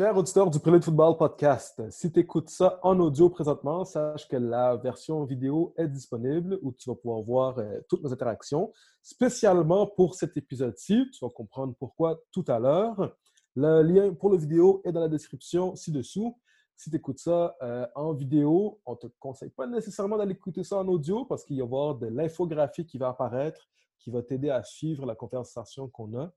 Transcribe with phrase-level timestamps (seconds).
[0.00, 4.36] Cher auditeur du Prélude Football Podcast, si tu écoutes ça en audio présentement, sache que
[4.36, 8.72] la version vidéo est disponible où tu vas pouvoir voir euh, toutes nos interactions.
[9.02, 13.14] Spécialement pour cet épisode-ci, tu vas comprendre pourquoi tout à l'heure.
[13.54, 16.34] Le lien pour la vidéo est dans la description ci-dessous.
[16.78, 20.64] Si tu écoutes ça euh, en vidéo, on ne te conseille pas nécessairement d'aller écouter
[20.64, 23.68] ça en audio parce qu'il va y avoir de l'infographie qui va apparaître
[24.00, 26.32] qui va t'aider à suivre la conversation qu'on a.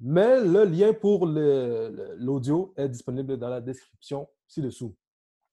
[0.00, 4.94] Mais le lien pour l'audio est disponible dans la description ci-dessous.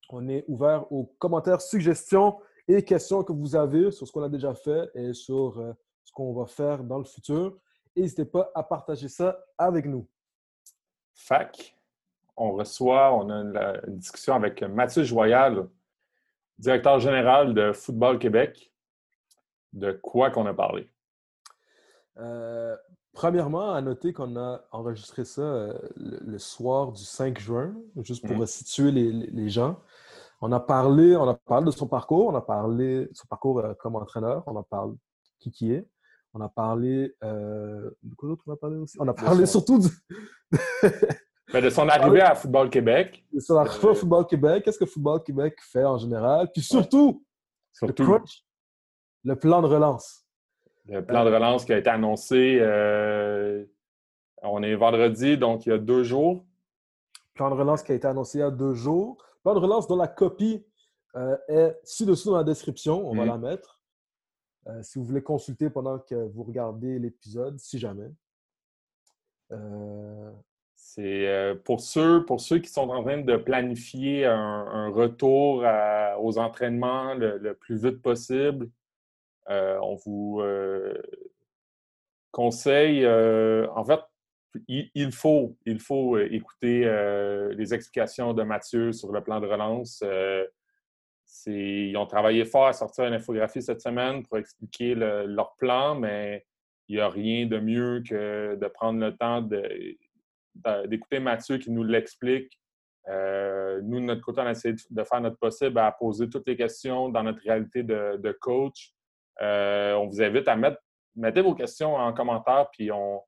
[0.10, 4.30] On est ouvert aux commentaires, suggestions et questions que vous avez sur ce qu'on a
[4.30, 7.58] déjà fait et sur euh, ce qu'on va faire dans le futur.
[7.96, 10.08] N'hésitez pas à partager ça avec nous.
[11.14, 11.76] Fac,
[12.36, 13.36] on reçoit, on a
[13.88, 15.68] une, discussion avec Mathieu Joyal,
[16.58, 18.72] directeur général de Football Québec.
[19.74, 20.90] De quoi qu'on a parlé?
[22.18, 22.76] Euh,
[23.14, 28.38] Premièrement, à noter qu'on a enregistré ça euh, le, soir du 5 juin, juste pour
[28.38, 28.46] mmh.
[28.46, 29.80] situer les, gens.
[30.40, 33.60] On a parlé, on a parlé de son parcours, on a parlé de son parcours
[33.60, 34.96] euh, comme entraîneur, on a parlé
[35.40, 35.86] qui qui est,
[36.34, 38.98] on a parlé euh, de quoi d'autre on a parlé aussi?
[39.00, 39.90] On a parlé surtout du...
[41.54, 43.26] de son arrivée à Football Québec.
[43.34, 47.26] De son arrivée à Football Québec, qu'est-ce que Football Québec fait en général, puis surtout,
[47.74, 48.04] surtout.
[48.04, 48.20] Le,
[49.24, 50.21] le plan de relance.
[50.92, 53.64] Le plan de relance qui a été annoncé, euh,
[54.44, 56.44] on est vendredi, donc il y a deux jours.
[57.34, 59.24] Plan de relance qui a été annoncé il y a deux jours.
[59.42, 60.66] Plan de relance dont la copie
[61.16, 63.10] euh, est ci-dessous dans la description.
[63.10, 63.28] On va mm-hmm.
[63.28, 63.82] la mettre.
[64.68, 68.12] Euh, si vous voulez consulter pendant que vous regardez l'épisode, si jamais.
[70.76, 75.66] C'est pour ceux, pour ceux qui sont en train de planifier un, retour
[76.20, 78.70] aux entraînements le, plus vite possible.
[79.50, 80.94] Euh, on vous euh,
[82.32, 84.00] conseille, euh, en fait,
[84.68, 86.82] il, faut, il faut écouter
[87.56, 90.04] les explications de Mathieu sur le plan de relance.
[91.46, 96.46] ils ont travaillé fort à sortir une infographie cette semaine pour expliquer leur plan, mais
[96.90, 99.42] il n'y a rien de mieux que de prendre le temps
[100.86, 102.60] d'écouter Mathieu qui nous l'explique.
[103.08, 106.58] nous, de notre côté, on a essayé de faire notre possible à poser toutes les
[106.58, 108.94] questions dans notre réalité de coach.
[109.42, 110.78] Euh, on vous invite à mettre
[111.16, 113.22] mettez vos questions en commentaire, puis on,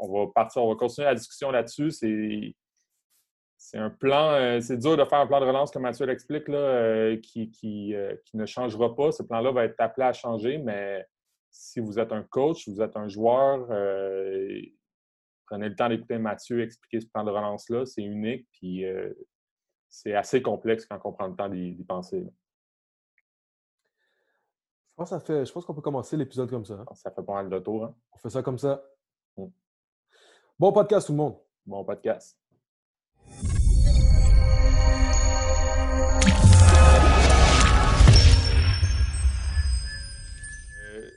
[0.00, 1.90] va partir, on va continuer la discussion là-dessus.
[3.60, 6.48] C'est un plan, euh, c'est dur de faire un plan de relance, comme Mathieu l'explique,
[6.48, 7.94] euh, qui, qui,
[8.34, 9.12] ne changera pas.
[9.12, 11.06] Ce plan-là va être appelé à changer, mais
[11.50, 13.66] si vous êtes un coach, vous êtes un joueur,
[15.46, 17.84] prenez le temps d'écouter Mathieu expliquer ce plan de relance-là.
[17.86, 18.84] C'est unique, puis
[19.88, 22.24] c'est assez complexe quand on prend le temps d'y penser
[24.98, 26.74] pense, ça fait, je pense qu'on peut commencer l'épisode comme ça.
[26.74, 26.94] Hein.
[26.94, 27.84] Ça fait pas mal de tour.
[27.84, 27.94] Hein.
[28.12, 28.82] On fait ça comme ça.
[29.36, 29.46] Mm.
[30.58, 31.36] Bon podcast, tout le monde.
[31.64, 32.36] Bon podcast.
[40.82, 41.10] Euh,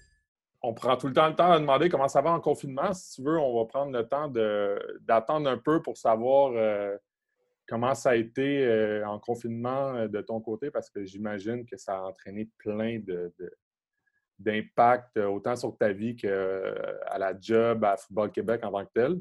[0.61, 2.93] on prend tout le temps le temps de demander comment ça va en confinement.
[2.93, 4.27] Si tu veux, on va prendre le temps
[5.01, 6.95] d'attendre un peu pour savoir euh,
[7.67, 11.97] comment ça a été euh, en confinement de ton côté, parce que j'imagine que ça
[11.97, 13.33] a entraîné plein de,
[14.41, 18.85] d'impact euh, autant sur ta vie qu'à euh, la job, à Football Québec en tant
[18.85, 19.19] que tel.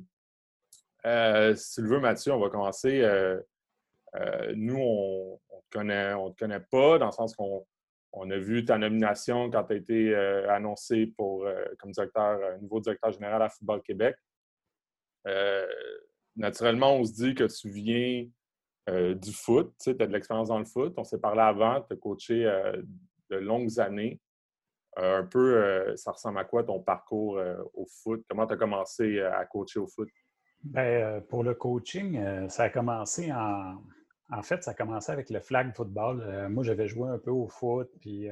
[1.07, 3.01] Euh, si tu le veux, Mathieu, on va commencer.
[4.55, 7.67] nous, on ne te, connaît, on te connaît pas, dans le sens qu'on
[8.13, 10.15] on a vu ta nomination quand tu as été
[10.49, 11.47] annoncé pour,
[11.79, 14.17] comme directeur, nouveau directeur général à Football Québec.
[16.37, 18.27] naturellement, on se dit que tu viens
[18.89, 20.93] du foot, tu as de l'expérience dans le foot.
[20.97, 22.45] On s'est parlé avant, tu as coaché
[23.31, 24.21] de longues années.
[24.99, 28.25] Euh, un peu, euh, ça ressemble à quoi ton parcours euh, au foot?
[28.29, 30.09] Comment tu as commencé à coacher au foot?
[30.63, 33.83] Bien, pour le coaching, ça a commencé en.
[34.33, 36.49] En fait, ça a commencé avec le flag football.
[36.51, 38.29] moi, j'avais joué un peu au foot, puis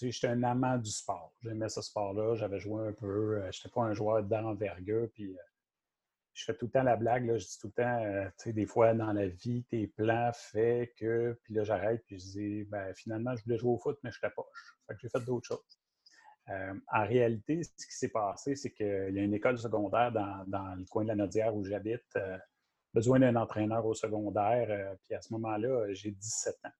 [0.00, 1.32] j'étais un amant du sport.
[1.40, 3.40] J'aimais ce sport-là, j'avais joué un peu.
[3.40, 5.34] Je n'étais pas un joueur d'envergure, puis
[6.34, 8.52] je fais tout le temps la blague, là, je dis tout le temps, tu sais,
[8.52, 12.64] des fois dans la vie, tes plans fait que, puis là, j'arrête, puis je dis,
[12.64, 14.76] ben, finalement, je voulais jouer au foot, mais je poche.
[14.86, 15.79] Fait que j'ai fait d'autres choses.
[16.50, 20.74] Euh, en réalité, ce qui s'est passé, c'est qu'il y a une école secondaire dans,
[20.76, 22.38] le coin de la Nodière où j'habite, euh,
[22.92, 24.66] besoin d'un entraîneur au secondaire.
[24.70, 26.70] Euh, puis à ce moment-là, j'ai 17 ans.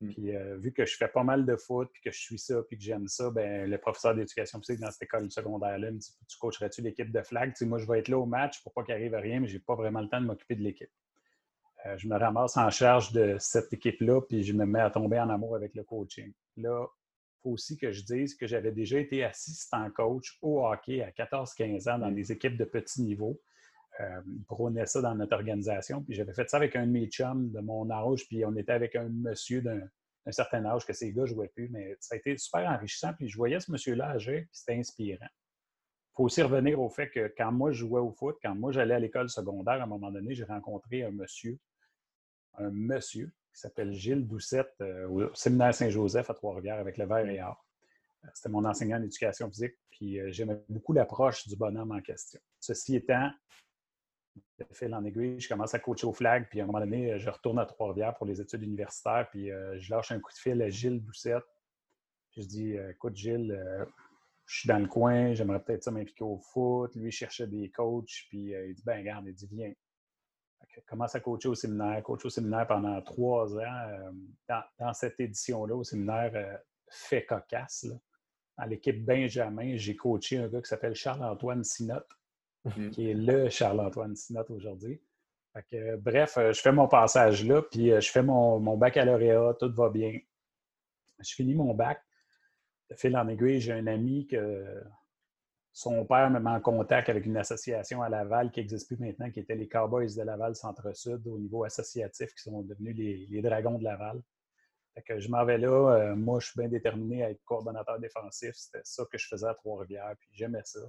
[0.00, 0.08] Hmm.
[0.08, 2.76] Puis vu que je fais pas mal de foot, puis que je suis ça, puis
[2.76, 6.36] que j'aime ça, ben le professeur d'éducation physique dans cette école secondaire-là me dit Tu
[6.38, 9.14] coacherais-tu l'équipe de flag Moi, je vais être là au match pour pas qu'il arrive
[9.14, 10.90] à rien, mais j'ai pas vraiment le temps de m'occuper de l'équipe.
[11.96, 15.30] je me ramasse en charge de cette équipe-là, puis je me mets à tomber en
[15.30, 16.30] amour avec le coaching.
[16.58, 16.86] Là,
[17.46, 21.98] aussi que je dise que j'avais déjà été assistant coach au hockey à 14-15 ans
[21.98, 23.40] dans des équipes de petit niveau.
[24.00, 26.02] euh, ça dans notre organisation.
[26.02, 28.72] Puis j'avais fait ça avec un de mes chums de mon âge, puis on était
[28.72, 29.88] avec un monsieur d'un
[30.30, 31.68] certain âge que ces gars ne jouaient plus.
[31.70, 33.12] Mais ça a été super enrichissant.
[33.14, 35.28] Puis je voyais ce monsieur-là âgé, puis c'était inspirant.
[35.30, 38.72] Il faut aussi revenir au fait que quand moi je jouais au foot, quand moi
[38.72, 41.58] j'allais à l'école secondaire, à un moment donné, j'ai rencontré un monsieur,
[42.58, 47.26] un monsieur qui s'appelle Gilles Doucette euh, au séminaire Saint-Joseph à Trois-Rivières avec le verre
[47.26, 47.66] et or.
[48.34, 52.38] C'était mon enseignant d'éducation physique, puis euh, j'aimais beaucoup l'approche du bonhomme en question.
[52.60, 53.30] Ceci étant,
[54.58, 57.18] de fil en aiguille, je commence à coacher au flag, puis à un moment donné,
[57.18, 60.38] je retourne à Trois-Rivières pour les études universitaires, puis euh, je lâche un coup de
[60.38, 61.44] fil à Gilles Doucette.
[62.36, 63.58] je dis Écoute, Gilles,
[64.44, 66.94] je suis dans le coin, j'aimerais peut-être ça m'impliquer au foot.
[66.94, 69.72] Lui, il cherchait des coachs, puis il dit Ben, regarde, il dit Viens
[70.86, 73.88] commence à coacher au séminaire, coach au séminaire pendant trois ans.
[73.88, 74.10] Euh,
[74.78, 76.56] dans, cette édition-là, au séminaire euh,
[76.88, 77.86] Fait Cocasse,
[78.58, 82.10] dans l'équipe Benjamin, j'ai coaché un gars qui s'appelle Charles-Antoine Sinotte,
[82.64, 82.90] mhm.
[82.90, 85.00] qui est le Charles-Antoine Sinotte aujourd'hui.
[85.98, 89.90] bref, euh, je fais mon passage là, puis je fais mon, mon, baccalauréat, tout va
[89.90, 90.18] bien.
[91.20, 92.02] Je finis mon bac.
[92.90, 94.64] De fil en aiguille, j'ai un ami que
[95.76, 99.30] son père me met en contact avec une association à Laval qui n'existe plus maintenant,
[99.30, 103.76] qui était les Cowboys de Laval Centre-Sud au niveau associatif, qui sont devenus les, Dragons
[103.76, 104.22] de Laval.
[105.06, 105.68] que je m'en vais là.
[105.68, 108.52] Euh, moi, je suis bien déterminé à être coordonnateur défensif.
[108.54, 110.80] C'était ça que je faisais à Trois-Rivières, puis j'aimais ça.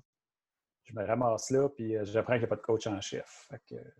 [0.86, 3.51] Je me ramasse là, puis euh, j'apprends qu'il n'y a pas de coach en chef.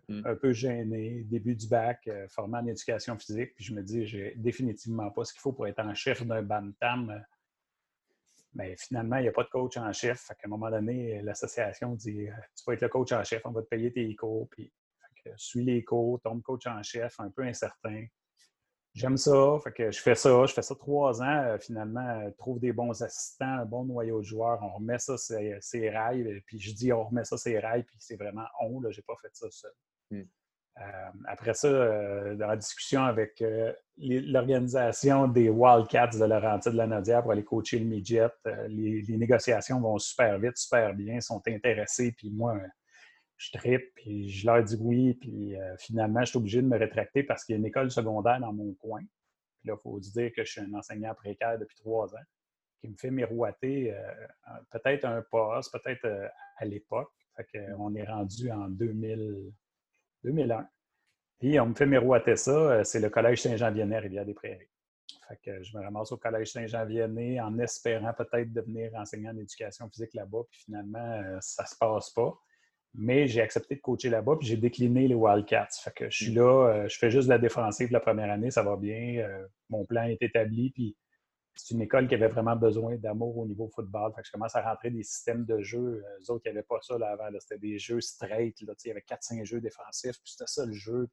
[0.08, 0.22] Hmm.
[0.24, 4.06] Un peu gêné, début du bac, euh, formé en éducation physique, puis je me dis,
[4.06, 7.22] j'ai définitivement pas ce qu'il faut pour être en chef d'un bantam
[8.54, 10.20] mais finalement, il n'y a pas de coach en chef.
[10.20, 13.42] Fait qu'à un moment donné, l'association dit euh, Tu vas être le coach en chef,
[13.44, 14.48] on va te payer tes cours.
[14.50, 14.72] Puis,
[15.36, 18.06] suis les cours, tombe coach en chef, un peu incertain.
[18.94, 21.42] J'aime ça, fait que je fais ça, je fais ça trois ans.
[21.44, 25.16] Euh, finalement, euh, trouve des bons assistants, un bon noyau de joueurs, on remet ça
[25.16, 26.42] ses, rails.
[26.46, 29.14] Puis je dis on remet ça ses rails, puis c'est vraiment on, là, j'ai pas
[29.22, 29.72] fait ça seul.
[30.10, 30.24] Hmm.
[30.80, 36.76] Euh, après ça, euh, dans la discussion avec euh, l'organisation des Wildcats de Laurentide de
[36.76, 38.28] la Nadia pour aller coacher le midget,
[38.68, 42.60] les, négociations vont super vite, super bien, sont intéressés, puis moi,
[43.36, 47.24] je tripe, puis je leur dis oui, puis finalement, je suis obligé de me rétracter
[47.24, 49.00] parce qu'il y a une école secondaire dans mon coin.
[49.60, 52.24] Puis là, il faut dire que je suis un enseignant précaire depuis trois ans,
[52.80, 53.94] qui me fait miroiter
[54.70, 57.12] peut-être un poste, peut-être à l'époque.
[57.36, 59.52] Fait qu'on est rendu en 2000.
[60.28, 60.66] 2001.
[61.38, 64.68] Puis on me fait miroiter ça, euh, c'est le Collège Saint-Jean-Vianney, Rivière-des-Prairies.
[65.28, 70.14] Fait que je me ramasse au Collège Saint-Jean-Vianney en espérant peut-être devenir enseignant d'éducation physique
[70.14, 72.34] là-bas, puis finalement, euh, ça ne se passe pas.
[72.94, 75.68] Mais j'ai accepté de coacher là-bas, puis j'ai décliné les Wildcats.
[75.82, 76.36] Fait que je suis mm.
[76.36, 79.26] là, euh, je fais juste la défensive la première année, ça va bien.
[79.68, 80.96] Mon plan est établi, puis
[81.58, 84.12] c'est une école qui avait vraiment besoin d'amour au niveau football.
[84.14, 85.78] Fait que je commence à rentrer des systèmes de jeu.
[86.04, 87.28] Euh, eux autres, il n'y avait pas ça là, avant.
[87.40, 88.60] C'était des jeux straight.
[88.62, 90.18] Là, il y avait 4-5 jeux défensifs.
[90.22, 91.08] Puis c'était ça le jeu.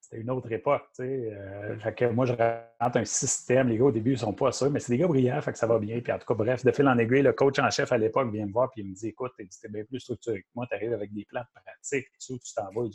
[0.00, 0.82] C'était une autre époque.
[0.98, 3.68] Euh, fait que moi, je rentre un système.
[3.68, 5.40] Les gars, au début, ils ne sont pas sûrs, mais c'est des gars brillants.
[5.40, 6.00] Fait que ça va bien.
[6.00, 8.32] Puis en tout cas, bref, de fil en aiguille, le coach en chef à l'époque
[8.32, 8.70] vient me voir.
[8.70, 10.66] Puis il me dit Écoute, c'était bien plus structuré que moi.
[10.66, 12.08] Tu arrives avec des plans de pratique.
[12.18, 12.88] Tu t'en vas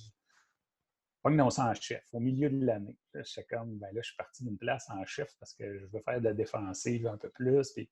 [1.25, 2.97] c'est en chef au milieu de l'année.
[3.13, 6.01] Je comme, ben là, je suis parti d'une place en chef parce que je veux
[6.01, 7.71] faire de la défensive un peu plus.
[7.71, 7.89] Puis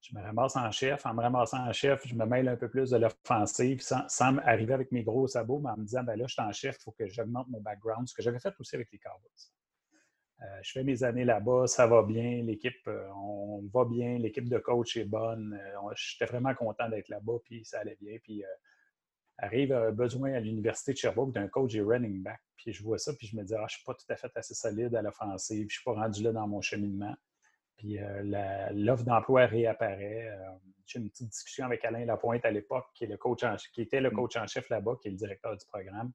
[0.00, 1.06] je me ramasse en chef.
[1.06, 4.36] En me ramassant en chef, je me mêle un peu plus de l'offensive sans, sans,
[4.38, 6.76] arriver avec mes gros sabots, mais en me disant, ben là, je suis en chef,
[6.80, 9.30] il faut que j'augmente mon background, ce que j'avais fait aussi avec les Cowboys.
[10.42, 14.48] Euh, je fais mes années là-bas, ça va bien, l'équipe, euh, on va bien, l'équipe
[14.48, 15.58] de coach est bonne.
[15.58, 18.18] Euh, j'étais vraiment content d'être là-bas, puis ça allait bien.
[18.22, 18.44] Puis
[19.38, 22.40] arrive un besoin à l'Université de Sherbrooke d'un coach et running back.
[22.56, 24.16] Puis je vois ça, puis je me dis, ah, je ne suis pas tout à
[24.16, 27.14] fait assez solide à l'offensive, je ne suis pas rendu là dans mon cheminement.
[27.76, 30.28] Puis euh, l'offre d'emploi réapparaît.
[30.28, 30.50] Euh,
[30.86, 34.00] j'ai une petite discussion avec Alain Lapointe à l'époque, qui, est le coach qui était
[34.00, 34.14] le mm.
[34.14, 36.12] coach en chef là-bas, qui est le directeur du programme.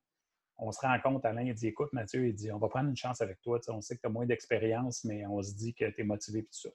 [0.58, 2.96] On se rend compte, Alain, il dit Écoute, Mathieu, il dit On va prendre une
[2.96, 3.60] chance avec toi.
[3.70, 6.40] on sait que tu as moins d'expérience, mais on se dit que tu es motivé
[6.40, 6.70] et tout ça.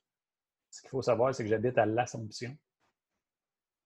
[0.71, 2.57] Ce qu'il faut savoir, c'est que j'habite à l'Assomption.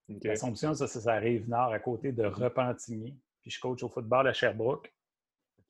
[0.09, 3.17] L'Assomption, ça, ça, arrive nord à côté de Repentigny.
[3.43, 4.93] Puis je coach au football à Sherbrooke.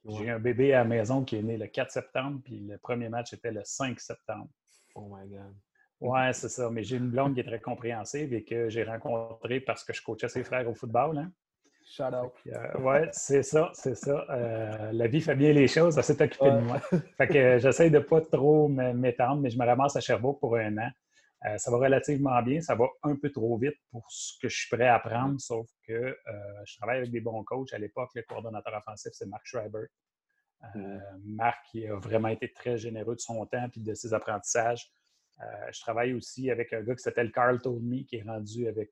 [0.05, 3.09] J'ai un bébé à la maison qui est né le 4 septembre, puis le premier
[3.09, 4.49] match était le 5 septembre.
[4.95, 5.55] Oh my God.
[6.01, 6.71] Ouais, c'est ça.
[6.71, 10.03] Mais j'ai une blonde qui est très compréhensive et que j'ai rencontrée parce que je
[10.03, 11.19] coachais ses frères au football.
[11.19, 11.33] Hein.
[11.85, 12.33] Shout out.
[12.47, 14.27] Euh, ouais, c'est ça, c'est ça.
[14.29, 16.81] Euh, la vie fait bien les choses, elle s'est occupée de moi.
[17.17, 20.57] fait que euh, j'essaie de pas trop m'étendre, mais je me ramasse à Sherbrooke pour
[20.57, 20.91] un an.
[21.47, 22.61] Euh, ça va relativement bien.
[22.61, 25.69] Ça va un peu trop vite pour ce que je suis prêt à apprendre, sauf
[25.87, 26.17] que euh,
[26.65, 27.73] je travaille avec des bons coachs.
[27.73, 29.87] À l'époque, le coordonnateur offensif, c'est Marc Schreiber.
[30.75, 31.01] Euh, mm.
[31.25, 34.91] Marc qui a vraiment été très généreux de son temps et de ses apprentissages.
[35.71, 38.91] je travaille aussi avec un gars qui s'appelle Carl Tolmy, qui est rendu avec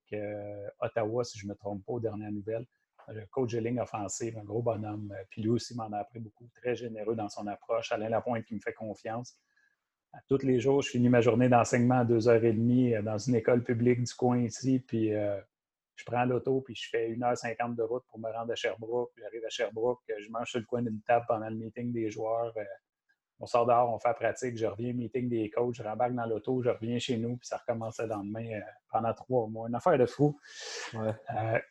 [0.78, 2.66] Ottawa, si je ne me trompe pas, aux dernières nouvelles.
[3.08, 5.12] le coach de ligne offensive, un gros bonhomme.
[5.30, 7.90] Puis lui aussi m'en a appris beaucoup, très généreux dans son approche.
[7.90, 9.36] Alain Lapointe qui me fait confiance.
[10.16, 14.02] À tous les jours, je finis ma journée d'enseignement à 2h30 dans une école publique
[14.02, 14.80] du coin ici.
[14.80, 15.12] Puis
[15.96, 19.12] je prends l'auto, puis je fais 1h50 de route pour me rendre à Sherbrooke.
[19.16, 22.52] J'arrive à Sherbrooke, je mange sur le coin d'une table pendant le meeting des joueurs.
[22.56, 22.64] Euh,
[23.38, 26.25] on sort dehors, on fait la pratique, je reviens meeting des coachs, je rembarque dans
[26.25, 29.68] l'auto, je reviens chez nous, puis ça recommence le lendemain euh, pendant trois mois.
[29.68, 30.38] Une affaire de fou
[30.94, 31.12] euh,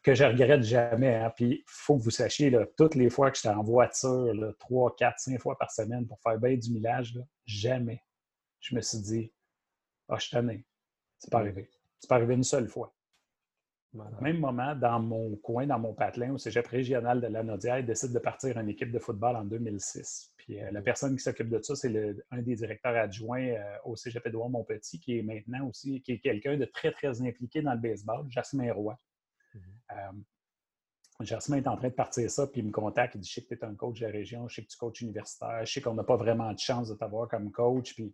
[0.04, 1.16] que je regrette jamais.
[1.16, 1.32] Hein.
[1.36, 4.96] Puis il faut que vous sachiez, là, toutes les fois que j'étais en voiture, trois,
[4.96, 8.02] quatre, cinq fois par semaine pour faire bien du millage, jamais
[8.66, 9.32] je me suis dit
[10.10, 10.66] Ah, je suis
[11.20, 11.70] C'est pas arrivé.
[12.00, 12.94] C'est pas arrivé une seule fois.
[13.94, 17.80] Au même moment, dans mon coin, dans mon patelin, au cégep régional de la Naudière,
[17.80, 20.34] il décide de partir en équipe de football en 2006.
[20.36, 23.96] Puis euh, la personne qui s'occupe de ça, c'est un des directeurs adjoints euh, au
[23.96, 27.74] cégep Édouard Montpetit, qui est maintenant aussi qui est quelqu'un de très, très impliqué dans
[27.74, 29.00] le baseball, Jasmin Roy.
[29.92, 29.96] Euh,
[31.22, 33.42] Jasmin est en train de partir ça, puis il me contacte, il dit Je sais
[33.44, 35.72] que tu es un coach de la région, je sais que tu coaches universitaire, je
[35.72, 38.14] sais qu'on n'a pas vraiment de chance de t'avoir comme coach, puis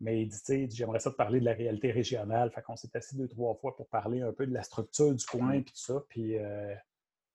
[0.00, 2.50] mais il dit, tu sais, j'aimerais ça te parler de la réalité régionale.
[2.50, 5.24] Fait qu'on s'est assis deux, trois fois pour parler un peu de la structure du
[5.26, 6.02] coin et tout ça.
[6.08, 6.74] Puis euh,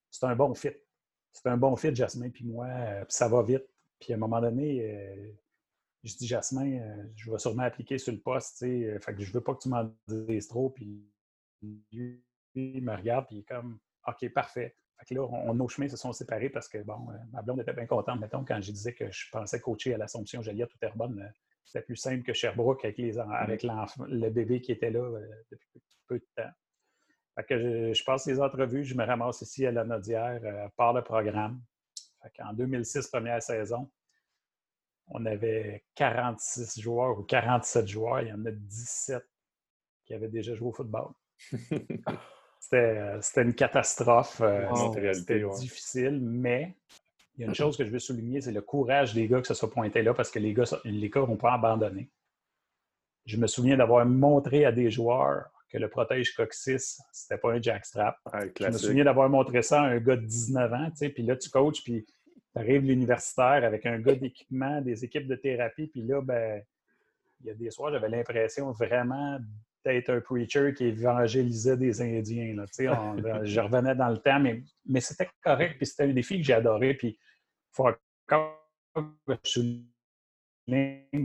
[0.09, 0.71] c'est un bon fit.
[1.31, 2.65] C'est un bon fit, Jasmin, puis moi.
[2.65, 3.65] Euh, puis ça va vite.
[3.99, 5.31] Puis à un moment donné, euh,
[6.03, 6.81] je dis, Jasmin,
[7.15, 8.99] je vais sûrement appliquer sur le poste, tu sais.
[8.99, 10.71] Fait que je veux pas que tu m'en dises trop.
[10.71, 11.07] Puis
[11.91, 12.23] lui,
[12.55, 14.75] il me regarde, puis il est comme, OK, parfait.
[14.97, 17.73] Fait que là, on, nos chemins se sont séparés parce que, bon, ma blonde était
[17.73, 21.31] bien contente, mettons, quand je disais que je pensais coacher à l'Assomption Joliette ou Terrebonne
[21.65, 25.81] c'était plus simple que Sherbrooke avec, les, avec le bébé qui était là euh, depuis
[26.07, 26.51] peu de temps.
[27.35, 30.93] Fait que je, passe les entrevues, je me ramasse ici à la Nodière euh, par
[30.93, 31.61] le programme.
[32.39, 33.91] En 2006, première saison,
[35.07, 38.21] on avait 46 joueurs ou 47 joueurs.
[38.21, 39.23] Il y en a 17
[40.05, 41.11] qui avaient déjà joué au football.
[42.73, 44.41] Euh, c'était une catastrophe.
[45.13, 46.75] C'était difficile, mais
[47.37, 49.47] il y a une chose que je veux souligner, c'est le courage des gars que
[49.47, 52.09] se soit pointé là parce que les gars les gars n'ont pas abandonné.
[53.25, 57.61] Je me souviens d'avoir montré à des joueurs que le protège coccyx, c'était pas un
[57.61, 58.17] jackstrap.
[58.59, 61.23] je me souviens d'avoir montré ça à un gars de 19 ans, tu sais, puis
[61.23, 62.13] là, tu coaches, puis tu
[62.55, 66.61] arrives l'universitaire avec un gars d'équipement, des équipes de thérapie, puis là, ben,
[67.41, 69.39] il y a des soirs, j'avais l'impression vraiment
[69.85, 72.55] d'être un preacher qui évangélisait des Indiens.
[72.55, 72.65] Là,
[73.43, 76.53] je revenais dans le temps, mais, mais c'était correct, puis c'était un défi que j'ai
[76.53, 76.95] adoré.
[76.95, 77.17] Puis
[77.71, 77.87] faut
[78.27, 78.61] encore
[78.95, 79.85] que je souligne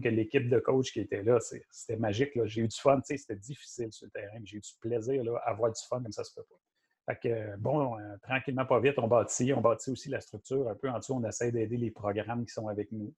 [0.03, 2.33] que l'équipe de coach qui était là, c'était magique.
[2.45, 5.39] J'ai eu du fun, c'était difficile sur le terrain, mais j'ai eu du plaisir là,
[5.45, 6.61] à avoir du fun comme ça se peut pas.
[7.07, 9.53] Fait que, bon, euh, tranquillement, pas vite, on bâtit.
[9.55, 10.69] On bâtit aussi la structure.
[10.69, 13.15] Un peu en dessous, on essaie d'aider les programmes qui sont avec nous.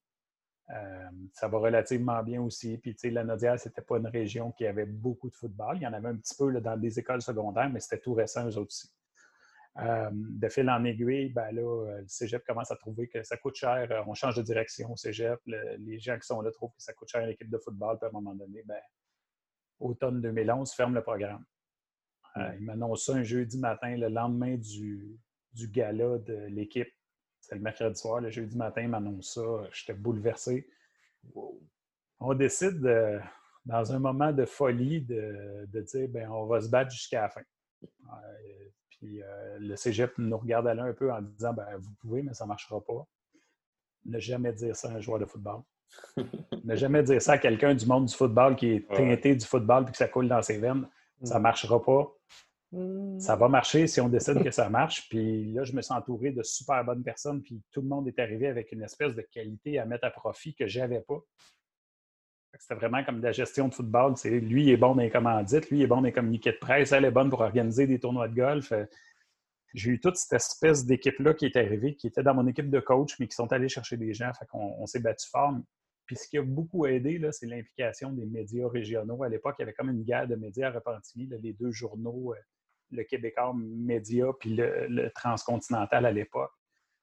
[0.70, 2.78] Euh, ça va relativement bien aussi.
[2.78, 5.76] Puis, tu sais, la Nodière, c'était pas une région qui avait beaucoup de football.
[5.76, 8.48] Il y en avait un petit peu dans des écoles secondaires, mais c'était tout récent,
[8.48, 8.88] eux autres aussi.
[9.78, 13.38] Euh, de fil en aiguille, ben là, euh, le cégep commence à trouver que ça
[13.38, 13.90] coûte cher.
[13.90, 15.40] Euh, on change de direction au cégep.
[15.46, 17.98] les gens qui sont là trouvent que ça coûte cher à l'équipe de football.
[17.98, 18.80] Puis à un moment donné, ben,
[19.80, 21.44] automne 2011, ferme le programme.
[22.36, 25.18] ils m'annoncent ça un jeudi matin, le lendemain du,
[25.54, 26.92] du gala de l'équipe.
[27.42, 28.20] C'est le mercredi soir.
[28.20, 29.68] Le jeudi matin, ils m'annoncent ça.
[29.72, 30.66] J'étais bouleversé.
[32.18, 32.80] On décide,
[33.66, 37.28] dans un moment de folie, de, de dire ben, on va se battre jusqu'à la
[37.28, 37.42] fin.
[38.90, 42.34] Puis euh, le cégep nous regarde aller un peu en disant ben, Vous pouvez, mais
[42.34, 43.06] ça ne marchera pas.
[44.04, 45.62] Ne jamais dire ça à un joueur de football.
[46.64, 49.86] ne jamais dire ça à quelqu'un du monde du football qui est teinté du football
[49.88, 50.88] et que ça coule dans ses veines.
[51.22, 51.42] Ça ne mm.
[51.42, 52.12] marchera pas.
[53.18, 55.06] Ça va marcher si on décide que ça marche.
[55.10, 57.42] Puis là, je me suis entouré de super bonnes personnes.
[57.42, 60.54] Puis tout le monde est arrivé avec une espèce de qualité à mettre à profit
[60.54, 61.20] que je n'avais pas.
[62.58, 64.16] C'était vraiment comme de la gestion de football.
[64.16, 66.52] C'est, lui, il est bon dans les commandites, lui, il est bon dans les communiqués
[66.52, 68.72] de presse, elle est bonne pour organiser des tournois de golf.
[68.72, 68.84] Euh,
[69.72, 72.80] j'ai eu toute cette espèce d'équipe-là qui est arrivée, qui était dans mon équipe de
[72.80, 74.30] coach, mais qui sont allés chercher des gens.
[74.38, 75.54] Fait qu'on on s'est battu fort.
[76.04, 79.22] Puis ce qui a beaucoup aidé, c'est l'implication des médias régionaux.
[79.22, 82.34] À l'époque, il y avait comme une guerre de médias à Repentigny, les deux journaux,
[82.34, 82.38] euh,
[82.92, 86.52] le Québécois Média puis le Transcontinental à l'époque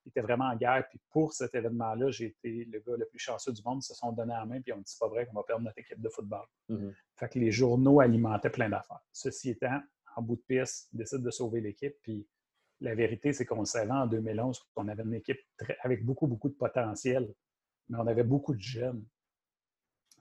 [0.10, 0.86] était vraiment en guerre.
[0.90, 3.80] Puis pour cet événement-là, j'ai été le gars le plus chanceux du monde.
[3.82, 5.64] Ils se sont donnés en main puis on dit c'est pas vrai qu'on va perdre
[5.64, 6.46] notre équipe de football.
[6.70, 6.94] Mm-hmm.
[7.16, 9.04] Fait que les journaux alimentaient plein d'affaires.
[9.12, 9.82] Ceci étant,
[10.16, 11.96] en bout de piste, ils décident de sauver l'équipe.
[12.02, 12.28] Puis
[12.82, 15.40] la vérité, c'est qu'on savait en 2011 qu'on avait une équipe
[15.82, 17.34] avec beaucoup, beaucoup de potentiel,
[17.90, 19.06] mais on avait beaucoup de jeunes.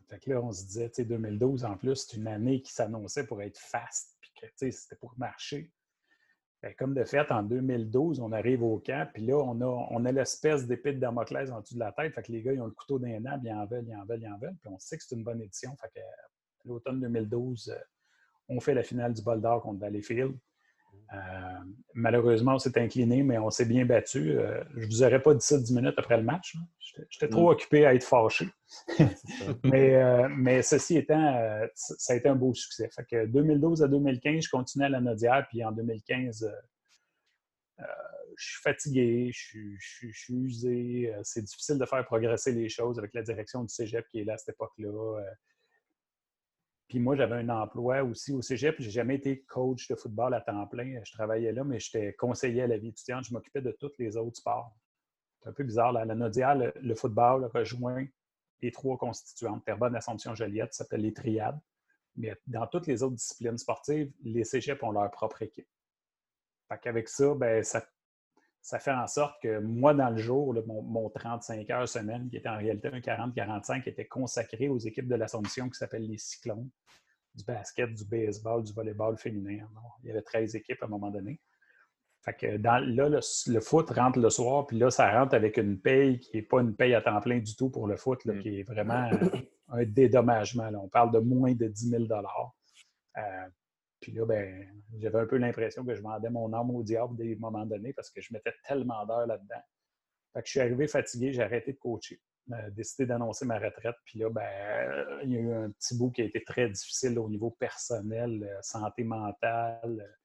[0.08, 2.72] Fait que là, on se disait, tu sais, 2012 en plus, c'est une année qui
[2.72, 4.17] s'annonçait pour être fast,
[4.56, 5.70] c'était pour marcher.
[6.62, 10.04] Ben, comme de fait, en 2012, on arrive au camp, puis là, on a, on
[10.04, 12.14] a l'espèce d'épée de Damoclès en dessous de la tête.
[12.14, 14.04] Fait que les gars, ils ont le couteau d'un an, ils en veulent, ils en
[14.04, 14.56] veulent, ils en veulent.
[14.60, 15.76] Puis on sait que c'est une bonne édition.
[15.76, 16.00] Fait que
[16.64, 17.78] l'automne 2012, euh,
[18.48, 20.36] on fait la finale du bol d'or contre Valleyfield.
[21.12, 21.16] Euh,
[21.94, 24.38] malheureusement, on s'est incliné, mais on s'est bien battu.
[24.38, 26.56] Euh, je ne vous aurais pas dit ça dix minutes après le match.
[27.10, 27.52] J'étais trop mm.
[27.52, 28.48] occupé à être fâché.
[29.64, 32.88] mais, euh, mais, ceci étant, ça a été un beau succès.
[32.94, 36.50] Fait que 2012 à 2015, je continuais à la Nodière, puis en 2015,
[38.36, 41.12] je suis fatigué, je, suis usé.
[41.22, 44.34] C'est difficile de faire progresser les choses avec la direction du cégep qui est là
[44.34, 45.20] à cette époque-là.
[46.88, 48.76] Puis moi, j'avais un emploi aussi au cégep.
[48.78, 51.00] Je n'ai jamais été coach de football à temps plein.
[51.04, 53.24] Je travaillais là, mais j'étais conseiller à la vie étudiante.
[53.24, 54.74] Je m'occupais de tous les autres sports.
[55.40, 55.92] C'est un peu bizarre.
[55.92, 58.06] La Nodia, le, football rejoint
[58.62, 59.64] les trois constituantes.
[59.66, 61.60] Terrebonne, Assomption, Joliette, ça s'appelle les triades.
[62.16, 65.68] Mais dans toutes les autres disciplines sportives, les cégeps ont leur propre équipe.
[66.68, 67.86] Fait qu'avec ça, ben, ça
[68.62, 72.48] ça fait en sorte que moi, dans le jour, mon, 35 heures semaine, qui était
[72.48, 76.68] en réalité un 40-45, était consacré aux équipes de l'Assomption qui s'appellent les Cyclones,
[77.34, 79.66] du basket, du baseball, du volleyball féminin.
[80.02, 81.40] il y avait 13 équipes à un moment donné.
[82.24, 86.18] Fait que là, le, foot rentre le soir, puis là, ça rentre avec une paye
[86.18, 88.40] qui n'est pas une paye à temps plein du tout pour le foot, mm.
[88.40, 89.08] qui est vraiment
[89.68, 90.70] un dédommagement.
[90.82, 93.20] On parle de moins de 10 000 euh,
[94.00, 94.66] puis là, ben,
[94.98, 98.10] j'avais un peu l'impression que je vendais mon âme au diable des moments donnés parce
[98.10, 99.62] que je mettais tellement d'heures là-dedans.
[100.32, 102.20] Fait que je suis arrivé fatigué, j'ai arrêté de coacher.
[102.48, 103.96] J'ai décidé d'annoncer ma retraite.
[104.04, 107.18] Puis là, ben, il y a eu un petit bout qui a été très difficile
[107.18, 110.16] au niveau personnel, euh, santé mentale.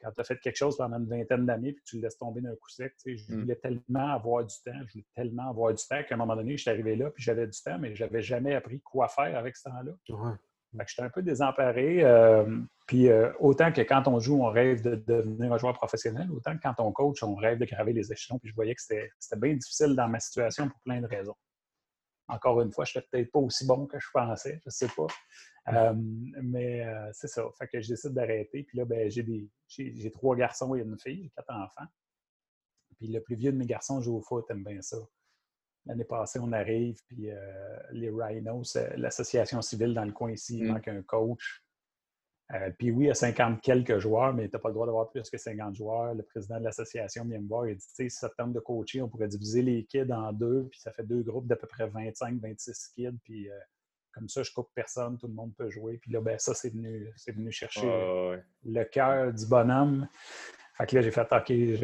[0.00, 2.40] Quand tu as fait quelque chose pendant une vingtaine d'années puis tu le laisses tomber
[2.40, 3.40] d'un coup sec, je mm.
[3.40, 6.56] voulais tellement avoir du temps, je voulais tellement avoir du temps qu'à un moment donné,
[6.56, 9.36] je suis arrivé là puis j'avais du temps, mais je n'avais jamais appris quoi faire
[9.36, 9.92] avec ce temps-là.
[10.86, 12.04] J'étais un peu désemparé.
[12.04, 16.30] Euh, puis euh, autant que quand on joue, on rêve de, devenir un joueur professionnel,
[16.30, 18.38] autant que quand on coach, on rêve de graver les échelons.
[18.38, 21.36] Puis je voyais que c'était bien difficile dans ma situation pour plein de raisons.
[22.28, 24.88] Encore une fois, je n'étais peut-être pas aussi bon que je pensais, je ne sais
[24.88, 25.06] pas.
[25.68, 25.94] Euh,
[26.42, 27.44] mais c'est ça.
[27.58, 28.64] Fait que je décide d'arrêter.
[28.64, 31.88] Puis là, ben, j'ai trois garçons et une fille, j'ai quatre enfants.
[32.98, 34.98] Puis le plus vieux de mes garçons joue au foot, aime bien ça.
[35.86, 40.58] L'année passée, on arrive, puis euh, les Rhinos, euh, l'association civile dans le coin ici,
[40.58, 40.68] il mm.
[40.68, 41.64] manque un coach.
[42.54, 44.86] Euh, puis oui, il y a 50 quelques joueurs, mais tu n'as pas le droit
[44.86, 46.14] d'avoir plus que 50 joueurs.
[46.14, 49.08] Le président de l'association vient me voir et dit si ça tente de coacher, on
[49.08, 52.94] pourrait diviser les kids en deux, puis ça fait deux groupes d'à peu près 25-26
[52.94, 53.18] kids.
[53.22, 53.48] Puis
[54.12, 55.98] comme ça, je coupe personne, tout le monde peut jouer.
[55.98, 60.08] Puis là, ben, ça, c'est venu, venu chercher le cœur du bonhomme.
[60.78, 61.76] Fait que là, j'ai fait OK, je,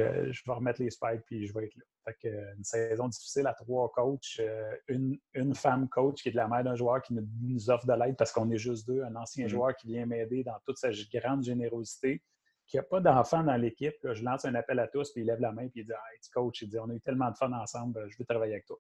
[0.47, 1.85] vais remettre les spikes puis je vais être là.
[2.05, 6.29] Fait que, euh, une saison difficile à trois coachs, euh, une, une, femme coach qui
[6.29, 8.87] est de la mère d'un joueur qui nous, offre de l'aide parce qu'on est juste
[8.87, 9.49] deux, un ancien mm.
[9.49, 12.23] joueur qui vient m'aider dans toute sa grande générosité,
[12.67, 13.97] qui n'a pas d'enfant dans l'équipe.
[14.03, 16.21] Je lance un appel à tous, puis il lève la main, puis il dit Hey,
[16.33, 18.79] coach, il dit On a eu tellement de fun ensemble, je veux travailler avec toi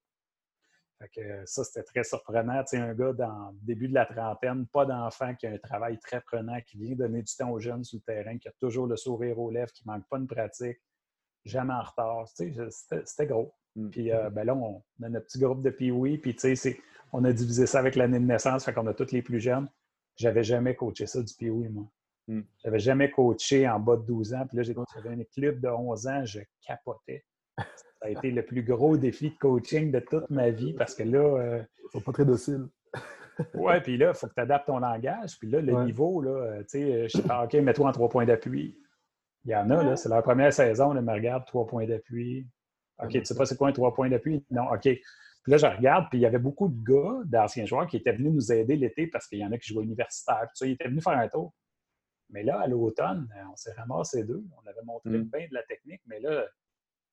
[1.44, 2.62] ça, c'était très surprenant.
[2.64, 5.58] Tu sais, un gars dans le début de la trentaine, pas d'enfant, qui a un
[5.58, 8.52] travail très prenant, qui vient donner du temps aux jeunes sur le terrain, qui a
[8.60, 10.78] toujours le sourire aux lèvres, qui ne manque pas de pratique,
[11.44, 12.26] jamais en retard.
[12.36, 13.54] Tu sais, c'était gros.
[13.76, 13.90] Mm.
[13.90, 16.80] Puis euh, ben là, on, a notre petit groupe de pee puis tu sais,
[17.12, 19.68] on a divisé ça avec l'année de naissance, fait qu'on a tous les plus jeunes.
[20.16, 21.86] J'avais jamais coaché ça du pee moi.
[22.28, 22.40] Mm.
[22.62, 24.46] J'avais jamais coaché en bas de 12 ans.
[24.46, 27.24] Puis là, j'ai j'avais un club de 11 ans, je capotais.
[27.56, 31.04] Ça a été le plus gros défi de coaching de toute ma vie parce que
[31.04, 31.18] là.
[31.18, 32.68] Euh, Ils sont pas très dociles.
[33.54, 35.38] ouais, puis là, il faut que tu adaptes ton langage.
[35.38, 37.92] Puis là, le niveau, là, euh, tu sais, euh, je sais pas, OK, mets-toi en
[37.92, 38.78] trois points d'appui.
[39.44, 42.46] Il y en a, là, c'est leur première saison, là, me regarde, trois points d'appui.
[43.02, 44.44] OK, tu sais pas c'est quoi un trois points d'appui?
[44.50, 44.88] Non, OK.
[45.44, 48.12] Puis là, je regarde, puis il y avait beaucoup de gars, d'anciens joueurs, qui étaient
[48.12, 50.40] venus nous aider l'été parce qu'il y en a qui jouaient universitaire.
[50.48, 51.52] Puis ça, ils étaient venus faire un tour.
[52.30, 54.42] Mais là, à l'automne, on s'est ramassé deux.
[54.56, 55.24] On avait montré mm.
[55.24, 56.46] bien de la technique, mais là,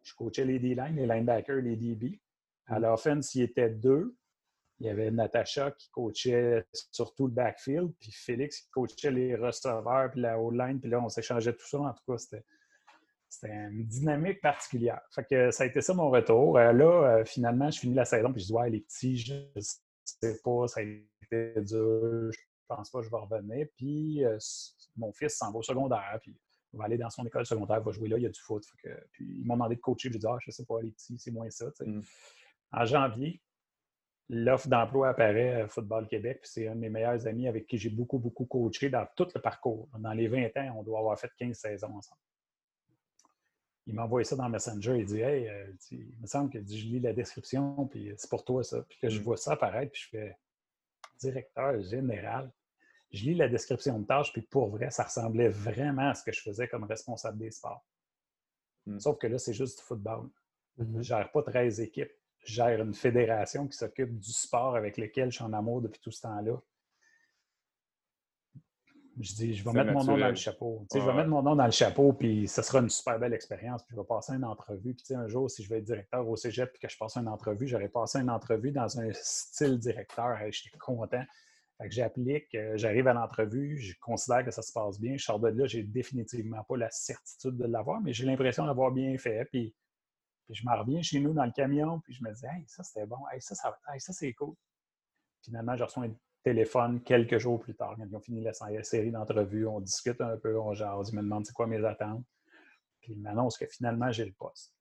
[0.01, 2.21] je coachais les D-line, les linebackers, les DB.
[2.67, 2.83] À mm.
[2.83, 4.15] l'offense, il y était deux.
[4.81, 10.09] Il y avait Natacha qui coachait surtout le backfield, puis Félix qui coachait les receveurs,
[10.09, 11.77] puis la O-line, puis là, on s'échangeait tout ça.
[11.81, 12.43] En tout cas, c'était,
[13.47, 15.01] une dynamique particulière.
[15.13, 16.57] Fait que ça a été ça mon retour.
[16.57, 16.85] Euh, là,
[17.19, 19.61] euh, finalement, je finis la saison, puis je dis, ouais, les petits, je ne
[20.03, 23.67] sais pas, ça a été dur, je pense pas que je vais revenir.
[23.77, 24.39] Puis euh,
[24.97, 26.35] mon fils s'en va au secondaire, puis
[26.73, 28.63] va aller dans son école secondaire, va jouer là, il y a du foot.
[29.11, 31.31] puis ils m'ont demandé de coacher, j'ai dit, ah, je sais pas, les petits, c'est
[31.31, 31.67] moins ça.
[31.81, 32.01] Mm.
[32.71, 33.41] En janvier,
[34.33, 37.77] l'offre d'emploi apparaît à Football Québec, puis c'est un de mes meilleurs amis avec qui
[37.77, 39.89] j'ai beaucoup, beaucoup coaché dans tout le parcours.
[39.99, 42.21] Dans les 20 ans, on doit avoir fait 15 saisons ensemble.
[43.87, 44.99] Il m'a envoyé ça dans Messenger.
[44.99, 48.45] Il dit Hey, euh, il me semble que je lis la description, puis c'est pour
[48.45, 48.81] toi ça.
[48.87, 49.23] Puis que je mm.
[49.23, 50.37] vois ça apparaître, puis je fais
[51.19, 52.51] directeur général
[53.11, 56.31] je lis la description de tâche, puis pour vrai, ça ressemblait vraiment à ce que
[56.31, 57.85] je faisais comme responsable des sports.
[58.85, 58.99] Hmm.
[58.99, 60.29] Sauf que là, c'est juste du football.
[60.77, 62.11] Je ne gère pas 13 équipes.
[62.43, 66.01] Je gère une fédération qui s'occupe du sport avec lequel je suis en amour depuis
[66.01, 66.59] tout ce temps-là.
[69.19, 70.85] Je dis, je vais mettre mon nom dans le chapeau.
[70.93, 73.83] je vais mettre mon nom dans le chapeau, puis ce sera une super belle expérience.
[73.83, 74.95] Puis je vais passer une entrevue.
[74.95, 77.27] Puis un jour, si je vais être directeur au cégep puis que je passe une
[77.27, 80.37] entrevue, j'aurais passé une entrevue dans un style directeur.
[80.49, 81.23] J'étais content.
[81.81, 85.17] Fait que j'applique, euh, j'arrive à l'entrevue, je considère que ça se passe bien.
[85.17, 88.91] Je sors de là, j'ai définitivement pas la certitude de l'avoir, mais j'ai l'impression d'avoir
[88.91, 89.45] bien fait.
[89.45, 89.73] Puis,
[90.53, 93.05] je m'en reviens chez nous dans le camion, puis je me dis, hey, ça c'était
[93.05, 94.55] bon, hey, ça, ça, ça c'est cool.
[95.43, 99.11] Finalement, je reçois un téléphone quelques jours plus tard, quand ils ont fini la série
[99.11, 102.25] d'entrevues, on discute un peu, on jase, ils me demandent c'est quoi mes attentes.
[103.01, 104.73] Puis ils m'annoncent que finalement, j'ai le poste.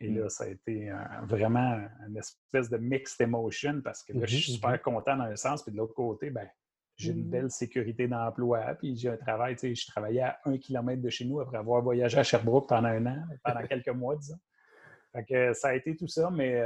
[0.00, 0.28] Et là, mm.
[0.28, 0.92] ça a été
[1.22, 4.82] vraiment une espèce de mixed emotion parce que là, je suis mm-hmm, super mm-hmm.
[4.82, 6.48] content dans un sens, puis de l'autre côté, ben,
[6.96, 7.30] j'ai une mm-hmm.
[7.30, 11.10] belle sécurité d'emploi, puis j'ai un travail, tu sais, je travaillais à un kilomètre de
[11.10, 14.38] chez nous après avoir voyagé à Sherbrooke pendant un an, pendant quelques mois, disons.
[15.14, 16.60] Fait que ça a été tout ça, mais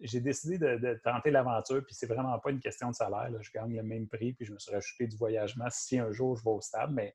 [0.00, 3.30] j'ai décidé de, tenter l'aventure, puis c'est vraiment pas une question de salaire.
[3.40, 6.36] Je gagne le même prix, puis je me suis rajouté du voyagement si un jour
[6.36, 7.14] je vais au stade, mais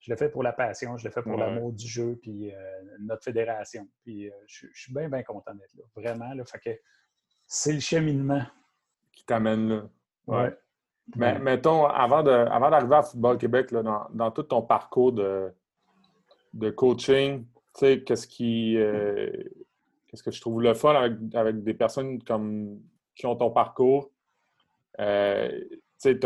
[0.00, 2.82] je le fais pour la passion, je le fais pour l'amour du jeu, puis euh,
[3.00, 3.88] notre fédération.
[4.04, 5.84] Puis euh, je, suis bien, bien content d'être là.
[5.96, 6.44] Vraiment, là.
[6.44, 6.80] Fait que
[7.46, 8.42] c'est le cheminement.
[9.12, 9.88] Qui t'amène là.
[10.26, 10.56] Ouais.
[11.16, 15.50] Mais mettons, avant d'arriver à Football Québec, là, dans, tout ton parcours de,
[16.52, 18.76] de coaching, tu sais, qu'est-ce qui.
[18.76, 19.32] Euh,
[20.08, 20.94] qu'est-ce que je trouve le fun
[21.34, 22.80] avec, des personnes comme
[23.14, 24.10] qui ont ton parcours?
[24.98, 25.04] tu
[25.98, 26.18] sais,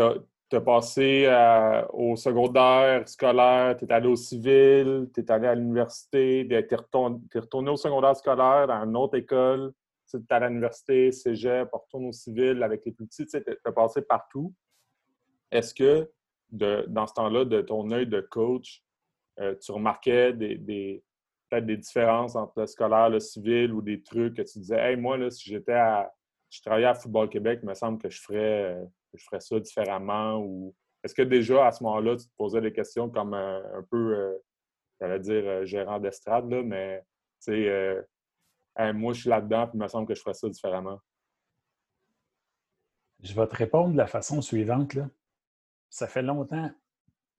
[0.53, 5.47] tu as passé euh, au secondaire scolaire, tu es allé au civil, tu es allé
[5.47, 6.75] à l'université, tu es,
[7.39, 9.73] retourné au secondaire scolaire dans une autre école,
[10.07, 13.71] tu es allé à l'université, cégep, retourné au civil avec les plus petits, tu as
[13.71, 14.53] passé partout.
[15.51, 16.09] Est-ce que
[16.51, 18.83] dans ce temps-là, de ton œil de coach,
[19.39, 21.03] euh, tu remarquais des,
[21.61, 25.17] des différences entre le scolaire, le civil ou des trucs que tu disais, hey, moi,
[25.17, 26.11] là, si j'étais à.
[26.49, 28.79] Je travaillais à Football Québec, il me semble que je ferais.
[29.13, 30.37] Je ferais ça différemment?
[30.37, 33.83] Ou est-ce que déjà à ce moment-là, tu te posais des questions comme euh, un,
[33.83, 34.37] peu, euh,
[34.99, 37.03] j'allais dire, euh, gérant d'estrade, mais
[37.43, 40.99] tu sais, moi je suis là-dedans, puis il me semble que je ferais ça différemment?
[43.21, 44.93] Je vais te répondre de la façon suivante.
[44.93, 45.09] Là.
[45.89, 46.71] Ça fait longtemps,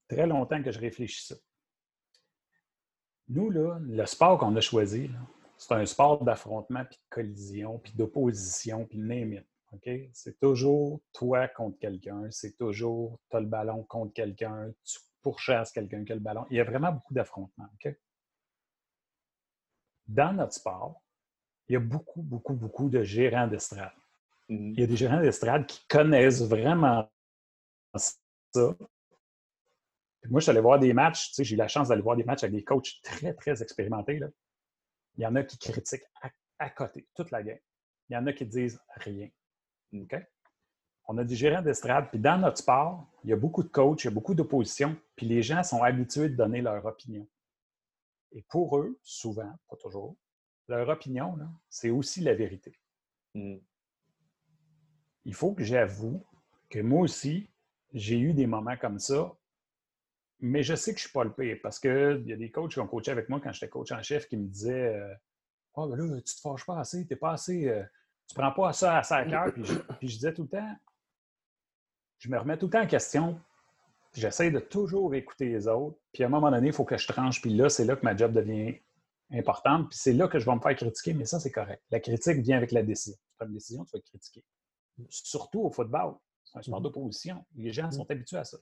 [0.09, 1.35] très longtemps que je réfléchis ça.
[3.29, 5.11] Nous, là, le sport qu'on a choisi,
[5.57, 9.43] c'est un sport d'affrontement, puis de collision, puis d'opposition, puis de name
[10.13, 15.73] c'est toujours toi contre quelqu'un, c'est toujours tu as le ballon contre quelqu'un, tu pourchasses
[15.73, 16.47] quelqu'un qui a le ballon.
[16.51, 17.69] Il y a vraiment beaucoup d'affrontements.
[20.07, 21.01] Dans notre sport,
[21.69, 23.93] il y a beaucoup, beaucoup, beaucoup de gérants d'estrade.
[24.51, 24.73] Mm-hmm.
[24.75, 27.09] Il y a des gérants d'estrade qui connaissent vraiment
[27.97, 28.77] ça.
[30.31, 32.45] Moi, je suis allé voir des matchs, j'ai eu la chance d'aller voir des matchs
[32.45, 34.21] avec des coachs très, très expérimentés.
[35.17, 37.59] Il y en a qui critiquent à, à côté toute la game.
[38.09, 39.29] Il y en a qui disent rien.
[41.07, 44.03] On a des gérants d'estrade, puis dans notre sport, il y a beaucoup de coachs,
[44.05, 47.27] il y a beaucoup d'opposition, puis les gens sont habitués de donner leur opinion.
[48.33, 50.17] Et pour eux, souvent, pas toujours,
[50.69, 52.79] leur opinion, c'est aussi la vérité.
[53.35, 53.59] Mm.
[55.27, 56.25] Il faut que j'avoue
[56.69, 57.49] que moi aussi,
[57.93, 59.33] j'ai eu des moments comme ça,
[60.45, 62.51] mais je sais que je ne suis pas le pire parce qu'il y a des
[62.51, 64.95] coachs qui ont coaché avec moi quand j'étais coach en chef qui me disaient
[65.75, 67.67] Ah, oh, ben là, tu te fâches pas assez, tu pas assez.
[67.67, 67.83] Euh,
[68.29, 69.53] tu prends pas ça à cœur.
[69.55, 70.77] Puis, je, disais tout le temps,
[72.19, 73.41] je me remets tout le temps en question.
[74.13, 75.99] J'essaie de toujours écouter les autres.
[76.13, 77.41] Puis à un moment donné, il faut que je tranche.
[77.41, 78.79] Puis là, c'est là que ma job devient
[79.33, 79.89] importante.
[79.89, 81.15] Puis c'est là que je vais me faire critiquer.
[81.15, 81.83] Mais ça, c'est correct.
[81.91, 83.19] La critique vient avec la décision.
[83.29, 84.45] Tu prends une décision, tu vas être critiquer.
[85.09, 86.17] Surtout au football.
[86.45, 86.83] C'est un sport mm-hmm.
[86.83, 87.45] d'opposition.
[87.57, 88.59] Les gens sont habitués à ça.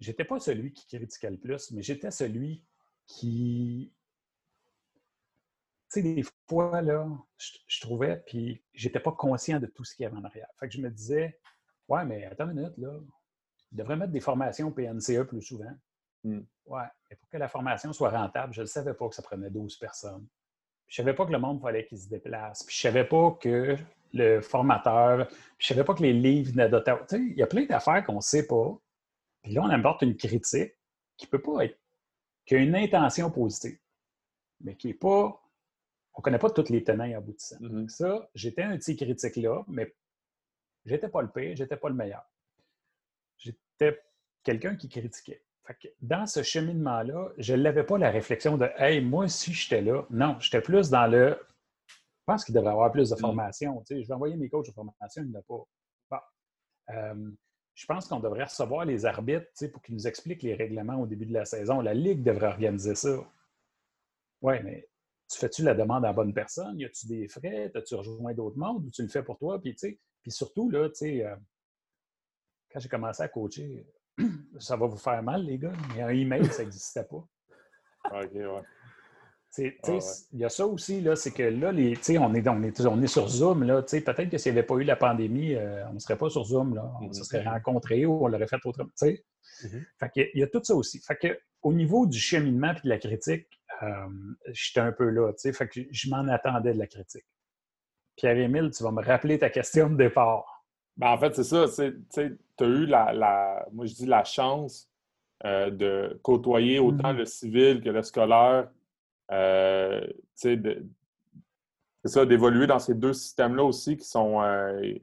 [0.00, 2.62] J'étais pas celui qui critiquait le plus, mais j'étais celui
[3.06, 3.92] qui
[5.92, 7.06] tu sais, des fois, là,
[7.38, 10.48] je, trouvais, puis j'étais pas conscient de tout ce qu'il y avait en arrière.
[10.58, 11.38] Fait que je me disais,
[11.88, 12.98] ouais, mais attends une minute, là,
[13.70, 15.72] il devrait mettre des formations PNCE plus souvent.
[16.24, 16.40] Hmm.
[16.66, 19.48] Ouais, mais pour que la formation soit rentable, je ne savais pas que ça prenait
[19.48, 20.26] 12 personnes.
[20.88, 22.64] Je ne savais pas que le monde fallait qu'il se déplace.
[22.64, 23.76] Puis je ne savais pas que
[24.12, 25.28] le formateur,
[25.58, 27.06] je ne savais pas que les livres venaient d'auteur.
[27.06, 28.76] Tu sais, il y a plein d'affaires qu'on ne sait pas.
[29.46, 30.72] Puis là, on apporte une critique
[31.16, 31.78] qui peut pas être,
[32.46, 33.78] qui a une intention positive,
[34.58, 35.40] mais qui n'est pas
[36.14, 37.60] on ne connaît pas toutes les tenants et aboutissants.
[37.60, 37.88] Mm-hmm.
[37.88, 39.94] Ça, j'étais un petit critique là, mais
[40.84, 42.24] j'étais pas le pire, j'étais pas le meilleur.
[43.38, 44.02] J'étais
[44.42, 45.44] quelqu'un qui critiquait.
[46.00, 50.40] dans ce cheminement-là, je n'avais pas la réflexion de Hey, moi, si j'étais là, non,
[50.40, 51.38] j'étais plus dans le
[51.86, 51.94] je
[52.26, 53.18] pense qu'il devrait y avoir plus de mm.
[53.18, 53.84] formation.
[53.88, 56.32] Je vais envoyer mes coachs de formation, il n'y en a pas.
[56.90, 57.30] Euh,
[57.76, 61.26] je pense qu'on devrait recevoir les arbitres pour qu'ils nous expliquent les règlements au début
[61.26, 61.82] de la saison.
[61.82, 63.18] La Ligue devrait organiser ça.
[64.40, 64.88] Oui, mais
[65.30, 66.80] tu fais-tu la demande à la bonne personne?
[66.80, 67.70] Y a-tu des frais?
[67.74, 68.86] As-tu rejoint d'autres mondes?
[68.86, 69.60] Ou tu le fais pour toi?
[69.60, 71.36] Puis, puis surtout, là, euh,
[72.70, 73.86] quand j'ai commencé à coacher,
[74.58, 77.28] ça va vous faire mal, les gars, mais un email, ça n'existait pas.
[78.06, 78.62] OK, ouais.
[79.58, 79.98] Ah
[80.32, 83.06] il y a ça aussi, c'est que là, les, on, est, on, est, on est
[83.06, 83.66] sur Zoom.
[83.66, 86.44] Peut-être que s'il n'y avait pas eu la pandémie, euh, on ne serait pas sur
[86.44, 86.74] Zoom.
[86.74, 86.90] Là.
[87.00, 88.90] On se serait rencontrés ou on l'aurait fait autrement.
[89.00, 89.84] Mm-hmm.
[89.98, 91.00] fait il, y a, tout ça aussi.
[91.00, 93.48] Fait que, au niveau du cheminement et de la critique,
[93.82, 94.06] euh,
[94.48, 95.32] j'étais un peu là.
[95.36, 97.26] Fait que je m'en attendais de la critique.
[98.16, 100.64] Pierre-Émile, tu vas me rappeler ta question de départ.
[100.96, 101.66] Ben, en fait, c'est ça.
[102.12, 104.90] Tu as eu la, moi je dis la chance
[105.44, 107.18] euh, de côtoyer autant mm-hmm.
[107.18, 108.68] le civil que le scolaire
[109.32, 110.60] euh, c'est
[112.04, 114.94] ça, d'évoluer dans ces deux systèmes-là aussi qui sont, euh,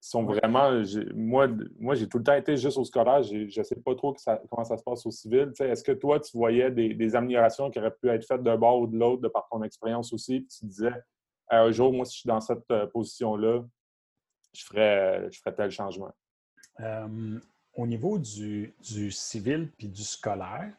[0.00, 0.70] sont vraiment.
[1.14, 1.48] Moi,
[1.78, 3.22] moi j'ai tout le temps été juste au scolaire.
[3.22, 4.14] Je ne sais pas trop
[4.50, 5.52] comment ça se passe au civil.
[5.58, 8.86] Est-ce que toi, tu voyais des, améliorations qui auraient pu être faites d'un bord ou
[8.86, 10.40] de l'autre de par ton expérience aussi?
[10.40, 10.92] Puis tu disais,
[11.50, 13.64] un jour, moi, si je suis dans cette euh, position-là,
[14.52, 16.12] je ferais, je ferais tel changement.
[17.74, 20.72] au niveau du, du civil puis du scolaire,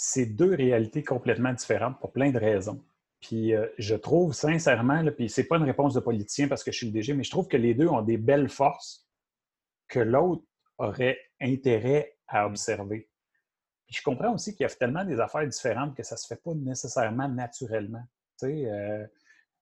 [0.00, 2.80] c'est deux réalités complètement différentes pour plein de raisons.
[3.20, 6.70] Puis euh, je trouve sincèrement, là, puis c'est pas une réponse de politicien parce que
[6.70, 9.08] je suis le DG, mais je trouve que les deux ont des belles forces
[9.88, 10.44] que l'autre
[10.78, 13.10] aurait intérêt à observer.
[13.86, 16.40] Puis je comprends aussi qu'il y a tellement des affaires différentes que ça se fait
[16.40, 18.04] pas nécessairement naturellement.
[18.38, 19.04] Tu sais, euh,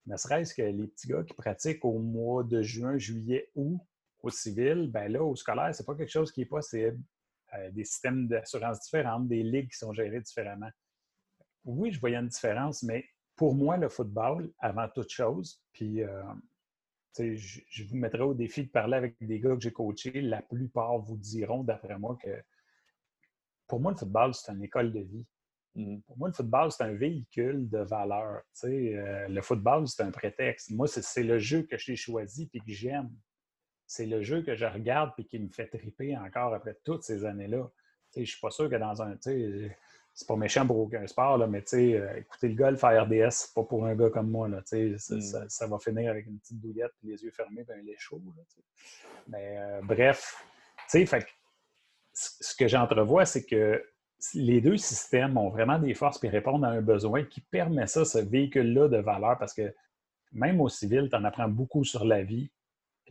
[0.05, 3.81] ne serait-ce que les petits gars qui pratiquent au mois de juin, juillet, août
[4.23, 6.99] au civil, ben là, au scolaire, c'est pas quelque chose qui est possible.
[7.55, 10.71] Euh, des systèmes d'assurance différents, des ligues qui sont gérées différemment.
[11.65, 13.05] Oui, je voyais une différence, mais
[13.37, 16.23] pour moi, le football, avant toute chose, puis euh,
[17.19, 20.21] je, vous mettrai au défi de parler avec des gars que j'ai coachés.
[20.23, 22.43] La plupart vous diront, d'après moi, que
[23.69, 25.27] pour moi, le football, c'est une école de vie.
[25.77, 26.01] Mm.
[26.01, 28.43] Pour moi, le football, c'est un véhicule de valeur.
[28.65, 30.71] Euh, le football, c'est un prétexte.
[30.71, 33.11] Moi, c'est le jeu que j'ai choisi et que j'aime
[33.87, 37.25] c'est le jeu que je regarde et qui me fait triper encore après toutes ces
[37.25, 37.71] années-là.
[38.15, 39.17] Je ne suis pas sûr que dans un.
[39.23, 43.55] C'est pas méchant pour aucun sport, là, mais euh, écouter le golf à RDS, c'est
[43.55, 44.49] pas pour un gars comme moi.
[44.49, 44.97] Là, mm.
[44.97, 48.23] ça, va finir avec une petite douillette et les yeux fermés un lait chaud.
[49.29, 50.43] mais euh, bref,
[50.89, 51.27] fait,
[52.15, 53.85] ce que j'entrevois, c'est que
[54.35, 58.07] les deux systèmes ont vraiment des forces et répondent à un besoin qui permet ça,
[58.07, 59.75] ce véhicule-là de valeur, parce que
[60.33, 62.51] même au civil, tu en apprends beaucoup sur la vie,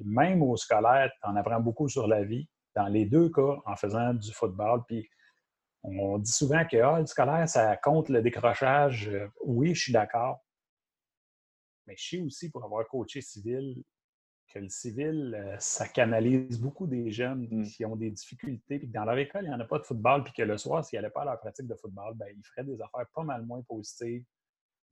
[0.04, 3.76] même au scolaire, tu en apprends beaucoup sur la vie, dans les deux cas, en
[3.76, 4.84] faisant du football.
[4.88, 5.10] Puis
[5.84, 9.08] on dit souvent que ah, le scolaire, ça compte le décrochage.
[9.08, 10.40] Euh, oui, je suis d'accord.
[11.88, 13.84] Mais je sais aussi, pour avoir coaché civil,
[14.52, 17.64] que le civil, euh, ça canalise beaucoup des jeunes mm.
[17.66, 19.84] qui ont des difficultés, puis que dans leur école, il n'y en a pas de
[19.84, 22.44] football, puis que le soir, s'ils n'allaient pas à leur pratique de football, ben, ils
[22.44, 24.24] feraient des affaires pas mal moins positives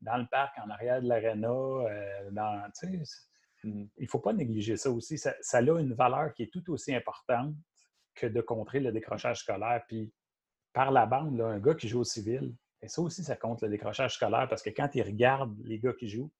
[0.01, 2.69] dans le parc, en arrière de l'aréna, euh, dans,
[3.63, 3.85] Mmh.
[3.97, 5.17] Il ne faut pas négliger ça aussi.
[5.17, 7.55] Ça, a une valeur qui est tout aussi importante
[8.15, 9.83] que de contrer le décrochage scolaire.
[9.87, 10.13] Puis,
[10.73, 13.69] par la bande, un gars qui joue au civil, et ça aussi, ça compte le
[13.69, 16.31] décrochage scolaire parce que quand ils regardent les gars qui jouent,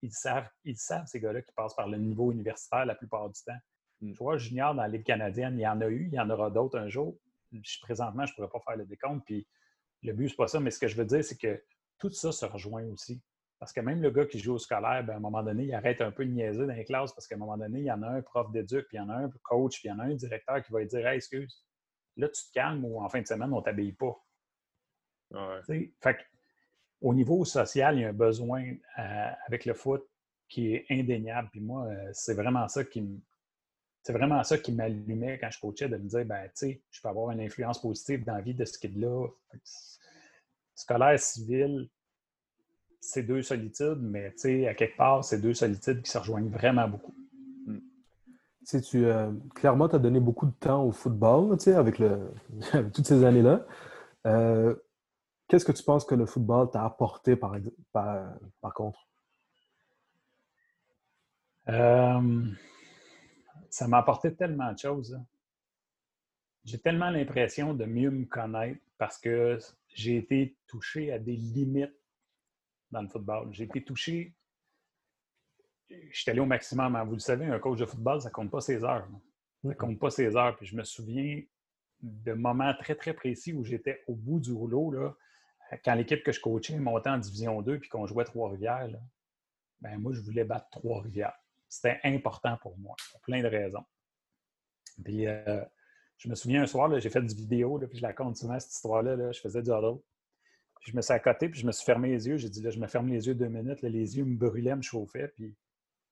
[0.00, 3.40] ils savent, ils savent ces gars-là qui passent par le niveau universitaire la plupart du
[3.42, 3.58] temps.
[4.00, 6.28] Je vois, junior dans la Ligue canadienne, il y en a eu, il y en
[6.30, 7.16] aura d'autres un jour.
[7.82, 9.24] présentement, je ne pourrais pas faire le décompte.
[9.26, 9.46] Puis
[10.02, 11.62] le but, ce n'est pas ça, mais ce que je veux dire, c'est que
[11.98, 13.22] tout ça se rejoint aussi.
[13.62, 15.72] Parce que même le gars qui joue au scolaire, ben, à un moment donné, il
[15.72, 17.92] arrête un peu de niaiser dans les classes parce qu'à un moment donné, il y
[17.92, 19.94] en a un prof d'éduc, puis il y en a un coach, puis il y
[19.94, 21.64] en a un directeur qui va lui dire Hey, excuse,
[22.16, 24.20] là, tu te calmes ou en fin de semaine, on ne t'habille pas.
[26.00, 26.18] Fait
[27.00, 28.64] au niveau social, il y a un besoin
[28.98, 30.10] euh, avec le foot
[30.48, 31.48] qui est indéniable.
[31.52, 33.20] Puis moi, euh, c'est vraiment ça qui me.
[34.02, 37.00] C'est vraiment ça qui m'allumait quand je coachais de me dire, ben, tu sais, je
[37.00, 39.28] peux avoir une influence positive dans la vie de ce kid-là.
[40.74, 41.88] Scolaire, civil,
[43.02, 44.26] c'est deux solitudes, mais
[44.66, 47.12] à quelque part, c'est deux solitudes qui se rejoignent vraiment beaucoup.
[47.66, 47.80] Hmm.
[48.64, 52.32] Tu, euh, clairement, tu as donné beaucoup de temps au football avec, le,
[52.94, 53.66] toutes ces années-là.
[54.28, 54.76] Euh,
[55.48, 57.56] qu'est-ce que tu penses que le football t'a apporté par,
[57.92, 59.08] par, contre?
[61.70, 62.44] Euh,
[63.68, 65.14] ça m'a apporté tellement de choses.
[65.14, 65.24] Hein.
[66.64, 71.96] J'ai tellement l'impression de mieux me connaître parce que j'ai été touché à des limites
[72.92, 73.48] dans le football.
[73.52, 74.34] J'ai été touché.
[75.90, 76.94] Je suis allé au maximum.
[76.94, 77.04] Hein.
[77.04, 79.08] Vous le savez, un coach de football, ça compte pas ses heures.
[79.62, 80.56] Ça ne compte pas ses heures.
[80.56, 81.42] Puis je me souviens
[82.00, 84.92] de moments très, très précis où j'étais au bout du rouleau.
[84.92, 85.14] Là,
[85.84, 88.88] quand l'équipe que je coachais montait en Division 2 puis qu'on jouait Trois-Rivières,
[89.80, 91.36] ben moi, je voulais battre Trois-Rivières.
[91.68, 93.84] C'était important pour moi, pour plein de raisons.
[95.02, 95.64] Puis, euh,
[96.18, 98.72] je me souviens un soir, j'ai fait du vidéo, puis je la compte souvent, cette
[98.72, 99.32] histoire-là.
[99.32, 99.98] je faisais du huddle
[100.84, 102.36] je me suis à côté, puis je me suis fermé les yeux.
[102.36, 103.82] J'ai dit, là, je me ferme les yeux deux minutes.
[103.82, 105.28] les yeux me brûlaient, me chauffaient.
[105.28, 105.54] Puis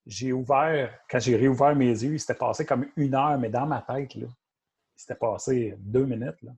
[0.07, 3.67] j'ai ouvert, quand j'ai réouvert mes yeux, il s'était passé comme une heure, mais dans
[3.67, 6.41] ma tête, là, il s'était passé deux minutes.
[6.43, 6.53] Là.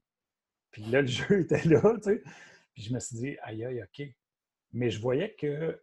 [0.71, 2.23] Puis là, le jeu était là, tu sais.
[2.75, 4.07] Puis je me suis dit, aïe, aïe, OK.
[4.73, 5.81] Mais je voyais que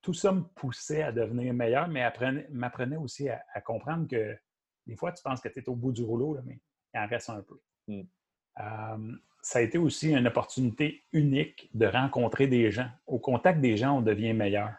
[0.00, 2.10] tout ça me poussait à devenir meilleur, mais
[2.50, 4.36] m'apprenait aussi à, comprendre que
[4.86, 6.60] des fois, tu penses que tu es au bout du rouleau, mais
[6.92, 7.60] il en reste un peu.
[7.86, 8.02] Hmm.
[8.58, 12.88] Euh, ça a été aussi une opportunité unique de rencontrer des gens.
[13.06, 14.72] Au contact des gens, on devient meilleur.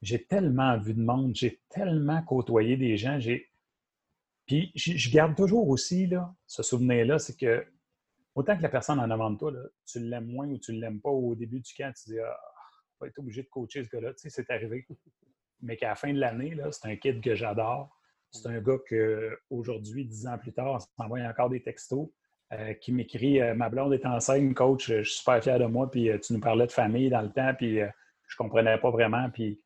[0.00, 3.18] J'ai tellement vu de monde, j'ai tellement côtoyé des gens.
[4.46, 7.64] Puis je garde toujours aussi là, ce souvenir-là, c'est que
[8.34, 9.52] autant que la personne en avant de toi,
[9.86, 12.40] tu l'aimes moins ou tu ne l'aimes pas au début du camp, tu dis Ah,
[12.98, 14.14] on va être obligé de coacher ce gars-là.
[14.14, 14.86] Tu sais, c'est arrivé.
[15.60, 17.96] Mais qu'à la fin de l'année, c'est un kid que j'adore.
[18.30, 22.08] C'est un gars qu'aujourd'hui, dix ans plus tard, on s'envoie encore des textos.
[22.52, 25.90] Euh, qui m'écrit euh, Ma blonde est enceinte, coach, je suis super fier de moi,
[25.90, 29.30] puis euh, tu nous parlais de famille dans le temps, puis je comprenais pas vraiment.
[29.30, 29.62] Puis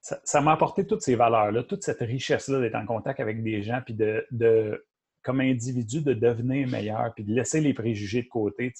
[0.00, 3.80] ça m'a apporté toutes ces valeurs-là, toute cette richesse-là d'être en contact avec des gens,
[3.84, 4.84] puis de,
[5.22, 8.72] comme individu, de devenir meilleur, puis de laisser les préjugés de côté.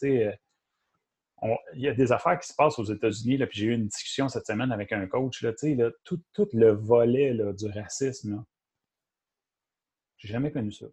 [1.75, 4.29] il y a des affaires qui se passent aux États-Unis, puis j'ai eu une discussion
[4.29, 5.53] cette semaine avec un coach, là,
[6.05, 8.45] tout, tout, le volet du racisme.
[10.17, 10.87] J'ai jamais connu ça.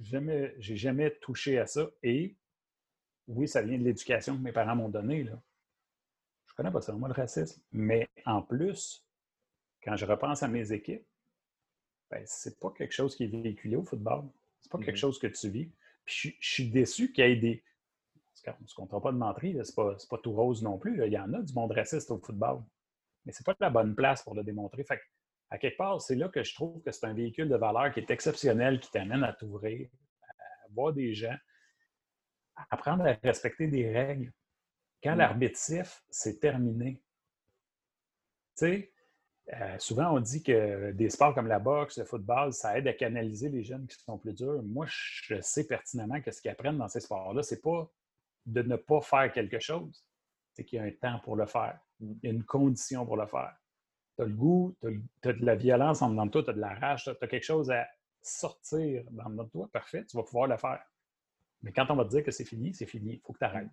[0.00, 1.90] Jamais, j'ai jamais touché à ça.
[2.02, 2.36] Et
[3.26, 5.24] oui, ça vient de l'éducation que mes parents m'ont donnée.
[5.24, 5.40] Là.
[6.46, 7.60] Je connais pas ça, moi, le racisme.
[7.72, 9.06] Mais en plus,
[9.82, 11.06] quand je repense à mes équipes,
[12.10, 14.24] ben, c'est pas quelque chose qui est véhiculé au football.
[14.60, 15.00] C'est pas quelque mm-hmm.
[15.00, 15.70] chose que tu vis.
[16.04, 17.64] Puis je, suis déçu qu'il y ait des.
[18.46, 21.02] On ne se comptera pas de mentir, c'est pas, pas tout rose non plus.
[21.04, 22.62] Il y en a du monde raciste au football.
[23.24, 24.84] Mais c'est pas la bonne place pour le démontrer.
[24.84, 25.00] Fait
[25.50, 28.00] à quelque part, c'est là que je trouve que c'est un véhicule de valeur qui
[28.00, 29.88] est exceptionnel, qui t'amène à t'ouvrir,
[30.22, 31.36] à voir des gens,
[32.56, 34.32] à apprendre à respecter des règles.
[35.02, 35.18] Quand mm.
[35.18, 35.58] l'arbitre
[36.10, 37.02] c'est terminé.
[38.56, 38.92] Tu sais,
[39.52, 42.94] euh, souvent on dit que des sports comme la boxe, le football, ça aide à
[42.94, 44.62] canaliser les jeunes qui sont plus durs.
[44.62, 47.90] Moi, je sais pertinemment que ce qu'ils apprennent dans ces sports-là, c'est pas
[48.46, 50.04] de ne pas faire quelque chose,
[50.52, 51.78] c'est qu'il y a un temps pour le faire.
[52.00, 52.12] Mm.
[52.22, 53.54] Il y a une condition pour le faire
[54.22, 56.60] as le goût, tu as, de la violence en dedans de toi, tu as de
[56.60, 57.86] la rage, tu as, quelque chose à
[58.22, 60.82] sortir dans dedans de toi, parfait, tu vas pouvoir le faire.
[61.62, 63.44] Mais quand on va te dire que c'est fini, c'est fini, il faut que tu
[63.44, 63.68] arrêtes.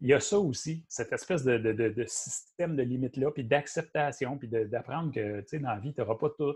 [0.00, 5.12] Il y a ça aussi, cette espèce de, système de limite-là, puis d'acceptation, puis d'apprendre
[5.12, 6.54] que, tu sais, dans la vie, tu n'auras pas tout.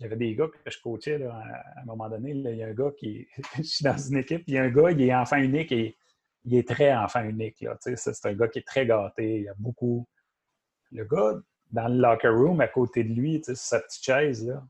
[0.00, 2.30] Avait des gars que je coachais à un moment donné.
[2.30, 3.26] il y a un gars qui.
[3.56, 5.98] je suis dans une équipe, il y a un gars, il est enfant unique et
[6.44, 7.64] il est très enfant unique.
[7.80, 9.38] C'est un gars qui est très gâté.
[9.38, 10.08] Il y a beaucoup.
[10.92, 14.62] Le gars, dans le locker room, à côté de lui, sur sa petite chaise, là,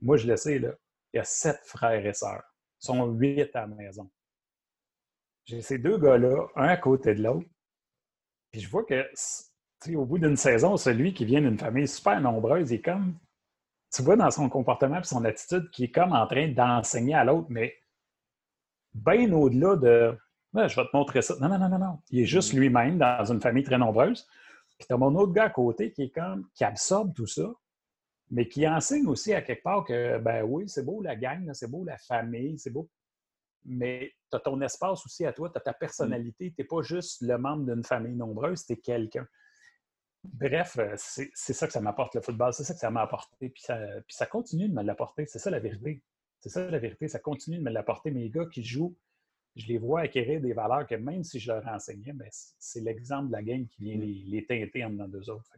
[0.00, 0.70] moi, je le sais, là,
[1.12, 2.42] il y a sept frères et sœurs.
[2.82, 4.10] Ils sont huit à la maison.
[5.44, 7.48] J'ai ces deux gars-là, un à côté de l'autre.
[8.50, 9.04] Puis je vois que,
[9.94, 13.18] au bout d'une saison, celui qui vient d'une famille super nombreuse, il est comme,
[13.92, 17.24] tu vois dans son comportement et son attitude, qui est comme en train d'enseigner à
[17.24, 17.74] l'autre, mais
[18.94, 20.18] bien au-delà de,
[20.54, 21.34] je vais te montrer ça.
[21.40, 21.98] Non, non, non, non, non.
[22.10, 24.26] Il est juste lui-même dans une famille très nombreuse.
[24.78, 27.52] Puis tu as mon autre gars à côté qui est comme qui absorbe tout ça,
[28.30, 31.70] mais qui enseigne aussi à quelque part que ben oui, c'est beau la gang, c'est
[31.70, 32.88] beau la famille, c'est beau.
[33.64, 36.50] Mais tu as ton espace aussi à toi, tu as ta personnalité.
[36.50, 39.26] Tu n'es pas juste le membre d'une famille nombreuse, tu es quelqu'un.
[40.24, 43.50] Bref, euh, c'est ça que ça m'apporte le football, c'est ça que ça m'a apporté.
[43.50, 46.02] Puis ça, puis ça continue de me l'apporter, c'est ça la vérité.
[46.40, 48.10] C'est ça la vérité, ça continue de me l'apporter.
[48.10, 48.96] Mes gars qui jouent
[49.56, 53.28] je les vois acquérir des valeurs que même si je leur enseignais, ben, c'est l'exemple
[53.28, 55.50] de la game qui vient les, les teinter en dedans d'eux autres.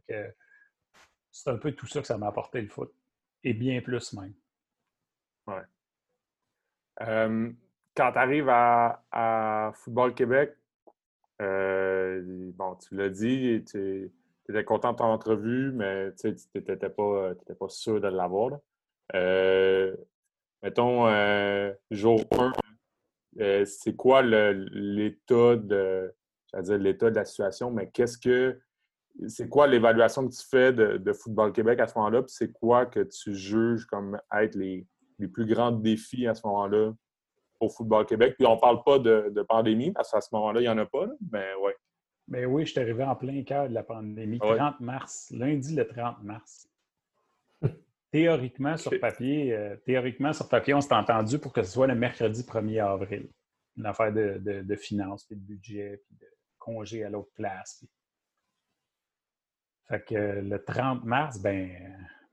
[1.30, 2.92] c'est un peu tout ça que ça m'a apporté le foot.
[3.42, 4.34] Et bien plus même.
[5.46, 5.62] Ouais.
[7.02, 7.52] Euh,
[7.94, 10.56] quand tu arrives à, Football Québec,
[11.40, 12.22] euh,
[12.54, 14.10] bon, tu l'as dit, tu
[14.48, 18.58] étais content de ton entrevue, mais tu n'étais pas, pas sûr de l'avoir.
[19.14, 19.94] Euh,
[20.62, 21.06] mettons,
[21.90, 22.52] jour 1,
[23.40, 26.12] euh, c'est quoi l'état de,
[26.70, 28.58] l'état de la situation, mais qu'est-ce que
[29.28, 32.86] c'est quoi l'évaluation que tu fais de, Football Québec à ce moment-là, puis c'est quoi
[32.86, 34.86] que tu juges comme être les,
[35.32, 36.92] plus grands défis à ce moment-là
[37.60, 38.34] au Football Québec?
[38.38, 41.06] Puis on parle pas de, pandémie, parce qu'à ce moment-là, il n'y en a pas,
[41.32, 41.74] mais ouais.
[42.28, 45.86] Mais oui, je suis arrivé en plein cœur de la pandémie, 30 mars, lundi le
[45.86, 46.68] 30 mars.
[48.16, 51.94] Théoriquement, sur papier, euh, théoriquement, sur papier, on s'est entendu pour que ce soit le
[51.94, 53.28] mercredi 1er avril.
[53.76, 57.84] Une affaire de, finances, puis de budget, puis de congé à l'autre place.
[59.86, 61.70] Fait que le 30 mars, ben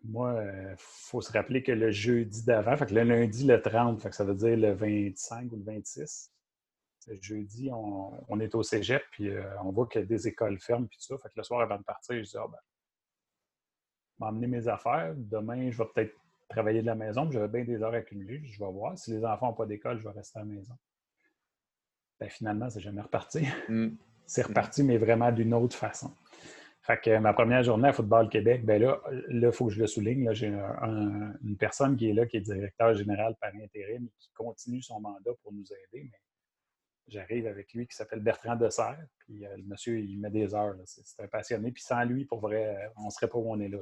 [0.06, 3.62] moi, il euh, faut se rappeler que le jeudi d'avant, fait que le lundi, le
[3.62, 6.32] 30, fait que ça veut dire le 25 ou le 26.
[7.08, 10.62] Le jeudi, on, est au cégep, puis euh, on voit qu'il y a des écoles
[10.62, 11.22] fermes, puis tout ça.
[11.22, 12.58] Fait que le soir, avant de partir, je dis, ah ben,
[14.20, 15.14] m'emmener mes affaires.
[15.16, 16.14] Demain, je vais peut-être
[16.50, 18.42] travailler de la maison, j'avais bien des heures accumulées.
[18.46, 18.98] Je vais voir.
[18.98, 20.74] Si les enfants n'ont pas d'école, je vais rester à la maison.
[22.20, 23.48] Ben, finalement, c'est jamais reparti.
[23.70, 23.90] Mm.
[24.26, 26.12] c'est reparti, mais vraiment d'une autre façon.
[26.82, 29.88] Fait que ma première journée à Football Québec, ben là, il faut que je le
[29.88, 30.34] souligne.
[30.34, 35.00] J'ai une personne qui est là, qui est directeur général par intérim, qui continue son
[35.00, 36.10] mandat pour nous aider.
[36.12, 36.18] Mais
[37.08, 39.06] j'arrive avec lui qui s'appelle Bertrand Dessert.
[39.20, 40.76] Puis euh, le monsieur, il met des heures.
[40.86, 41.72] C'est un passionné.
[41.72, 43.80] Puis sans lui, pour vrai, on ne serait pas où on est là.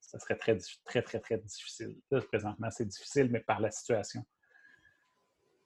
[0.00, 1.96] Ça serait très, très, très, très difficile.
[2.10, 4.24] Là, présentement, c'est difficile, mais par la situation.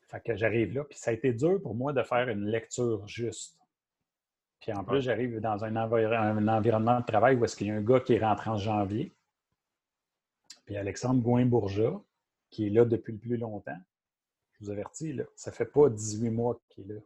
[0.08, 0.84] Fait que j'arrive là.
[0.84, 3.58] Puis ça a été dur pour moi de faire une lecture juste.
[4.60, 7.82] Puis en plus, j'arrive dans un, environnement de travail où est-ce qu'il y a un
[7.82, 9.14] gars qui est rentré en janvier.
[10.64, 12.00] Puis Alexandre Gouin-Bourgeat,
[12.50, 13.76] qui est là depuis le plus longtemps.
[14.64, 17.00] Vous avertis, là, ça ne fait pas 18 mois qu'il est là.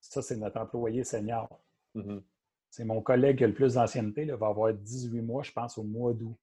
[0.00, 1.48] Ça, c'est notre employé senior.
[1.96, 2.22] Mm-hmm.
[2.70, 5.76] C'est mon collègue qui a le plus d'ancienneté, il va avoir 18 mois, je pense,
[5.76, 6.36] au mois d'août.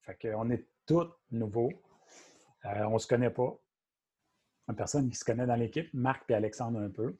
[0.00, 1.72] Fait qu'on est tous nouveaux.
[2.64, 3.56] Euh, on ne se connaît pas.
[4.68, 7.16] Une personne qui se connaît dans l'équipe, Marc et Alexandre un peu.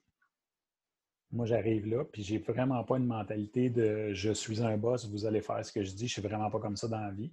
[1.30, 5.24] Moi, j'arrive là, puis j'ai vraiment pas une mentalité de je suis un boss, vous
[5.24, 6.08] allez faire ce que je dis.
[6.08, 7.32] Je suis vraiment pas comme ça dans la vie.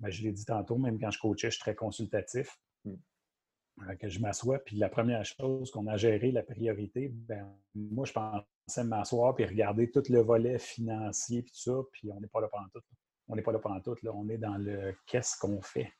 [0.00, 2.58] Ben, je l'ai dit tantôt, même quand je coachais, je suis très consultatif.
[3.98, 8.12] Que je m'assois, puis la première chose qu'on a géré, la priorité, ben, moi, je
[8.12, 12.40] pensais m'asseoir puis regarder tout le volet financier puis tout ça, puis on n'est pas
[12.40, 12.82] là pendant tout.
[13.28, 13.96] On n'est pas là pendant tout.
[14.02, 14.12] Là.
[14.14, 15.92] On est dans le qu'est-ce qu'on fait.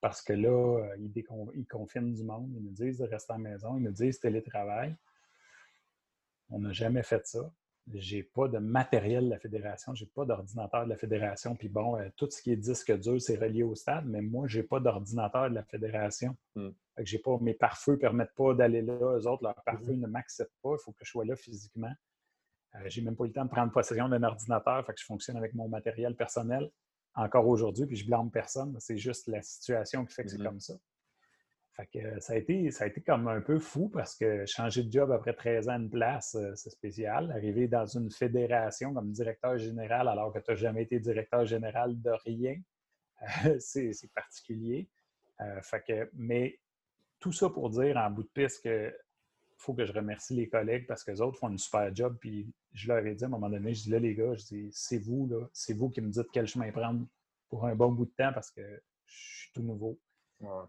[0.00, 1.12] Parce que là, euh, ils,
[1.54, 4.20] ils confinent du monde, ils nous disent de rester à la maison, ils nous disent
[4.20, 4.94] télétravail.
[6.50, 7.50] On n'a jamais fait ça.
[7.92, 11.54] J'ai pas de matériel de la fédération, j'ai pas d'ordinateur de la fédération.
[11.54, 14.46] Puis bon, euh, tout ce qui est disque dur, c'est relié au stade, mais moi,
[14.48, 16.34] j'ai pas d'ordinateur de la fédération.
[16.54, 16.70] Hmm.
[17.00, 18.94] j'ai pas, mes pare-feux ne permettent pas d'aller là.
[18.94, 20.00] Eux autres, leurs pare-feux hmm.
[20.00, 20.72] ne m'acceptent pas.
[20.72, 21.92] Il faut que je sois là physiquement.
[22.76, 24.84] Euh, j'ai même pas eu le temps de prendre possession d'un ordinateur.
[24.86, 26.70] Fait que je fonctionne avec mon matériel personnel
[27.14, 28.74] encore aujourd'hui, puis je blâme personne.
[28.80, 30.44] C'est juste la situation qui fait que c'est hmm.
[30.44, 30.74] comme ça.
[31.76, 34.84] Fait que ça a, été, ça a été comme un peu fou parce que changer
[34.84, 37.32] de job après 13 ans de place, euh, c'est spécial.
[37.32, 42.00] Arriver dans une fédération comme directeur général alors que tu n'as jamais été directeur général
[42.00, 42.54] de rien,
[43.46, 44.88] euh, c'est particulier.
[45.40, 46.60] Euh, fait que, mais
[47.18, 48.96] tout ça pour dire en bout de piste que
[49.56, 52.16] faut que je remercie les collègues parce que les autres font une super job.
[52.20, 54.44] Puis je leur ai dit à un moment donné, je dis là, les gars, je
[54.44, 57.04] dis c'est vous, là, c'est vous qui me dites quel chemin prendre
[57.48, 58.62] pour un bon bout de temps parce que
[59.06, 59.98] je suis tout nouveau.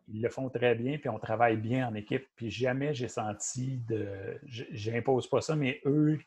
[0.07, 2.28] Ils le font très bien, puis on travaille bien en équipe.
[2.36, 4.39] Puis jamais j'ai senti de.
[4.45, 6.18] J'impose pas ça, mais eux,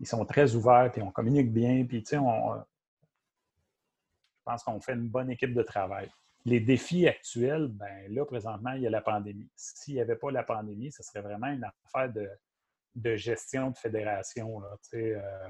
[0.00, 1.84] ils sont très ouverts, puis on communique bien.
[1.86, 2.56] Puis, tu sais, on...
[2.56, 6.10] je pense qu'on fait une bonne équipe de travail.
[6.44, 9.48] Les défis actuels, ben là, présentement, il y a la pandémie.
[9.54, 12.28] S'il n'y avait pas la pandémie, ce serait vraiment une affaire de,
[12.96, 14.58] de gestion de fédération.
[14.58, 15.48] Là, tu sais, euh,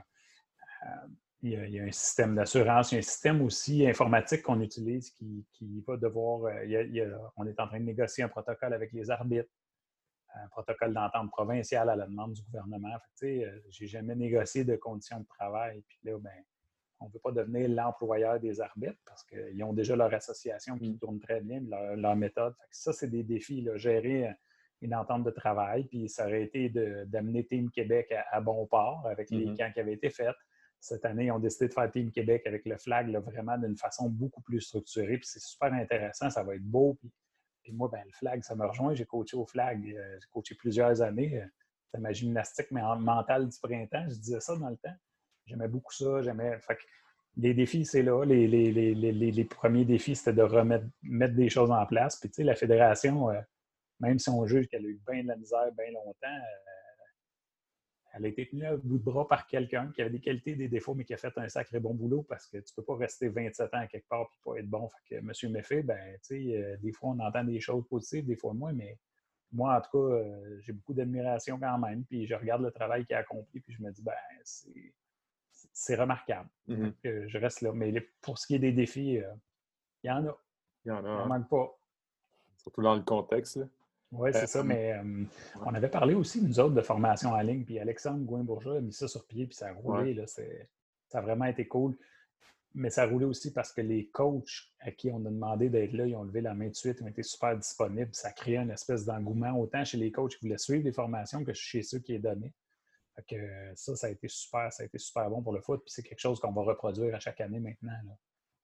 [0.85, 1.07] euh,
[1.43, 5.11] il y, a, un système d'assurance, il y a un système aussi informatique qu'on utilise
[5.11, 5.45] qui,
[5.87, 6.45] va devoir.
[6.45, 9.51] Euh, on est en train de négocier un protocole avec les arbitres,
[10.35, 12.97] un protocole d'entente provinciale à la demande du gouvernement.
[13.21, 15.83] Je n'ai euh, j'ai jamais négocié de conditions de travail.
[15.89, 16.31] Puis là, ben,
[17.01, 20.91] on ne veut pas devenir l'employeur des arbitres parce qu'ils ont déjà leur association qui
[20.91, 20.99] mm.
[20.99, 21.61] tourne très bien,
[21.97, 22.55] leur, méthode.
[22.71, 24.33] ça, c'est des défis, là, gérer
[24.81, 25.85] une entente de travail.
[25.85, 29.57] Puis ça aurait été d'amener Team Québec à, bon port avec les mm-hmm.
[29.57, 30.37] camps qui avaient été faits
[30.83, 34.09] cette année, ils ont décidé de faire Team Québec avec le flag vraiment d'une façon
[34.09, 35.17] beaucoup plus structurée.
[35.17, 36.99] Puis c'est super intéressant, ça va être beau.
[37.63, 38.93] Puis, moi, ben, le flag, ça me rejoint.
[38.93, 41.41] J'ai coaché au flag, euh, j'ai coaché plusieurs années.
[41.41, 41.47] Euh,
[41.93, 44.05] c'est ma gymnastique mentale du printemps.
[44.09, 44.95] Je disais ça dans le temps.
[45.47, 46.21] J'aimais beaucoup ça.
[46.21, 46.59] J'aimais.
[47.37, 48.25] les défis, c'est là.
[48.25, 52.19] Les, premiers défis, c'était de remettre mettre des choses en place.
[52.19, 53.41] Puis, tu sais, la fédération, euh,
[54.01, 56.41] même si on juge qu'elle a eu bien de la misère bien longtemps,
[58.15, 60.69] elle a été tenue à bout de bras par quelqu'un qui avait des qualités, des
[60.69, 62.97] défauts, mais qui a fait un sacré bon boulot parce que tu ne peux pas
[62.97, 64.89] rester 27 ans à quelque part et pas être bon.
[64.89, 65.53] Fait que M.
[65.53, 65.99] Méfé, ben,
[66.31, 68.99] euh, des fois, on entend des choses positives, des fois moins, mais
[69.51, 72.05] moi, en tout cas, euh, j'ai beaucoup d'admiration quand même.
[72.05, 74.13] Puis je regarde le travail qu'il a accompli, puis je me dis, ben,
[75.73, 76.49] c'est remarquable.
[76.69, 77.29] Mm-hmm.
[77.29, 77.73] je reste là.
[77.73, 79.33] Mais pour ce qui est des défis, euh,
[80.03, 80.39] il y en a.
[80.85, 81.01] Il y en a.
[81.01, 81.27] Il hein.
[81.27, 81.79] manque pas.
[82.59, 83.59] Surtout dans le contexte.
[84.13, 85.25] Oui, c'est ça, euh, mais euh,
[85.65, 88.93] on avait parlé aussi, nous autres, de formation en ligne, puis Alexandre Gouin-Bourgeois a mis
[88.93, 90.43] ça sur pied, puis ça a roulé, là, ça
[91.15, 91.97] a vraiment été cool.
[92.75, 95.93] Mais ça a roulé aussi parce que les coachs à qui on a demandé d'être
[95.93, 98.15] là, ils ont levé la main de suite, ils ont été super disponibles.
[98.15, 101.45] Ça a créé une espèce d'engouement, autant chez les coachs qui voulaient suivre les formations
[101.45, 102.55] que chez ceux qui les donnaient.
[103.29, 103.37] que
[103.75, 106.03] ça, ça a été super, ça a été super bon pour le foot, puis c'est
[106.03, 107.93] quelque chose qu'on va reproduire à chaque année maintenant.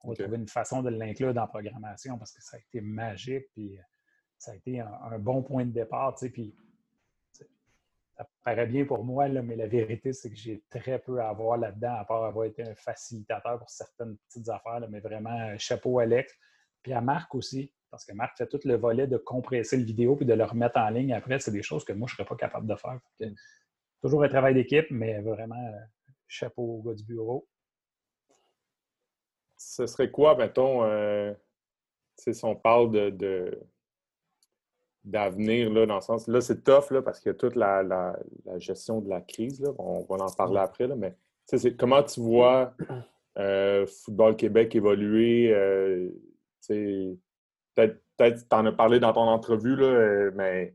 [0.02, 2.80] On va trouver une façon de l'inclure dans la programmation parce que ça a été
[2.80, 3.78] magique, puis
[4.38, 6.14] ça a été un, bon point de départ.
[6.14, 6.54] Tu sais, puis,
[8.16, 11.32] ça paraît bien pour moi, là, mais la vérité, c'est que j'ai très peu à
[11.32, 15.98] voir là-dedans, à part avoir été un facilitateur pour certaines petites affaires, mais vraiment, chapeau
[15.98, 16.32] à Alex.
[16.82, 20.16] Puis à Marc aussi, parce que Marc fait tout le volet de compresser le vidéo
[20.16, 21.38] puis de le remettre en ligne après.
[21.38, 22.98] C'est des choses que moi, je ne serais pas capable de faire.
[24.00, 25.80] toujours un travail d'équipe, mais vraiment, euh,
[26.26, 27.48] chapeau au gars du bureau.
[29.56, 31.32] Ce serait quoi, mettons, euh,
[32.16, 33.58] si on parle de,
[35.04, 38.16] d'avenir, là, dans le sens, là, c'est tough, là, parce qu'il y a toute la,
[38.56, 39.70] gestion de la crise, là.
[39.78, 41.14] On va en parler après, là, mais
[41.78, 42.74] comment tu vois
[43.38, 46.10] euh, Football Québec évoluer, euh,
[46.68, 50.74] peut-être, peut-être tu en as parlé dans ton entrevue, là, euh, mais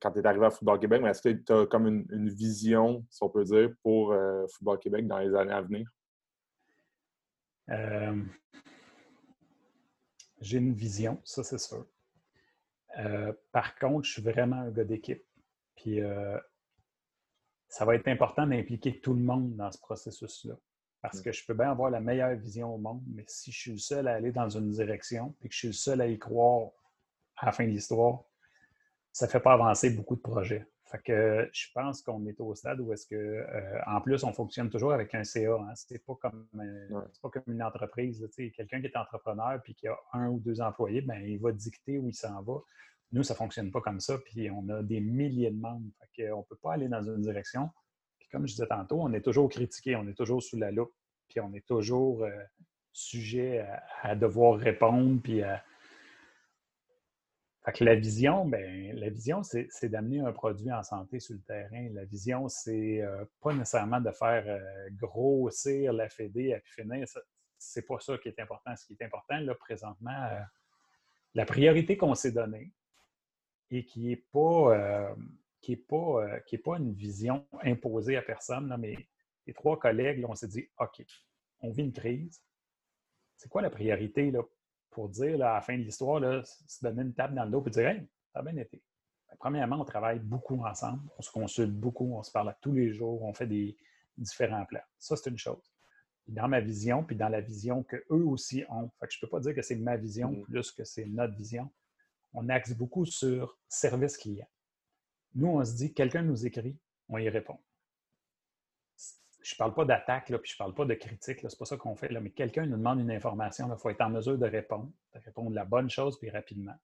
[0.00, 3.04] quand tu es arrivé à Football Québec, mais est-ce que tu as comme une, vision,
[3.10, 4.14] si on peut dire, pour
[4.54, 5.86] Football Québec dans les années à venir?
[10.40, 11.84] J'ai une vision, ça c'est sûr.
[12.98, 15.24] Euh, par contre, je suis vraiment un gars d'équipe.
[15.76, 16.38] Puis euh,
[17.68, 20.54] ça va être important d'impliquer tout le monde dans ce processus-là.
[21.02, 21.22] Parce mm.
[21.22, 23.78] que je peux bien avoir la meilleure vision au monde, mais si je suis le
[23.78, 26.70] seul à aller dans une direction et que je suis le seul à y croire
[27.36, 28.24] à la fin de l'histoire,
[29.12, 30.66] ça ne fait pas avancer beaucoup de projets.
[30.90, 34.32] Fait que je pense qu'on est au stade où est-ce que, euh, en plus, on
[34.32, 35.54] fonctionne toujours avec un CA.
[35.54, 35.72] Hein.
[35.76, 36.48] C'est pas comme
[37.22, 38.26] pas comme une entreprise.
[38.36, 41.98] Quelqu'un qui est entrepreneur puis qui a un ou deux employés, ben, il va dicter
[41.98, 42.54] où il s'en va.
[43.12, 44.18] Nous, ça ne fonctionne pas comme ça.
[44.18, 45.90] Puis on a des milliers de membres.
[46.00, 47.70] Fait qu'on ne peut pas aller dans une direction.
[48.18, 50.92] Puis comme je disais tantôt, on est toujours critiqué, on est toujours sous la loupe,
[51.28, 52.30] puis on est toujours euh,
[52.92, 55.62] sujet à, à, devoir répondre, puis à,
[57.64, 61.42] fait que la vision, ben, la vision, c'est d'amener un produit en santé sur le
[61.42, 61.88] terrain.
[61.92, 67.06] La vision, c'est euh, pas nécessairement de faire euh, grossir la Fédé à finir.
[67.58, 68.74] C'est pas ça qui est important.
[68.76, 70.40] Ce qui est important, là, présentement, euh,
[71.34, 72.72] la priorité qu'on s'est donnée
[73.70, 75.14] et qui n'est pas,
[75.60, 78.96] qui pas, pas une vision imposée à personne, là, mais
[79.46, 81.04] les trois collègues, on s'est dit OK,
[81.60, 82.42] on vit une crise.
[83.36, 84.42] C'est quoi la priorité là,
[84.90, 87.70] pour dire à la fin de l'histoire, se donner une table dans le dos et
[87.70, 88.82] dire Hey, ça a bien été.
[89.28, 92.92] Ben, premièrement, on travaille beaucoup ensemble, on se consulte beaucoup, on se parle tous les
[92.92, 93.76] jours, on fait des
[94.16, 94.82] différents plans.
[94.98, 95.72] Ça, c'est une chose.
[96.26, 99.54] Dans ma vision, puis dans la vision qu'eux aussi ont, je ne peux pas dire
[99.54, 100.42] que c'est ma vision mm-hmm.
[100.44, 101.70] plus que c'est notre vision,
[102.32, 104.46] on axe beaucoup sur service client.
[105.34, 106.78] Nous, on se dit, quelqu'un nous écrit,
[107.08, 107.58] on y répond
[109.50, 111.76] je ne parle pas d'attaque, puis je ne parle pas de critique, c'est pas ça
[111.76, 114.46] qu'on fait, là, mais quelqu'un nous demande une information, il faut être en mesure de
[114.46, 116.74] répondre, de répondre la bonne chose, puis rapidement.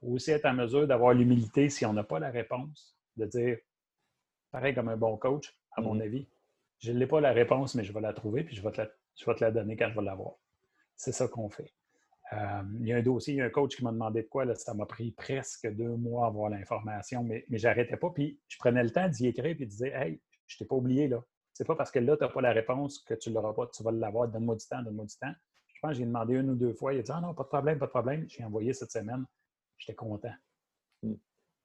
[0.00, 3.26] Il faut aussi être en mesure d'avoir l'humilité, si on n'a pas la réponse, de
[3.26, 3.58] dire,
[4.52, 6.02] pareil comme un bon coach, à mon mm-hmm.
[6.02, 6.28] avis,
[6.78, 8.88] je n'ai pas la réponse, mais je vais la trouver, puis je vais te la,
[9.16, 10.34] je vais te la donner quand je vais l'avoir.
[10.94, 11.74] C'est ça qu'on fait.
[12.32, 14.28] Euh, il y a un dossier, il y a un coach qui m'a demandé de
[14.28, 18.10] quoi, là, ça m'a pris presque deux mois à avoir l'information, mais, mais j'arrêtais pas,
[18.10, 21.08] puis je prenais le temps d'y écrire, puis de dire, hey, je t'ai pas oublié,
[21.08, 21.24] là,
[21.54, 23.68] c'est pas parce que là, tu n'as pas la réponse que tu ne l'auras pas.
[23.68, 24.28] Tu vas l'avoir.
[24.28, 25.32] Donne-moi du temps, donne-moi du temps.
[25.72, 26.92] Je pense que j'ai demandé une ou deux fois.
[26.92, 28.26] Il a dit Ah non, pas de problème, pas de problème.
[28.28, 29.24] J'ai envoyé cette semaine.
[29.78, 30.34] J'étais content.
[31.02, 31.14] Hmm.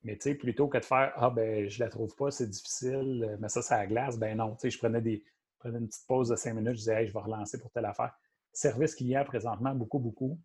[0.04, 3.36] Mais tu sais, plutôt que de faire Ah ben, je la trouve pas, c'est difficile,
[3.42, 4.56] mais ça, c'est à glace, ben non.
[4.56, 5.24] Tu sais, je prenais, des,
[5.58, 7.86] prenais une petite pause de cinq minutes, je disais Hey, je vais relancer pour telle
[7.86, 8.14] affaire.
[8.54, 10.40] Service qu'il y a présentement, beaucoup, beaucoup.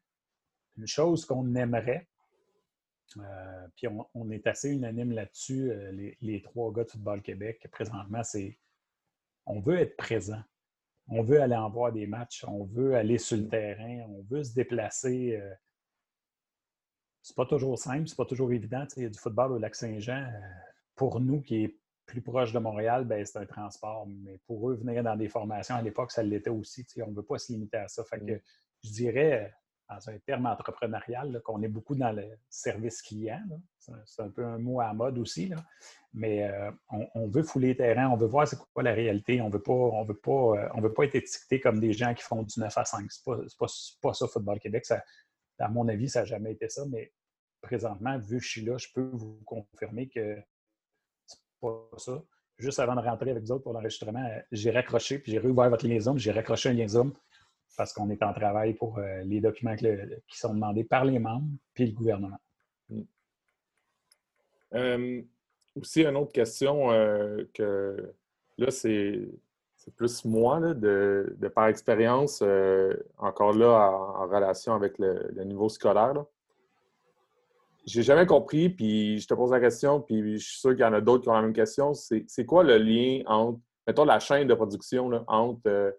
[0.79, 2.09] Une chose qu'on aimerait,
[3.19, 7.69] euh, puis on, est assez unanime là-dessus, euh, les, les, trois gars de Football Québec,
[7.71, 8.59] présentement, c'est
[9.47, 10.43] on veut être présent.
[11.09, 14.43] On veut aller en voir des matchs, on veut aller sur le terrain, on veut
[14.43, 15.37] se déplacer.
[15.37, 15.55] Euh.
[17.23, 18.87] C'est pas toujours simple, c'est pas toujours évident.
[18.97, 20.31] Il y a du football au Lac-Saint-Jean.
[20.95, 24.07] Pour nous, qui est plus proche de Montréal, ben, c'est un transport.
[24.07, 26.87] Mais pour eux, venir dans des formations à l'époque, ça l'était aussi.
[26.99, 28.05] On ne veut pas se limiter à ça.
[28.05, 28.41] Fait que,
[28.83, 29.55] je dirais,
[29.95, 33.41] dans un terme entrepreneurial, qu'on est beaucoup dans le service client.
[33.79, 35.53] C'est un peu un mot à mode aussi.
[36.13, 39.41] Mais euh, on, veut fouler les terrains, on veut voir c'est quoi la réalité.
[39.41, 42.15] On veut pas, on veut pas, euh, on veut pas être étiqueté comme des gens
[42.15, 43.11] qui font du 9 à 5.
[43.11, 43.67] C'est pas, pas,
[44.03, 44.87] pas, ça, Football Québec.
[45.59, 46.85] À mon avis, ça n'a jamais été ça.
[46.91, 47.13] Mais
[47.61, 50.39] présentement, vu que je suis là, je peux vous confirmer que
[51.27, 52.23] c'est pas ça.
[52.59, 55.87] Juste avant de rentrer avec vous autres pour l'enregistrement, j'ai raccroché, puis j'ai réouvert votre
[55.89, 57.13] lien j'ai raccroché un lien Zoom
[57.77, 61.49] parce qu'on est en travail pour euh, les documents qui sont demandés par les membres
[61.73, 62.39] puis le gouvernement.
[62.89, 63.03] Hmm.
[64.75, 65.23] Euh,
[65.77, 68.15] aussi, une autre question euh, que
[68.59, 69.29] là, c'est
[69.97, 72.43] plus moi, de, par expérience,
[73.19, 76.25] encore là, en, relation avec le, niveau scolaire.
[77.85, 80.85] J'ai jamais compris, puis je te pose la question, puis je suis sûr qu'il y
[80.85, 81.93] en a d'autres qui ont la même question.
[81.93, 85.99] C'est quoi le lien entre, mettons, la chaîne de production entre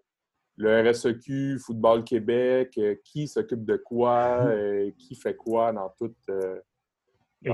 [0.56, 4.50] le RSEQ, Football Québec, euh, qui s'occupe de quoi, mhm.
[4.50, 6.60] euh, qui fait quoi dans, toutes, euh,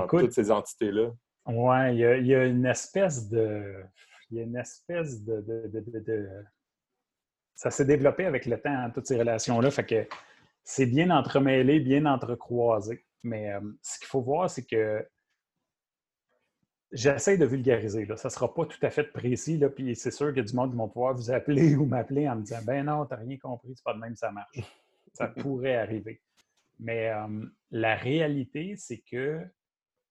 [0.09, 1.11] toutes ces entités-là?
[1.45, 3.75] Oui, il y, a, une espèce de.
[4.31, 5.43] Il y a une espèce de.
[7.53, 9.69] ça s'est développé avec le temps, hein, toutes ces relations-là.
[9.69, 10.07] Fait que
[10.63, 13.05] c'est bien entremêlé, bien entrecroisé.
[13.23, 15.05] Mais euh, ce qu'il faut voir, c'est que
[16.93, 18.05] j'essaie de vulgariser.
[18.15, 19.57] Ça ne sera pas tout à fait précis.
[19.57, 21.85] Là, puis c'est sûr qu'il y a du monde qui vont pouvoir vous appeler ou
[21.85, 24.31] m'appeler en me disant Ben non, tu n'as rien compris, c'est pas de même, ça
[24.31, 24.59] marche.
[25.13, 26.21] Ça pourrait arriver.
[26.79, 29.41] Mais euh, la réalité, c'est que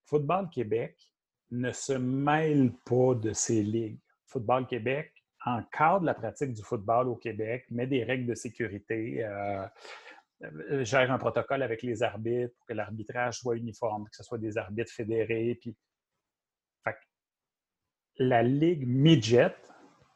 [0.05, 0.97] Football Québec
[1.51, 3.99] ne se mêle pas de ces ligues.
[4.27, 5.13] Football Québec
[5.45, 9.67] encadre la pratique du football au Québec, met des règles de sécurité, euh,
[10.43, 14.39] euh, gère un protocole avec les arbitres pour que l'arbitrage soit uniforme, que ce soit
[14.39, 15.59] des arbitres fédérés.
[15.61, 15.77] Puis...
[18.19, 19.55] la Ligue Midget,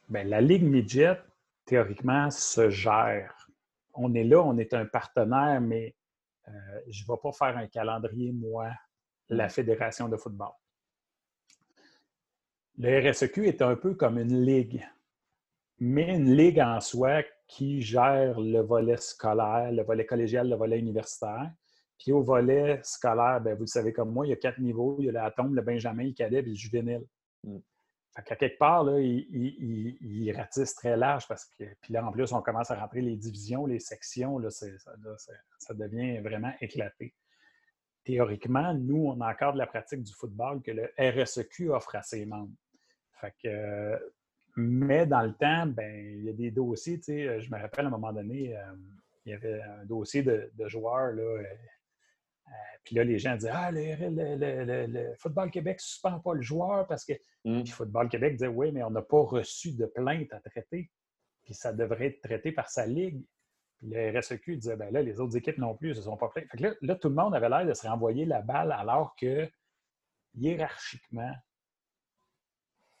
[0.09, 1.19] ben, la Ligue Midget,
[1.65, 3.49] théoriquement, se gère.
[3.93, 5.95] On est là, on est un partenaire, mais
[6.47, 6.51] euh,
[6.87, 8.69] je ne vais pas faire un calendrier, moi,
[9.29, 10.51] la Fédération de football.
[12.77, 14.85] Le RSEQ est un peu comme une ligue,
[15.79, 20.77] mais une ligue en soi qui gère le volet scolaire, le volet collégial, le volet
[20.77, 21.51] universitaire.
[21.97, 24.97] Puis au volet scolaire, bien, vous le savez comme moi, il y a quatre niveaux.
[24.99, 27.05] Il y a l'atome, le benjamin, le cadet et le juvénile.
[27.43, 27.57] Mm.
[28.25, 29.27] Qu'à quelque part, là, il,
[30.01, 33.15] il, ratisse très large parce que, puis là, en plus, on commence à rentrer les
[33.15, 37.13] divisions, les sections, là, ça, devient vraiment éclaté.
[38.03, 42.01] Théoriquement, nous, on a encore de la pratique du football que le RSEQ offre à
[42.01, 42.53] ses membres.
[44.55, 47.85] Mais dans le temps, ben, il y a des dossiers, tu sais, je me rappelle
[47.85, 48.61] à un moment donné, euh,
[49.25, 51.43] il y avait un dossier de, joueurs, là, euh,
[52.83, 57.03] puis là, les gens disaient Ah, le, Football Québec ne suspend pas le joueur parce
[57.03, 57.13] que.
[57.43, 57.63] Mmh.
[57.63, 60.89] Puis Football Québec disait Oui, mais on n'a pas reçu de plainte à traiter.
[61.43, 63.21] Puis ça devrait être traité par sa ligue.
[63.77, 66.29] Puis le RSEQ disait ben là, les autres équipes non plus ne se sont pas
[66.29, 66.47] plaintes.
[66.49, 69.15] Fait que là, là, tout le monde avait l'air de se renvoyer la balle alors
[69.15, 69.49] que
[70.35, 71.33] hiérarchiquement,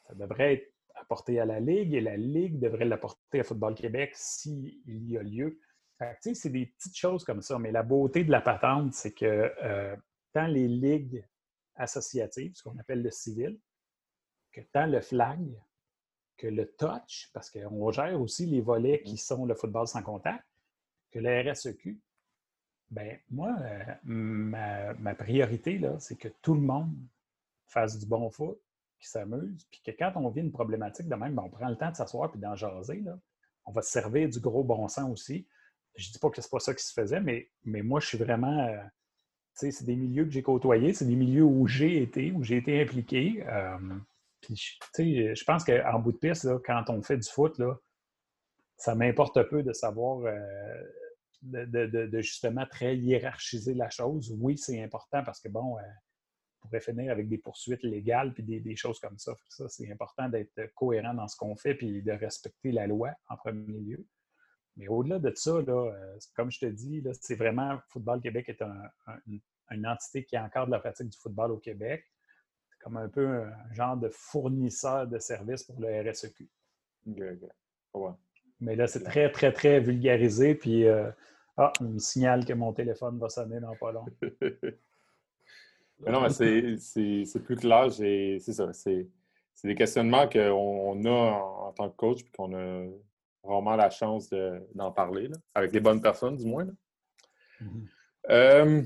[0.07, 4.11] ça devrait être apporté à la Ligue et la Ligue devrait l'apporter à Football Québec
[4.13, 5.59] s'il y a lieu.
[6.21, 9.95] C'est des petites choses comme ça, mais la beauté de la patente, c'est que euh,
[10.33, 11.25] tant les ligues
[11.75, 13.59] associatives, ce qu'on appelle le civil,
[14.51, 15.39] que tant le flag,
[16.37, 20.45] que le touch, parce qu'on gère aussi les volets qui sont le football sans contact,
[21.11, 21.99] que le RSEQ,
[22.91, 26.95] ben moi, euh, ma, ma, priorité, c'est que tout le monde
[27.65, 28.61] fasse du bon foot,
[28.99, 31.75] qui s'amusent, puis que quand on vit une problématique de même, ben, on prend le
[31.75, 33.01] temps de s'asseoir puis d'en jaser.
[33.01, 33.17] Là.
[33.65, 35.47] On va se servir du gros bon sens aussi.
[35.97, 38.07] Je dis pas que ce n'est pas ça qui se faisait, mais, mais moi, je
[38.07, 38.67] suis vraiment.
[38.67, 38.77] Euh,
[39.53, 42.79] c'est des milieux que j'ai côtoyés, c'est des milieux où j'ai été, où j'ai été
[42.79, 43.43] impliqué.
[43.47, 43.77] Euh,
[44.41, 47.75] puis, je pense qu'en bout de piste, là, quand on fait du foot, là,
[48.77, 50.83] ça m'importe peu de savoir, euh,
[51.41, 54.31] de, justement très hiérarchiser la chose.
[54.39, 55.77] Oui, c'est important parce que, bon,
[56.67, 59.33] pourrait finir avec des poursuites légales puis des, choses comme ça.
[59.49, 63.37] Ça, c'est important d'être cohérent dans ce qu'on fait puis de respecter la loi en
[63.37, 64.05] premier lieu.
[64.77, 68.61] Mais au-delà de ça, là, euh, comme je te dis, c'est vraiment Football Québec est
[69.71, 72.05] une entité qui encadre la pratique du football au Québec.
[72.69, 76.47] C'est comme un peu un genre de fournisseur de services pour le RSEQ.
[78.59, 80.55] Mais là, c'est très, très, très vulgarisé.
[80.55, 81.09] Puis, euh,
[81.57, 84.05] ah, il me signale que mon téléphone va sonner dans pas long.
[85.99, 87.91] Mais non, mais c'est plus clair.
[87.91, 88.71] C'est ça.
[88.71, 89.07] C'est
[89.63, 92.85] des questionnements qu'on a en, tant que coach et qu'on a
[93.47, 94.29] vraiment la chance
[94.75, 96.67] d'en parler, avec les bonnes personnes, du moins.
[97.61, 97.87] Mm-hmm.
[98.29, 98.83] Euh,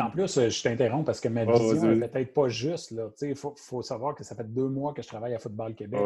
[0.00, 2.94] en plus, je t'interromps parce que ma vision n'est peut-être pas juste.
[3.22, 6.00] Il faut, faut, savoir que ça fait deux mois que je travaille à Football Québec.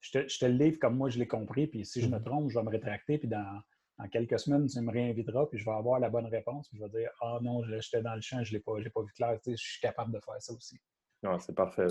[0.00, 2.16] Je, te, je, te, le livre comme moi je l'ai compris, puis si je me
[2.16, 2.24] mm-hmm.
[2.24, 3.62] trompe, je vais me rétracter, puis dans
[4.10, 7.00] quelques semaines, tu me réinviteras, puis je vais avoir la bonne réponse, puis je vais
[7.00, 9.38] dire Ah non, j'étais dans le champ, je ne l'ai pas, pas vu clair.
[9.46, 10.78] je suis capable de faire ça aussi.
[11.22, 11.86] Non, c'est parfait.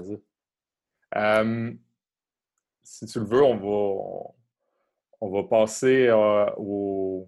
[1.16, 1.74] Euh,
[2.86, 4.34] si tu le veux, on va,
[5.22, 7.28] on, va passer euh, au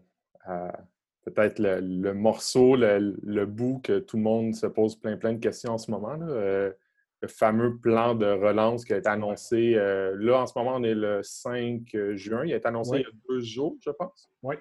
[1.26, 5.74] peut-être le, morceau, le, bout que tout le monde se pose plein plein de questions
[5.74, 6.18] en ce moment.
[6.22, 6.72] Euh,
[7.22, 9.74] le fameux plan de relance qui a été annoncé.
[9.76, 11.82] Euh, là, en ce moment, on est le 5
[12.14, 12.46] juin.
[12.46, 14.30] Il a été annoncé il y a deux jours, je pense.
[14.44, 14.56] Oui.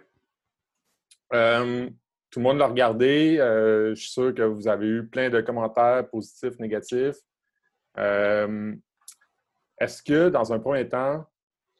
[1.30, 3.36] Tout le monde l'a regardé.
[3.36, 7.16] Je suis sûr que vous avez eu plein de commentaires positifs, négatifs.
[9.78, 11.24] Est-ce que, dans un premier temps,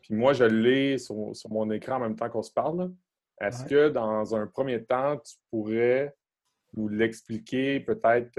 [0.01, 2.93] puis moi, je l'ai sur, mon écran en même temps qu'on se parle,
[3.41, 6.15] est-ce que, dans un premier temps, tu pourrais
[6.75, 8.39] nous l'expliquer peut-être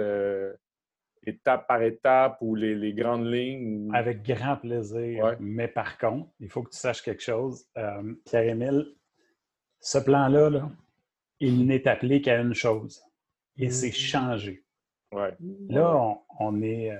[1.25, 3.89] étape par étape ou les, grandes lignes?
[3.93, 5.35] Avec grand plaisir.
[5.39, 7.67] Mais par contre, il faut que tu saches quelque chose.
[7.77, 8.95] Euh, Pierre-Émile,
[9.79, 10.69] ce plan-là,
[11.39, 13.03] il n'est appelé qu'à une chose.
[13.57, 13.71] Et mm.
[13.71, 14.63] c'est changer.
[15.69, 16.91] Là, on, est,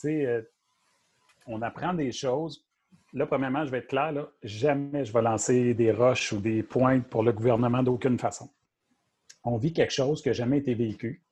[0.00, 0.48] tu sais,
[1.46, 2.66] on apprend des choses.
[3.12, 6.62] Là, premièrement, je vais être clair, là, jamais je vais lancer des roches ou des
[6.62, 8.50] pointes pour le gouvernement d'aucune façon.
[9.44, 11.22] On vit quelque chose qui n'a jamais été vécu.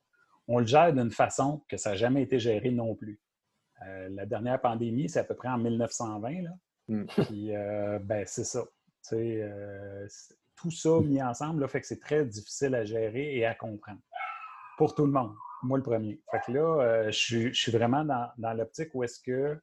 [0.47, 3.21] On le gère d'une façon que ça n'a jamais été géré non plus.
[3.87, 6.43] Euh, la dernière pandémie, c'est à peu près en 1920.
[6.43, 6.51] Là.
[6.89, 7.07] Hmm.
[7.25, 8.65] Puis, euh, ben, c'est ça.
[9.13, 10.07] Euh,
[10.57, 14.01] tout ça mis ensemble là, fait que c'est très difficile à gérer et à comprendre.
[14.77, 15.35] Pour tout le monde.
[15.63, 16.21] Moi, le premier.
[16.31, 19.59] Fait que là, je, suis vraiment dans, dans l'optique où est-ce que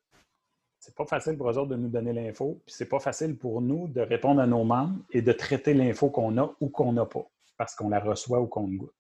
[0.88, 3.60] c'est pas facile pour eux autres de nous donner l'info, puis c'est pas facile pour
[3.60, 7.06] nous de répondre à nos membres et de traiter l'info qu'on a ou qu'on n'a
[7.06, 8.96] pas, parce qu'on la reçoit ou qu'on goûte.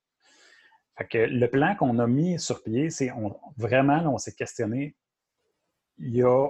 [0.97, 3.09] Fait que le plan qu'on a mis sur pied, c'est
[3.55, 4.97] vraiment, on s'est questionné.
[5.97, 6.49] Il y a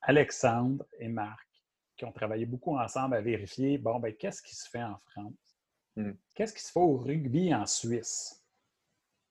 [0.00, 1.48] Alexandre et Marc
[1.96, 5.58] qui ont travaillé beaucoup ensemble à vérifier, bon, ben, qu'est-ce qui se fait en France?
[5.96, 6.12] Hmm.
[6.36, 8.44] Qu'est-ce qui se fait au rugby en Suisse?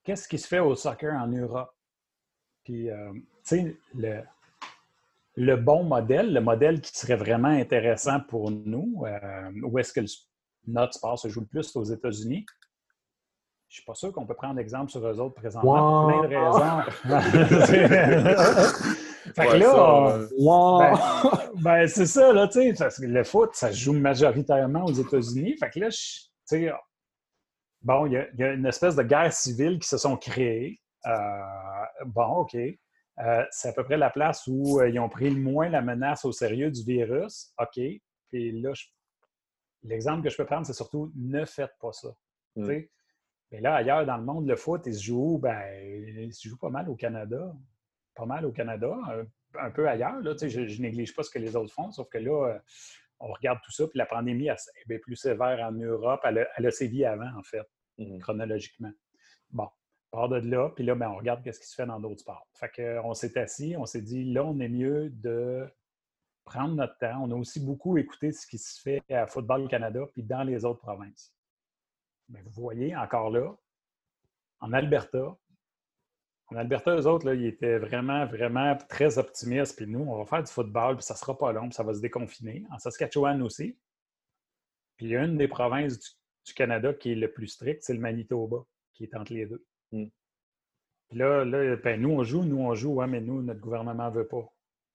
[0.03, 1.73] Qu'est-ce qui se fait au soccer en Europe?
[2.65, 3.77] Puis, euh, tu sais,
[5.35, 10.01] le, bon modèle, le modèle qui serait vraiment intéressant pour nous, euh, où est-ce que
[10.67, 12.45] notre sport se joue le plus aux États-Unis?
[13.67, 16.21] Je ne suis pas sûr qu'on peut prendre exemple sur eux autres présentement pour plein
[16.21, 16.81] de raisons.
[19.35, 23.71] fait que là, ben, ben, c'est ça, là, tu sais, parce que le foot, ça
[23.71, 25.57] se joue majoritairement aux États-Unis.
[25.59, 26.71] Fait que là, tu sais,
[27.81, 30.79] bon, il y, a une espèce de guerre civile qui se sont créées.
[31.05, 31.41] Euh,
[32.05, 32.55] bon, OK.
[33.19, 35.81] Euh, c'est à peu près la place où euh, ils ont pris le moins la
[35.81, 37.53] menace au sérieux du virus.
[37.59, 37.77] OK.
[37.77, 38.73] Et là,
[39.83, 42.09] l'exemple que je peux prendre, c'est surtout ne faites pas ça.
[42.55, 42.81] Mm.
[43.51, 46.57] Mais là, ailleurs dans le monde, le foot, il se joue, ben, il se joue
[46.57, 47.55] pas mal au Canada.
[48.15, 48.93] Pas mal au Canada,
[49.59, 50.21] un, peu ailleurs.
[50.21, 52.59] Là, je ne néglige pas ce que les autres font, sauf que là, euh,
[53.19, 56.21] on regarde tout ça, puis la pandémie est plus sévère en Europe.
[56.25, 57.65] Elle a, sévi avant, en fait,
[57.97, 58.19] mm.
[58.19, 58.91] chronologiquement.
[59.51, 59.69] Bon
[60.15, 62.47] part de là, puis là, ben, on regarde ce qui se fait dans d'autres sports.
[62.53, 65.67] Fait qu'on s'est assis, on s'est dit, là, on est mieux de
[66.45, 67.23] prendre notre temps.
[67.23, 70.63] On a aussi beaucoup écouté ce qui se fait à Football Canada, puis dans les
[70.63, 71.33] autres provinces.
[72.29, 73.55] Mais vous voyez, encore là,
[74.61, 75.37] en Alberta,
[76.47, 79.75] en Alberta, eux autres, là, ils étaient vraiment, vraiment très optimistes.
[79.75, 81.93] Puis nous, on va faire du football, puis ça sera pas long, puis ça va
[81.93, 82.63] se déconfiner.
[82.71, 83.77] En Saskatchewan aussi.
[84.95, 86.07] Puis une des provinces du,
[86.45, 88.63] du Canada qui est le plus strict, c'est le Manitoba,
[88.93, 89.65] qui est entre les deux.
[89.91, 90.05] Mm.
[91.09, 94.09] Puis là, là ben, nous, on joue, nous, on joue, ouais, mais nous, notre gouvernement
[94.09, 94.47] ne veut pas.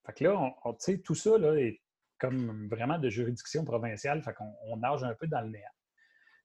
[0.06, 1.80] Fait que là, on, tout ça là, est
[2.18, 5.74] comme vraiment de juridiction provinciale, fait qu'on on nage un peu dans le néant.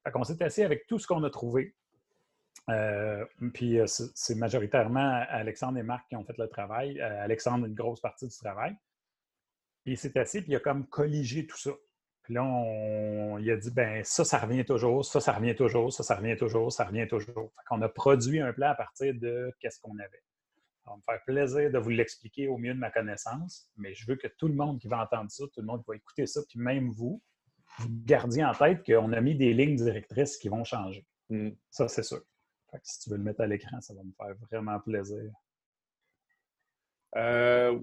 [0.04, 1.76] Fait qu'on s'est assis avec tout ce qu'on a trouvé.
[2.70, 7.00] Euh, puis euh, c'est majoritairement Alexandre et Marc qui ont fait le travail.
[7.00, 8.76] Euh, Alexandre, une grosse partie du travail.
[9.84, 11.72] Puis il s'est assis, puis il a comme colligé tout ça.
[12.26, 15.93] Puis là, on, il a dit, ben ça, ça revient toujours, ça, ça revient toujours,
[15.93, 17.51] ça, ça revient toujours, ça revient toujours.
[17.55, 20.23] Fait qu'on a produit un plan à partir de qu'est-ce qu'on avait.
[20.84, 24.07] Ça va me faire plaisir de vous l'expliquer au mieux de ma connaissance, mais je
[24.07, 26.26] veux que tout le monde qui va entendre ça, tout le monde qui va écouter
[26.26, 27.21] ça, puis même vous,
[27.78, 31.05] vous gardiez en tête qu'on a mis des lignes directrices qui vont changer.
[31.30, 31.51] Mm.
[31.69, 32.23] Ça, c'est sûr.
[32.71, 35.32] Fait que si tu veux le mettre à l'écran, ça va me faire vraiment plaisir.
[37.17, 37.80] Euh,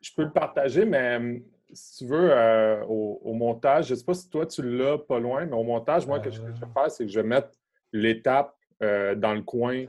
[0.00, 1.42] je peux le partager, mais
[1.72, 5.18] si tu veux, euh, au, montage, je ne sais pas si toi tu l'as pas
[5.18, 6.66] loin, mais au montage, moi, ce que je vais euh.
[6.72, 7.50] faire, c'est que je vais mettre
[7.92, 9.84] l'étape euh, dans le coin,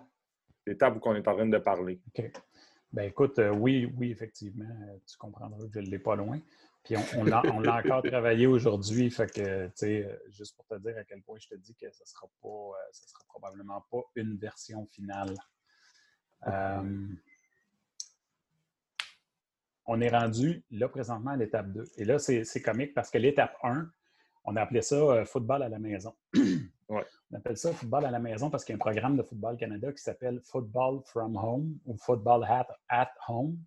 [0.65, 1.99] l'étape où on est en train de parler.
[2.07, 2.31] OK.
[2.91, 4.65] Ben écoute, oui, oui, effectivement,
[5.05, 6.39] tu comprendras que je ne l'ai pas loin.
[6.83, 11.03] Puis on, l'a encore travaillé aujourd'hui, fait que, tu sais, juste pour te dire à
[11.03, 14.87] quel point je te dis que ce ne sera pas, sera probablement pas une version
[14.87, 15.35] finale
[19.91, 21.83] on est rendu là présentement à l'étape 2.
[21.97, 23.89] Et là, c'est comique parce que l'étape 1,
[24.45, 26.13] on a appelé ça euh, football à la maison.
[26.91, 29.57] On appelle ça football à la maison parce qu'il y a un programme de Football
[29.57, 33.59] Canada qui s'appelle Football from Home ou Football at, at Home.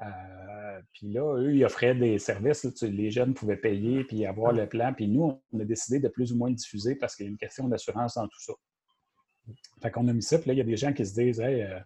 [0.00, 2.64] Euh, puis là, eux, ils offraient des services.
[2.82, 4.92] les jeunes pouvaient payer puis avoir le plan.
[4.92, 7.30] Puis nous, on a décidé de plus ou moins le diffuser parce qu'il y a
[7.30, 8.54] une question d'assurance dans tout ça.
[9.80, 10.38] Fait qu'on a mis ça.
[10.38, 11.78] Puis là, il y a des gens qui se disent Hey, euh,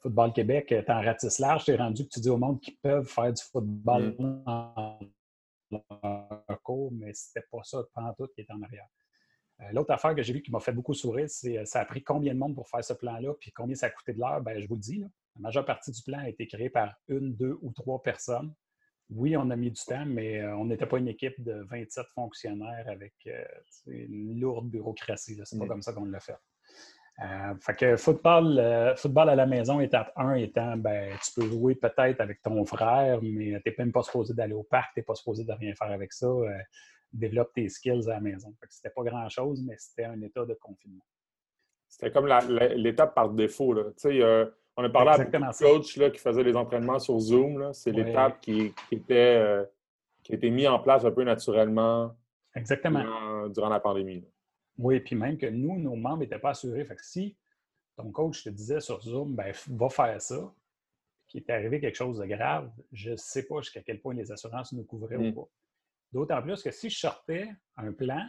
[0.00, 2.60] Football Québec, euh, tu en ratisse large, tu es rendu que tu dis au monde
[2.60, 4.42] qu'ils peuvent faire du football mm.
[4.46, 4.98] en
[6.62, 8.88] cours, mais c'était pas ça pendant tout qui est en arrière.
[9.60, 11.84] Euh, l'autre affaire que j'ai vue qui m'a fait beaucoup sourire, c'est euh, ça a
[11.84, 14.40] pris combien de monde pour faire ce plan-là, puis combien ça a coûté de l'heure?
[14.40, 17.34] Ben, je vous le dis, la majeure partie du plan a été créée par une,
[17.34, 18.54] deux ou trois personnes.
[19.10, 22.86] Oui, on a mis du temps, mais on n'était pas une équipe de 27 fonctionnaires
[22.86, 23.28] avec
[23.86, 25.36] une lourde bureaucratie.
[25.44, 25.68] C'est pas mm.
[25.68, 26.36] comme ça qu'on l'a fait.
[27.22, 31.46] Euh, fait que football, euh, football à la maison, étape 1 étant, ben, tu peux
[31.46, 35.00] jouer peut-être avec ton frère, mais tu n'es même pas supposé d'aller au parc, tu
[35.00, 36.26] n'es pas supposé de rien faire avec ça.
[36.26, 36.48] Euh,
[37.12, 38.54] développe tes skills à la maison.
[38.68, 41.04] C'était pas grand-chose, mais c'était un état de confinement.
[41.88, 42.28] C'était comme
[42.76, 43.72] l'étape par défaut.
[43.72, 43.82] Là.
[44.76, 47.72] On a parlé à beaucoup de coachs là, qui faisaient les entraînements sur Zoom.
[47.74, 49.64] C'est l'étape qui, était, euh,
[50.22, 52.14] qui a été mise en place un peu naturellement
[52.54, 53.48] Exactement.
[53.48, 54.24] Durant, la pandémie.
[54.80, 56.84] Oui, puis même que nous, nos membres n'étaient pas assurés.
[56.86, 57.36] Fait que si
[57.96, 60.54] ton coach te disait sur Zoom, ben, va faire ça,
[61.28, 64.32] qu'il est arrivé quelque chose de grave, je ne sais pas jusqu'à quel point les
[64.32, 65.34] assurances nous couvraient ou mm.
[65.34, 65.48] pas.
[66.12, 68.26] D'autant plus que si je sortais un plan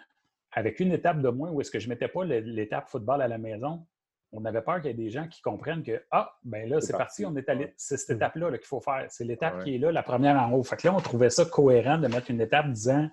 [0.52, 3.28] avec une étape de moins où est-ce que je ne mettais pas l'étape football à
[3.30, 3.88] la maison,
[4.34, 6.96] on avait peur qu'il y ait des gens qui comprennent que Ah, ben là, c'est
[6.96, 7.74] parti, on est allé.
[7.78, 9.06] C'est cette étape-là qu'il faut faire.
[9.10, 10.64] C'est l'étape qui est là, la première en haut.
[10.64, 13.10] Fait que là, on trouvait ça cohérent de mettre une étape disant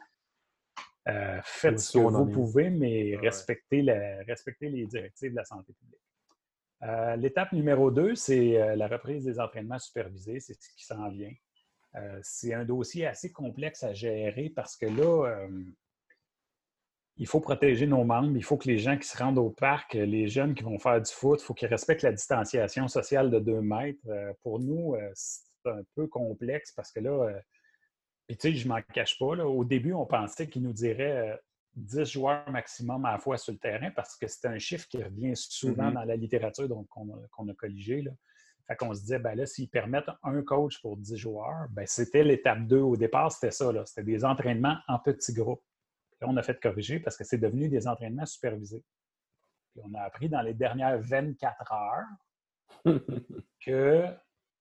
[1.09, 6.01] euh, faites ce que vous pouvez, mais respectez, les directives de la santé publique.
[6.83, 10.39] Euh, l'étape numéro deux, c'est euh, la reprise des entraînements supervisés.
[10.41, 11.33] C'est ce qui s'en vient.
[12.23, 15.49] c'est un dossier assez complexe à gérer parce que là,
[17.17, 19.95] il faut protéger nos membres, il faut que les gens qui se rendent au parc,
[19.95, 23.41] les jeunes qui vont faire du foot, il faut qu'ils respectent la distanciation sociale de
[23.41, 24.07] deux mètres.
[24.43, 27.41] Pour nous, c'est un peu complexe parce que là,
[28.29, 31.41] puis tu sais, je m'en cache pas, au début, on pensait qu'ils nous diraient
[31.77, 35.03] 10 joueurs maximum à la fois sur le terrain parce que c'est un chiffre qui
[35.03, 35.95] revient souvent mm-hmm.
[35.95, 38.03] dans la littérature qu'on a, a, colligé.
[38.03, 38.11] Là.
[38.67, 42.23] Fait qu'on se disait, ben là, s'ils permettent un coach pour 10 joueurs, ben c'était
[42.23, 42.79] l'étape 2.
[42.79, 43.73] Au départ, c'était ça.
[43.87, 45.65] C'était des entraînements en petits groupes.
[46.21, 48.85] Là, on a fait corriger parce que c'est devenu des entraînements supervisés.
[49.83, 52.85] on a appris dans les dernières 24 heures
[53.65, 54.05] que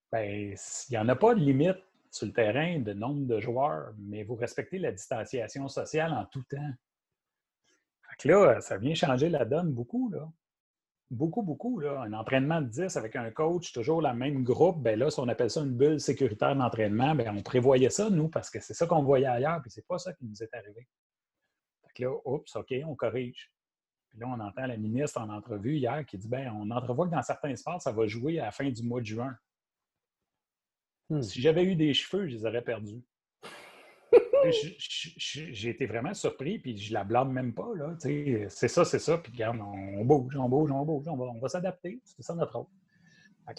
[0.10, 3.94] ben, il n'y en a pas de limite sur le terrain de nombre de joueurs,
[3.98, 6.72] mais vous respectez la distanciation sociale en tout temps.
[8.10, 10.10] Fait là, ça vient changer la donne beaucoup.
[10.10, 10.30] Là.
[11.10, 11.80] Beaucoup, beaucoup.
[11.80, 12.02] Là.
[12.02, 15.28] Un entraînement de 10 avec un coach, toujours la même groupe, ben là, si on
[15.28, 18.88] appelle ça une bulle sécuritaire d'entraînement, ben on prévoyait ça, nous, parce que c'est ça
[18.88, 20.88] qu'on voyait ailleurs, puis c'est pas ça qui nous est arrivé
[22.00, 23.52] là, oups, OK, on corrige.
[24.10, 27.12] Puis là, on entend la ministre en entrevue hier qui dit ben on entrevoit que
[27.12, 29.36] dans certains sports, ça va jouer à la fin du mois de juin.
[31.10, 31.22] Hmm.
[31.22, 33.02] Si j'avais eu des cheveux, je les aurais perdus.
[35.18, 37.70] J'ai été vraiment surpris, puis je la blâme même pas.
[38.00, 41.40] C'est ça, c'est ça, puis regarde, on bouge, on bouge, on bouge, on va, on
[41.40, 42.00] va s'adapter.
[42.04, 42.68] C'est ça notre rôle.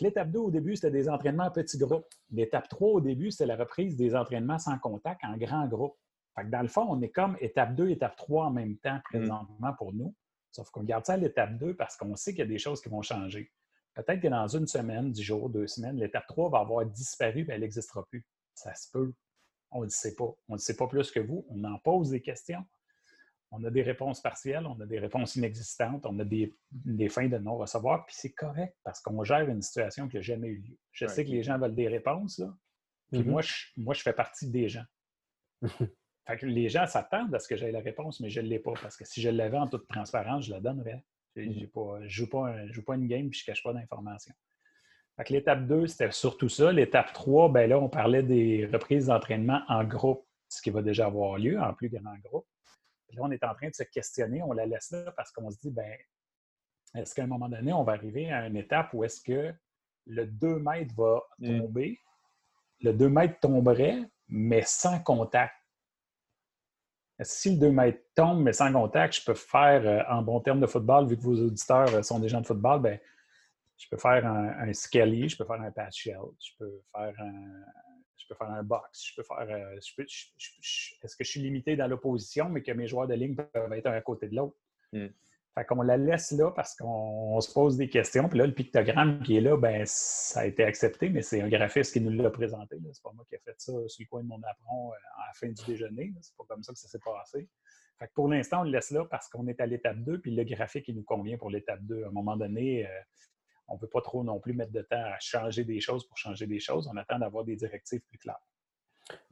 [0.01, 2.07] L'étape 2, au début, c'était des entraînements en petits groupes.
[2.31, 5.97] L'étape 3, au début, c'était la reprise des entraînements sans contact en grands groupes
[6.45, 9.03] dans le fond, on est comme étape 2, étape 3 en même temps mm.
[9.03, 10.15] présentement pour nous.
[10.51, 12.81] Sauf qu'on garde ça à l'étape 2 parce qu'on sait qu'il y a des choses
[12.81, 13.53] qui vont changer.
[13.99, 17.51] Peut-être que dans une semaine, dix jours, deux semaines, l'étape 3 va avoir disparu et
[17.51, 18.25] elle n'existera plus.
[18.55, 19.13] Ça se peut.
[19.73, 20.33] On ne le sait pas.
[20.49, 21.45] On ne le sait pas plus que vous.
[21.51, 22.65] On en pose des questions.
[23.51, 26.55] On a des réponses partielles, on a des réponses inexistantes, on a des,
[27.09, 30.59] fins de non-recevoir, puis c'est correct parce qu'on gère une situation qui n'a jamais eu
[30.59, 30.79] lieu.
[30.93, 32.55] Je sais que les gens veulent des réponses, là.
[33.11, 33.25] Puis mm-hmm.
[33.25, 33.41] moi,
[33.79, 34.85] moi, je fais partie des gens.
[36.43, 38.75] les gens s'attendent à ce que j'aie la réponse, mais je ne l'ai pas.
[38.81, 41.05] Parce que si je l'avais en toute transparence, je la donnerais.
[41.45, 44.35] Je ne joue, pas, joue pas une game et je ne cache pas d'informations.
[45.29, 46.73] L'étape 2, c'était surtout ça.
[46.73, 51.07] L'étape 3, ben là, on parlait des reprises d'entraînement en groupe, ce qui va déjà
[51.07, 52.47] avoir lieu en plus grand groupe.
[53.13, 55.59] là, on est en train de se questionner, on la laisse là parce qu'on se
[55.59, 55.93] dit, ben,
[56.95, 59.53] est-ce qu'à un moment donné, on va arriver à une étape où est-ce que
[60.07, 61.61] le 2 mètres va mm.
[61.61, 62.01] tomber,
[62.81, 65.55] le 2 mètres tomberait, mais sans contact.
[67.21, 70.61] Si le 2 mètres tombe, mais sans contact, je peux faire, euh, en bon terme
[70.61, 72.99] de football, vu que vos auditeurs euh, sont des gens de football, ben,
[73.77, 77.63] je peux faire un, un je peux faire un patch shell, je peux faire un,
[78.17, 79.39] je peux faire un box, je peux faire.
[79.41, 83.73] Euh, est-ce que je suis limité dans l'opposition, mais que mes joueurs de ligne peuvent
[83.73, 84.57] être un à côté de l'autre?
[84.93, 85.09] Hmm.
[85.59, 88.29] Fait qu'on la laisse là parce qu'on se pose des questions.
[88.29, 91.49] Puis là, le pictogramme qui est là, ben, ça a été accepté, mais c'est un
[91.49, 92.77] graphiste qui nous l'a présenté.
[92.93, 95.27] C'est pas moi qui ai fait ça sur le coin de mon apron euh, à
[95.27, 96.15] la fin du déjeuner.
[96.21, 97.49] C'est pas comme ça que ça s'est passé.
[97.99, 100.33] Fait que pour l'instant, on le laisse là parce qu'on est à l'étape 2, puis
[100.33, 102.05] le graphique, il nous convient pour l'étape 2.
[102.05, 102.91] À un moment donné, euh,
[103.67, 106.17] on ne peut pas trop non plus mettre de temps à changer des choses pour
[106.19, 106.87] changer des choses.
[106.87, 108.47] On attend d'avoir des directives plus claires.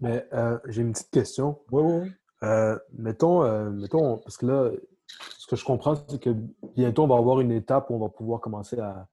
[0.01, 1.61] Mais euh, j'ai une petite question.
[1.71, 2.11] Oui, oui,
[2.43, 2.79] oui.
[2.95, 4.73] mettons, mettons, parce que là,
[5.07, 6.35] ce que je comprends, c'est que
[6.75, 9.09] bientôt, on va avoir une étape où on va pouvoir commencer à,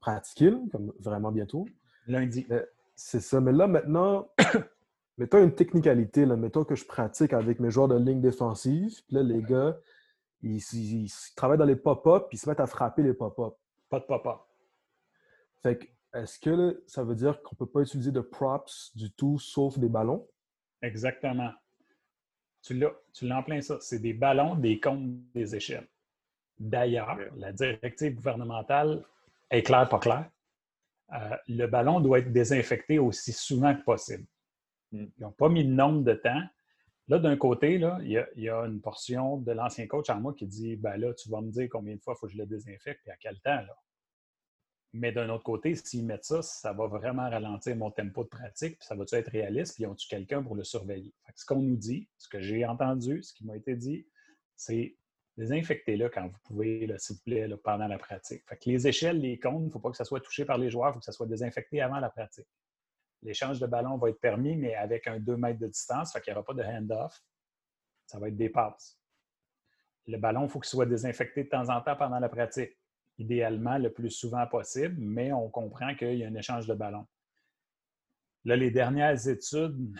[0.00, 1.66] pratiquer, comme vraiment bientôt.
[2.06, 2.46] Lundi.
[2.94, 3.40] C'est ça.
[3.40, 4.28] Mais là, maintenant,
[5.18, 6.24] mettons une technicalité.
[6.24, 6.36] Là.
[6.36, 9.02] Mettons que je pratique avec mes joueurs de ligne défensive.
[9.06, 9.76] Puis là, les gars,
[10.42, 13.54] ils, travaillent dans les pop-up puis ils se mettent à frapper les pop-up.
[13.90, 14.40] Pas de pop-up.
[15.62, 15.86] Fait que,
[16.18, 19.78] est-ce que ça veut dire qu'on ne peut pas utiliser de props du tout sauf
[19.78, 20.26] des ballons?
[20.82, 21.50] Exactement.
[22.62, 23.78] Tu l'as, tu l'as en plein ça.
[23.80, 25.88] C'est des ballons, des comptes, des échelles.
[26.58, 29.04] D'ailleurs, la directive gouvernementale
[29.50, 30.30] est claire, pas claire.
[31.12, 34.24] Euh, le ballon doit être désinfecté aussi souvent que possible.
[34.92, 35.06] Hmm.
[35.18, 36.42] Ils n'ont pas mis le nombre de temps,
[37.08, 40.76] Là, d'un côté, il, y a, une portion de l'ancien coach en moi qui dit
[40.76, 43.06] ben là, tu vas me dire combien de fois il faut que je le désinfecte
[43.06, 43.56] et à quel temps.
[43.56, 43.76] Là?
[44.94, 48.78] Mais d'un autre côté, s'ils mettent ça, ça va vraiment ralentir mon tempo de pratique,
[48.78, 51.14] puis ça va-tu être réaliste, puis ont-tu quelqu'un pour le surveiller?
[51.34, 54.06] ce qu'on nous dit, ce que j'ai entendu, ce qui m'a été dit,
[54.54, 54.96] c'est
[55.38, 58.42] désinfectez-le quand vous pouvez, s'il vous plaît, pendant la pratique.
[58.46, 60.58] Fait que les échelles, les cônes, il ne faut pas que ça soit touché par
[60.58, 62.48] les joueurs, il faut que ça soit désinfecté avant la pratique.
[63.22, 66.32] L'échange de ballon va être permis, mais avec un 2 mètres de distance, fait qu'il
[66.32, 67.18] n'y aura pas de hand-off.
[68.06, 68.98] Ça va être des passes.
[70.06, 72.76] Le ballon, il faut qu'il soit désinfecté de temps en temps pendant la pratique.
[73.18, 77.06] Idéalement, le plus souvent possible, mais on comprend qu'il y a un échange de ballon.
[78.44, 79.94] Là, les dernières études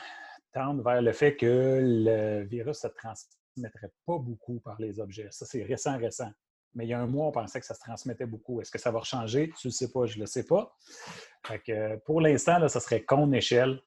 [0.52, 5.28] tendent vers le fait que le virus ne se transmettrait pas beaucoup par les objets.
[5.30, 6.30] Ça, c'est récent, récent.
[6.74, 8.60] Mais il y a un mois, on pensait que ça se transmettait beaucoup.
[8.60, 9.50] Est-ce que ça va changer?
[9.58, 10.74] Tu ne le sais pas, je ne le sais pas.
[12.06, 13.80] pour l'instant, ça serait con échelle,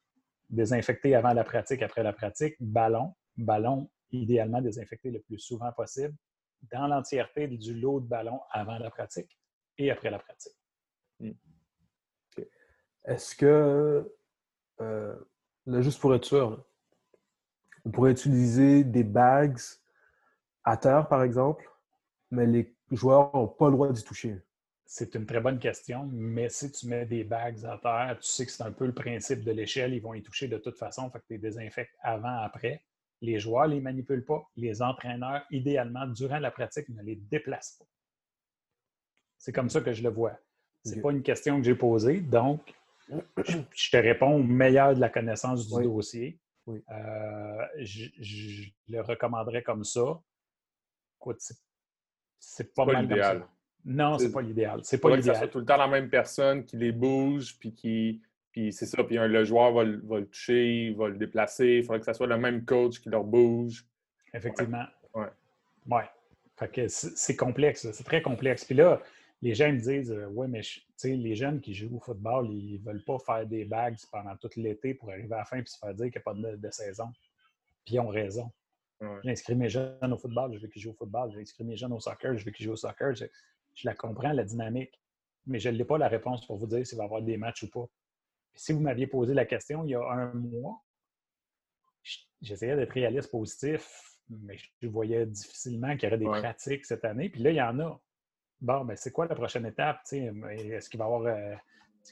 [0.50, 6.16] désinfecter avant la pratique, après la pratique, ballon, ballon idéalement désinfecté le plus souvent possible,
[6.64, 9.38] dans l'entièreté du lot de ballon avant la pratique
[9.78, 10.56] et après la pratique.
[11.20, 11.32] Hmm.
[13.06, 14.12] Est-ce que,
[14.82, 15.16] euh,
[15.68, 16.66] juste pour être sûr,
[17.86, 19.60] on pourrait utiliser des bags
[20.64, 21.70] à terre, par exemple,
[22.32, 24.42] mais les joueurs n'ont pas le droit d'y toucher?
[24.88, 28.46] C'est une très bonne question, mais si tu mets des bags à terre, tu sais
[28.46, 31.10] que c'est un peu le principe de l'échelle, ils vont y toucher de toute façon,
[31.10, 32.84] fait que tu les désinfectes avant, après.
[33.22, 34.48] Les joueurs ne les manipulent pas.
[34.56, 37.86] Les entraîneurs, idéalement, durant la pratique, ne les déplacent pas.
[39.38, 40.38] C'est comme ça que je le vois.
[40.84, 42.62] Ce n'est pas une question que j'ai posée, donc
[43.10, 46.40] je, te réponds au meilleur de la connaissance du dossier.
[46.68, 50.20] Euh, je, le recommanderais comme ça.
[51.20, 51.42] Écoute,
[52.40, 53.48] c'est pas, pas l'idéal.
[53.84, 54.80] Non, c'est pas l'idéal.
[54.84, 55.38] C'est pas l'idéal.
[55.40, 58.22] C'est tout le temps la même personne qui les bouge, puis qui.
[58.56, 61.80] Puis c'est ça, puis le joueur va, le toucher, il va le déplacer.
[61.80, 63.86] Il faudrait que ce soit le même coach qui leur bouge.
[64.34, 64.86] Effectivement.
[65.14, 65.28] Ouais.
[65.92, 66.06] Ouais.
[66.56, 68.64] Fait que c'est complexe, c'est très complexe.
[68.64, 69.02] Puis là,
[69.42, 70.62] les gens me disent euh, Ouais, mais
[71.04, 74.50] les jeunes qui jouent au football, ils ne veulent pas faire des bagues pendant tout
[74.56, 76.56] l'été pour arriver à la fin et se faire dire qu'il n'y a pas de,
[76.56, 77.12] de, saison.
[77.84, 78.50] Puis ils ont raison.
[79.26, 81.30] J'ai inscrit mes jeunes au football, je veux qu'ils jouent au football.
[81.34, 83.14] J'ai inscrit mes jeunes au soccer, je veux qu'ils jouent au soccer.
[83.14, 83.26] Je,
[83.84, 84.98] la comprends, la dynamique.
[85.46, 87.64] Mais je n'ai pas la réponse pour vous dire s'il va y avoir des matchs
[87.64, 87.86] ou pas.
[88.56, 90.84] Si vous m'aviez posé la question il y a un mois,
[92.42, 97.30] j'essayais d'être réaliste positif, mais je voyais difficilement qu'il y aurait des pratiques cette année.
[97.30, 98.00] Puis là, il y en a.
[98.62, 100.00] Bon, ben c'est quoi la prochaine étape?
[100.12, 101.26] Est-ce qu'il va y avoir.
[101.26, 101.56] Euh,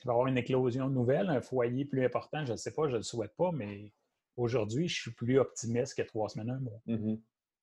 [0.05, 2.45] va avoir une éclosion nouvelle, un foyer plus important?
[2.45, 3.93] Je ne sais pas, je ne le souhaite pas, mais
[4.35, 6.81] Aujourd'hui, je suis plus optimiste que trois semaines, un mois.
[6.87, 7.19] Mm-hmm.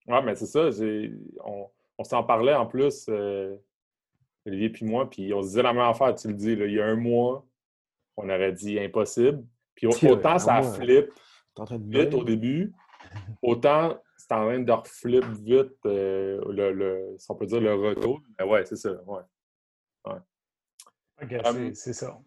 [0.06, 0.70] Oui, mais c'est ça.
[1.44, 3.56] On, s'en parlait en plus, euh,
[4.46, 6.52] Olivier puis moi, puis on se disait la même affaire, tu le dis.
[6.52, 7.44] il y a un mois,
[8.22, 9.44] on aurait dit impossible.
[9.74, 11.10] Puis autant ça flippe
[11.86, 12.72] vite au début,
[13.42, 18.20] autant c'est en train de reflip vite, euh, le, si on peut dire le retour.
[18.38, 18.92] Mais ouais, c'est ça.
[19.06, 19.22] Ouais.
[20.06, 21.74] ouais.
[21.74, 22.18] c'est ça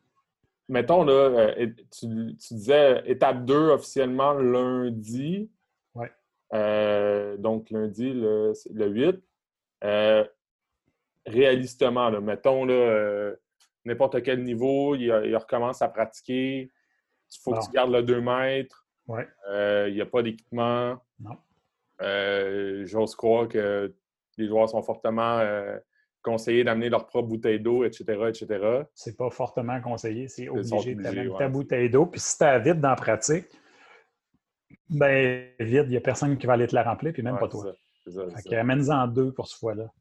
[0.69, 2.07] mettons, là, euh, tu,
[2.51, 5.49] disais étape 2 officiellement lundi.
[5.95, 6.07] Oui.
[6.53, 9.21] Euh, donc, lundi, le, 8.
[9.83, 10.25] Euh,
[11.25, 13.33] réalistement, là, mettons, là,
[13.85, 16.71] n'importe quel niveau, il, recommence à pratiquer.
[17.31, 18.85] Il faut que tu gardes le 2 mètres.
[19.07, 19.27] Ouais.
[19.87, 20.97] il n'y a pas d'équipement.
[21.19, 21.37] Non.
[22.85, 23.93] J'ose croire que
[24.37, 25.41] les joueurs sont fortement
[26.23, 28.85] conseiller d'amener leur propre bouteille d'eau, etc., etc.
[28.95, 32.07] C'est pas fortement conseillé, c'est obligé d'amener ta bouteille d'eau.
[32.07, 33.45] Puis si tu as vide dans la pratique,
[34.89, 37.47] ben vide, il n'y a personne qui va aller te la remplir, puis même pas
[37.47, 37.73] toi.
[38.47, 39.91] fait en deux pour ce fois-là.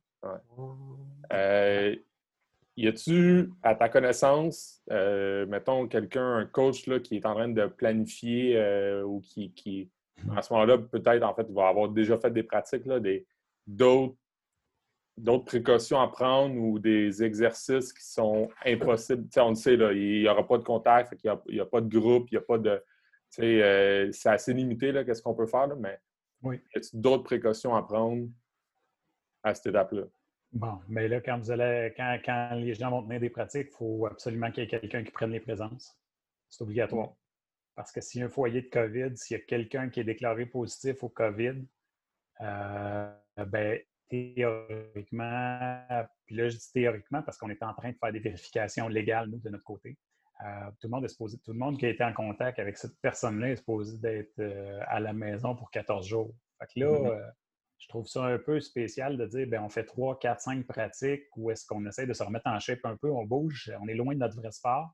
[1.33, 1.97] Euh,
[2.77, 7.49] y a-tu, à ta connaissance, euh, mettons, quelqu'un, un coach là, qui est en train
[7.49, 9.91] de planifier euh, ou qui, qui,
[10.35, 12.85] à ce moment-là, peut-être, en fait, va avoir déjà fait des pratiques,
[13.66, 14.16] d'autres
[15.18, 19.29] d'autres précautions à prendre ou des exercices qui sont impossibles?
[19.37, 21.99] on le sait, là, il n'y aura pas de contact, il n'y a, pas de
[21.99, 22.83] groupe, il n'y a pas de.
[23.41, 25.99] Euh, c'est assez limité, qu'est-ce qu'on peut faire, mais
[26.43, 26.61] oui.
[26.75, 28.27] y a d'autres précautions à prendre
[29.43, 30.05] à cette étape-là?
[30.53, 33.76] Bon, mais là, quand, vous allez, quand, quand les gens vont tenir des pratiques, il
[33.76, 35.98] faut absolument qu'il y ait quelqu'un qui prenne les présences.
[36.50, 37.14] C'est obligatoire.
[37.74, 40.05] Parce que s'il y a un foyer de COVID, s'il y a quelqu'un qui est
[40.05, 41.64] déclaré positif au COVID,
[42.42, 43.14] euh,
[43.46, 45.86] ben, théoriquement,
[46.26, 49.30] puis là je dis théoriquement parce qu'on est en train de faire des vérifications légales,
[49.30, 49.96] nous, de notre côté.
[50.44, 52.76] Euh, tout, le monde est supposé, tout le monde qui a été en contact avec
[52.76, 56.34] cette personne-là est supposé d'être euh, à la maison pour 14 jours.
[56.59, 57.07] Fait que là, mm-hmm.
[57.07, 57.30] euh,
[57.83, 61.24] je trouve ça un peu spécial de dire ben, on fait 3, 4, 5 pratiques
[61.37, 63.95] ou est-ce qu'on essaie de se remettre en shape un peu, on bouge, on est
[63.95, 64.91] loin de notre vrai sport.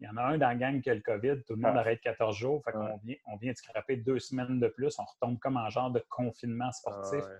[0.00, 1.72] Il y en a un dans la gang qui a le COVID, tout le monde
[1.76, 1.80] Ah.
[1.80, 2.62] arrête 14 jours.
[2.62, 2.92] Fait Ouais.
[3.04, 4.98] vient, on vient de scraper deux semaines de plus.
[4.98, 7.24] On retombe comme en genre de confinement Ah, sportif.
[7.24, 7.38] ouais.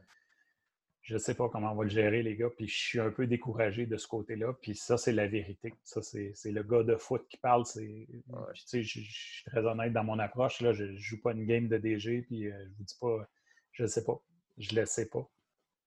[1.03, 3.11] Je ne sais pas comment on va le gérer, les gars, puis je suis un
[3.11, 4.55] peu découragé de ce côté-là.
[4.62, 5.74] Puis ça, c'est la vérité.
[5.84, 7.62] Ça, c'est le gars de foot qui parle.
[7.76, 8.22] Puis, tu
[8.64, 10.62] sais, je je suis très honnête dans mon approche.
[10.62, 13.28] Là, je ne joue pas une game de DG, puis euh, je vous dis pas,
[13.72, 14.18] je ne sais pas.
[14.59, 15.28] Je ne le sais pas.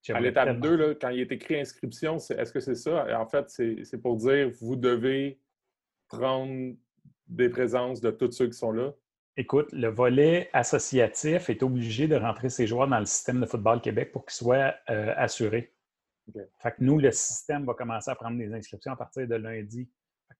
[0.09, 3.19] À l'étape tellement- 2, là, quand il est écrit inscription, est-ce que c'est ça?
[3.19, 5.39] En fait, c'est pour dire vous devez
[6.07, 6.73] prendre
[7.27, 8.93] des présences de tous ceux qui sont là.
[9.37, 13.81] Écoute, le volet associatif est obligé de rentrer ses joueurs dans le système de football
[13.81, 15.73] Québec pour qu'ils soient euh, assurés.
[16.59, 19.89] Fait que nous, le système va commencer à prendre des inscriptions à partir de lundi.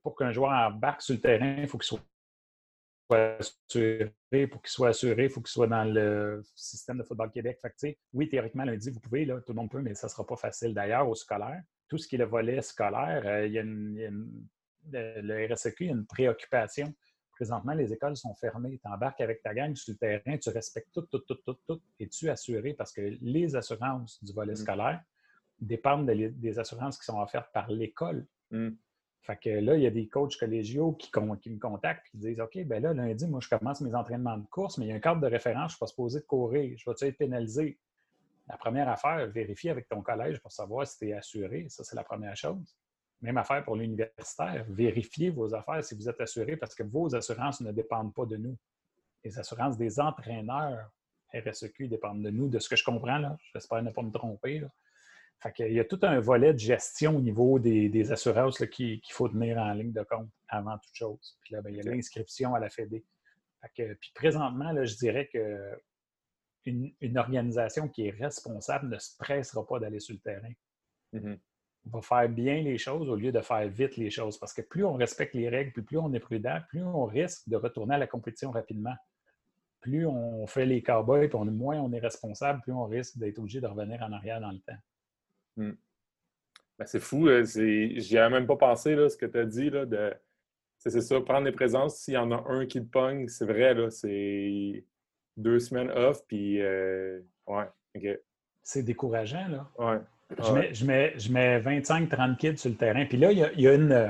[0.04, 2.00] Pour qu'un joueur embarque sur le terrain, il faut qu'il soit
[3.18, 4.14] assuré.
[4.48, 7.58] Pour qu'il soit assuré, il faut qu'il soit dans le système de football Québec.
[7.62, 10.12] Fait que, oui, théoriquement, lundi, vous pouvez, là, tout le monde peut, mais ça ne
[10.12, 10.74] sera pas facile.
[10.74, 13.96] D'ailleurs, au scolaire, tout ce qui est le volet scolaire, euh, il y a une,
[13.96, 14.48] il y a une-
[14.92, 16.94] le, le RSEQ, il y a une préoccupation
[17.32, 18.80] présentement, les écoles sont fermées.
[18.84, 21.82] Tu embarques avec ta gang sur le terrain, tu respectes tout, tout, tout, tout, tout.
[22.00, 22.74] Es-tu assuré?
[22.74, 24.58] Parce que les assurances du volet Mm.
[24.58, 25.02] scolaire
[25.60, 28.26] dépendent de les- des assurances qui sont offertes par l'école.
[28.52, 28.70] Mm.
[29.22, 32.40] Fait que là, il y a des coachs collégiaux qui, me contactent et qui disent
[32.40, 34.96] OK, ben là, lundi, moi, je commence mes entraînements de course, mais il y a
[34.96, 36.78] un cadre de référence, je ne suis pas supposé de courir.
[36.78, 37.78] Je vais-tu être pénalisé?
[38.48, 41.68] La première affaire, vérifie avec ton collège pour savoir si tu es assuré.
[41.70, 42.76] Ça, c'est la première chose.
[43.22, 44.66] Même affaire pour l'universitaire.
[44.70, 48.38] Vérifiez vos affaires si vous êtes assuré parce que vos assurances ne dépendent pas de
[48.38, 48.58] nous.
[49.24, 50.90] Les assurances des entraîneurs
[51.34, 53.38] RSEQ dépendent de nous, de ce que je comprends.
[53.54, 54.64] J'espère ne pas me tromper.
[55.42, 59.00] Fait qu'il y a tout un volet de gestion au niveau des, des assurances qu'il
[59.10, 61.38] faut tenir en ligne de compte avant toute chose.
[61.42, 63.02] Puis là, ben, il y a l'inscription à la FED.
[63.74, 65.80] Puis présentement, là, je dirais que
[66.66, 70.52] une, une organisation qui est responsable ne se pressera pas d'aller sur le terrain.
[71.14, 71.40] Mhm.
[71.86, 74.38] On va faire bien les choses au lieu de faire vite les choses.
[74.38, 77.48] Parce que plus on respecte les règles, puis plus on est prudent, plus on risque
[77.48, 78.96] de retourner à la compétition rapidement.
[79.80, 83.40] Plus on fait les cowboys, puis on- moins on est responsable, plus on risque d'être
[83.40, 84.78] obligé de revenir en arrière dans le temps.
[86.78, 89.70] Ben, c'est fou, c'est- j'y avais même pas pensé, là, ce que tu as dit.
[89.70, 90.14] Là, de...
[90.78, 93.74] c'est ça, prendre des présences, s'il y en a un qui te pogne, c'est vrai,
[93.74, 94.84] là, c'est
[95.36, 98.08] deux semaines off, puis euh, ouais, OK.
[98.64, 99.70] C'est décourageant, là.
[99.78, 99.98] Ouais.
[100.38, 103.04] Je mets, je mets, je mets 25-30 kids sur le terrain.
[103.08, 103.92] Puis là, il y a, il y a une.
[103.92, 104.10] euh,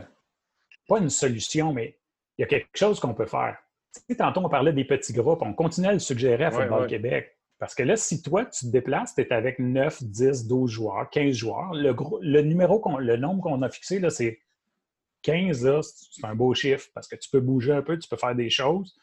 [0.88, 1.98] Pas une solution, mais
[2.38, 3.58] il y a quelque chose qu'on peut faire.
[3.96, 5.42] Tu sais, tantôt, on parlait des petits groupes.
[5.42, 6.88] On continue à le suggérer à Ouais, Football ouais.
[6.88, 7.38] Québec.
[7.60, 11.10] Parce que là, si toi, tu te déplaces, tu es avec 9, 10, 12 joueurs,
[11.10, 11.74] 15 joueurs.
[11.74, 14.40] Le, gros- le numéro, qu'on- le nombre qu'on a fixé, là, c'est
[15.22, 15.66] 15.
[15.66, 18.36] là, C'est un beau chiffre parce que tu peux bouger un peu, tu peux faire
[18.36, 18.96] des choses.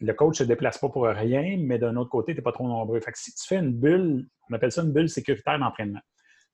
[0.00, 2.52] Le coach ne se déplace pas pour rien, mais d'un autre côté, tu n'es pas
[2.52, 3.00] trop nombreux.
[3.00, 6.00] Fait que si tu fais une bulle, on appelle ça une bulle sécuritaire d'entraînement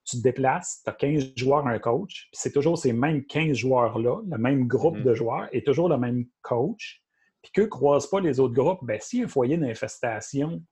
[0.07, 3.57] tu te déplaces, tu as 15 joueurs, un coach, puis c'est toujours ces mêmes 15
[3.57, 5.03] joueurs-là, le même groupe Mhm.
[5.03, 7.03] de joueurs et toujours le même coach,
[7.41, 10.63] puis qu'eux ne croisent pas les autres groupes, bien, s'il y a un foyer d'infestation,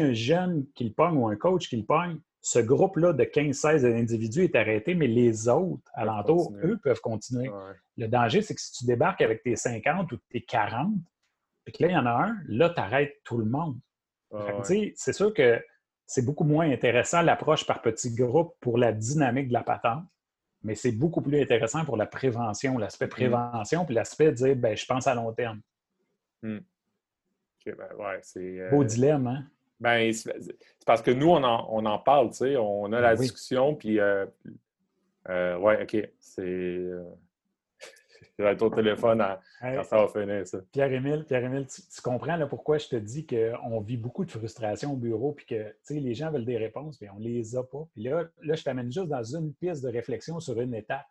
[0.00, 3.24] a un jeune qui le pogne ou un coach qui le pogne, ce groupe-là de
[3.24, 6.66] 15-16 individus est arrêté, mais les autres alentours, continuer.
[6.72, 7.48] eux, peuvent continuer.
[7.48, 7.72] Ouais.
[7.96, 10.92] Le danger, c'est que si tu débarques avec tes 50 ou tes 40,
[11.64, 13.78] puis que là, il y en a un, là, tu arrêtes tout le monde.
[14.30, 15.62] Ouais, C'est sûr que
[16.06, 20.04] c'est beaucoup moins intéressant l'approche par petits groupes pour la dynamique de la patente,
[20.62, 24.76] mais c'est beaucoup plus intéressant pour la prévention, l'aspect prévention, puis l'aspect de dire ben,
[24.76, 25.60] je pense à long terme.
[26.42, 26.60] OK,
[27.66, 28.60] ben, ouais, c'est.
[28.60, 29.46] euh, Beau dilemme, hein?
[29.84, 30.32] Ben, c'est
[30.86, 33.26] parce que nous, on en, on en parle, tu sais, on a la Ben oui.
[33.26, 34.26] discussion, puis, euh,
[35.28, 36.42] euh, ouais, OK, c'est.
[36.42, 37.04] Euh,
[38.38, 40.58] je vais être au téléphone à- Hey, quand ça va finir, ça.
[40.72, 44.92] Pierre-Émile, Pierre-Émile, tu, tu comprends là, pourquoi je te dis qu'on vit beaucoup de frustration
[44.92, 47.56] au bureau, puis que tu sais, les gens veulent des réponses, mais on ne les
[47.56, 47.86] a pas.
[47.92, 51.06] Puis là, là, je t'amène juste dans une piste de réflexion sur une étape.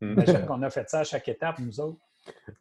[0.00, 0.12] Hmm.
[0.12, 2.00] Imagine qu'on a fait ça à chaque étape, nous autres.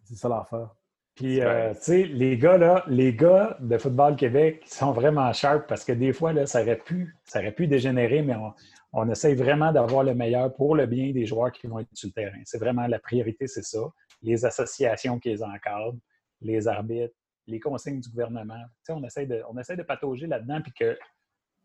[0.03, 0.75] C'est ça l'affaire.
[1.15, 1.45] Puis, Ouais.
[1.45, 5.83] euh, tu sais, les gars, là, les gars de Football Québec sont vraiment sharp parce
[5.83, 8.53] que des fois, là, ça aurait pu, ça aurait pu dégénérer, mais on,
[8.93, 12.07] on essaye vraiment d'avoir le meilleur pour le bien des joueurs qui vont être sur
[12.07, 12.39] le terrain.
[12.45, 13.79] C'est vraiment la priorité, c'est ça.
[14.21, 15.95] Les associations qui les encadrent,
[16.41, 17.13] les arbitres,
[17.47, 18.55] les consignes du gouvernement.
[18.55, 20.97] Tu sais, on essaie de, on essaie de patauger là-dedans puis que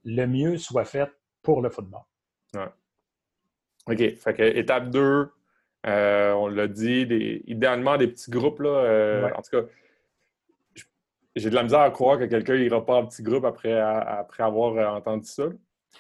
[0.05, 1.11] le mieux soit fait
[1.43, 2.03] pour le football.
[3.89, 4.17] OK.
[4.17, 5.31] Fait que étape 2,
[5.87, 8.61] on l'a dit, des- idéalement des petits groupes.
[8.61, 9.33] Là, euh, Ouais.
[9.35, 9.63] En tout cas,
[11.37, 14.01] j'ai de la misère à croire que quelqu'un n'ira pas en petit groupe après, à-
[14.19, 15.43] après avoir euh, entendu ça.
[15.45, 15.53] Euh,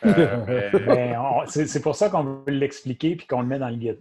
[0.46, 4.00] mais- Ben, c'est pour ça qu'on veut l'expliquer puis qu'on le met dans le guide.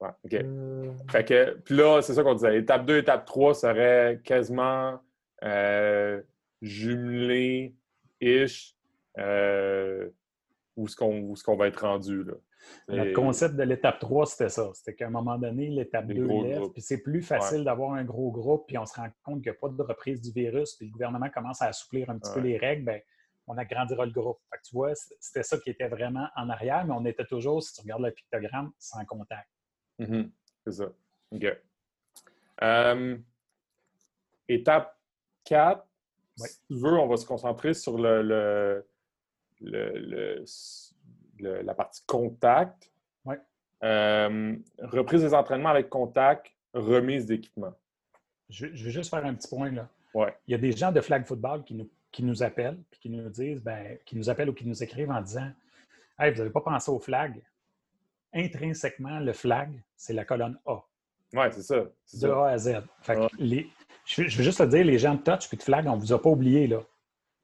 [0.00, 0.34] ouais, OK.
[0.34, 2.58] Euh, Fait que, puis là, c'est ça qu'on disait.
[2.58, 5.00] Étape 2, étape 3 serait quasiment
[5.44, 6.20] euh,
[6.60, 8.74] jumelé-ish.
[9.18, 10.08] Euh,
[10.76, 10.96] où est-ce
[11.44, 12.24] qu'on va être rendu.
[12.24, 12.32] Là.
[12.88, 14.70] Le concept de l'étape 3, c'était ça.
[14.74, 18.30] C'était qu'à un moment donné, l'étape 2 lève, puis c'est plus facile d'avoir un gros
[18.30, 20.86] groupe, puis on se rend compte qu'il n'y a pas de reprise du virus, puis
[20.86, 23.00] le gouvernement commence à assouplir un petit peu les règles, bien,
[23.46, 24.38] on agrandira le groupe.
[24.50, 27.62] Fait que tu vois, c'était ça qui était vraiment en arrière, mais on était toujours,
[27.62, 29.48] si tu regardes le pictogramme, sans contact.
[29.98, 30.30] Mm-hmm.
[30.64, 30.92] C'est ça.
[31.32, 31.46] OK.
[34.48, 34.98] Étape
[35.44, 35.86] 4,
[36.36, 38.84] si tu veux, on va se concentrer sur le,
[39.60, 40.44] le,
[41.42, 42.90] la partie contact.
[43.84, 47.74] Euh, reprise des entraînements avec contact, remise d'équipement.
[48.48, 49.88] Je, vais juste faire un petit point là.
[50.14, 50.36] Ouais.
[50.46, 53.10] Il y a des gens de flag football qui nous, qui nous appellent et qui
[53.10, 55.50] nous disent, ben, qui nous appellent ou qui nous écrivent en disant
[56.18, 57.42] Hey, vous n'avez pas pensé au flag?
[58.34, 60.76] Intrinsèquement, le flag, c'est la colonne A.
[61.34, 61.84] Oui, c'est ça.
[62.20, 62.82] De A à Z.
[63.38, 63.68] les,
[64.04, 66.12] je, veux juste te dire, les gens de touch et de flag, on ne vous
[66.12, 66.66] a pas oublié.
[66.66, 66.80] Là.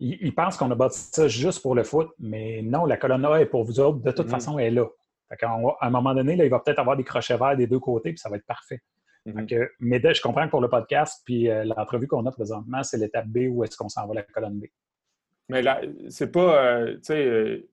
[0.01, 3.41] Ils, pensent qu'on a bâti ça juste pour le foot, mais non, la colonne A
[3.41, 3.99] est pour vous autres.
[3.99, 4.31] De toute mm-hmm.
[4.31, 4.87] façon, elle est là.
[5.41, 8.11] à un moment donné, là, il va peut-être avoir des crochets verts des deux côtés,
[8.11, 8.81] puis ça va être parfait.
[9.27, 9.69] Mm-hmm.
[9.81, 13.27] mais je comprends que pour le podcast, puis euh, l'entrevue qu'on a présentement, c'est l'étape
[13.27, 14.67] B où est-ce qu'on s'en va la colonne B.
[15.49, 17.69] Mais là, c'est pas, euh, tu sais, euh,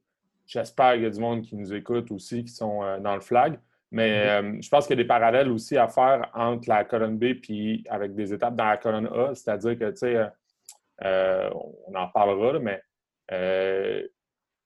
[0.48, 3.60] j'espère qu'il y a du monde qui nous écoute aussi, qui sont dans le flag.
[3.92, 4.64] Mais mm-hmm.
[4.64, 7.86] je pense qu'il y a des parallèles aussi à faire entre la colonne B puis
[7.90, 9.34] avec des étapes dans la colonne A.
[9.36, 10.28] C'est-à-dire que, tu sais,
[11.04, 11.50] euh,
[11.88, 12.82] on en parlera, mais
[13.32, 14.08] euh,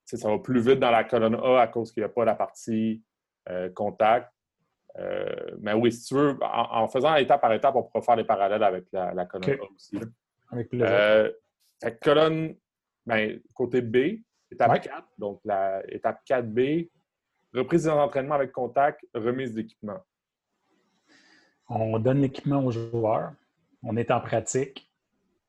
[0.04, 2.34] ça va plus vite dans la colonne A à cause qu'il n'y a pas la
[2.34, 3.02] partie
[3.48, 4.32] euh, contact.
[5.60, 8.62] mais oui, si tu veux, en, faisant étape par étape, on pourra faire les parallèles
[8.62, 9.98] avec la, colonne A aussi.
[10.50, 11.32] Avec plaisir.
[12.02, 12.56] colonne,
[13.06, 14.20] ben, côté B,
[14.50, 16.90] étape 4, donc la étape 4B,
[17.54, 19.98] reprise des entraînements avec contact, remise d'équipement.
[21.68, 23.32] On donne l'équipement aux joueurs,
[23.82, 24.89] on est en pratique,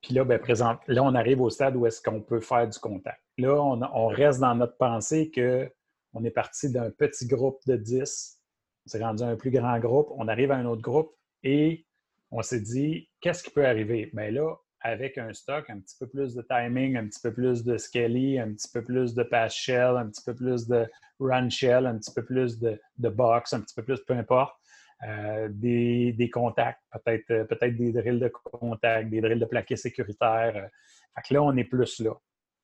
[0.02, 0.40] puis là, ben,
[0.88, 3.22] là, on arrive au stade où est-ce qu'on peut faire du contact.
[3.38, 8.40] Là, on, reste dans notre pensée qu'on est parti d'un petit groupe de 10,
[8.86, 11.86] on s'est rendu à un plus grand groupe, on arrive à un autre groupe et
[12.32, 14.10] on s'est dit, qu'est-ce qui peut arriver?
[14.14, 17.64] Bien là, avec un stock, un petit peu plus de timing, un petit peu plus
[17.64, 21.50] de skelly, un petit peu plus de pass shell, un petit peu plus de run
[21.50, 24.56] shell, un petit peu plus de, de box, un petit peu plus, peu importe,
[25.04, 30.54] euh, des, contacts, peut-être euh, peut des drills de contact, des drills de plaqués sécuritaires.
[30.56, 30.68] Euh.
[31.16, 32.14] Fait que là, on est plus là.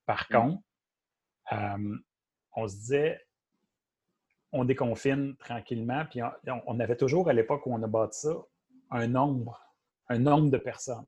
[0.05, 0.35] Par mm.
[0.35, 0.61] contre,
[2.55, 3.19] on se disait,
[4.51, 6.21] on déconfine tranquillement, puis
[6.67, 8.35] on, avait toujours à l'époque où on a bâti ça,
[8.91, 9.59] un nombre,
[10.07, 11.05] un nombre de personnes.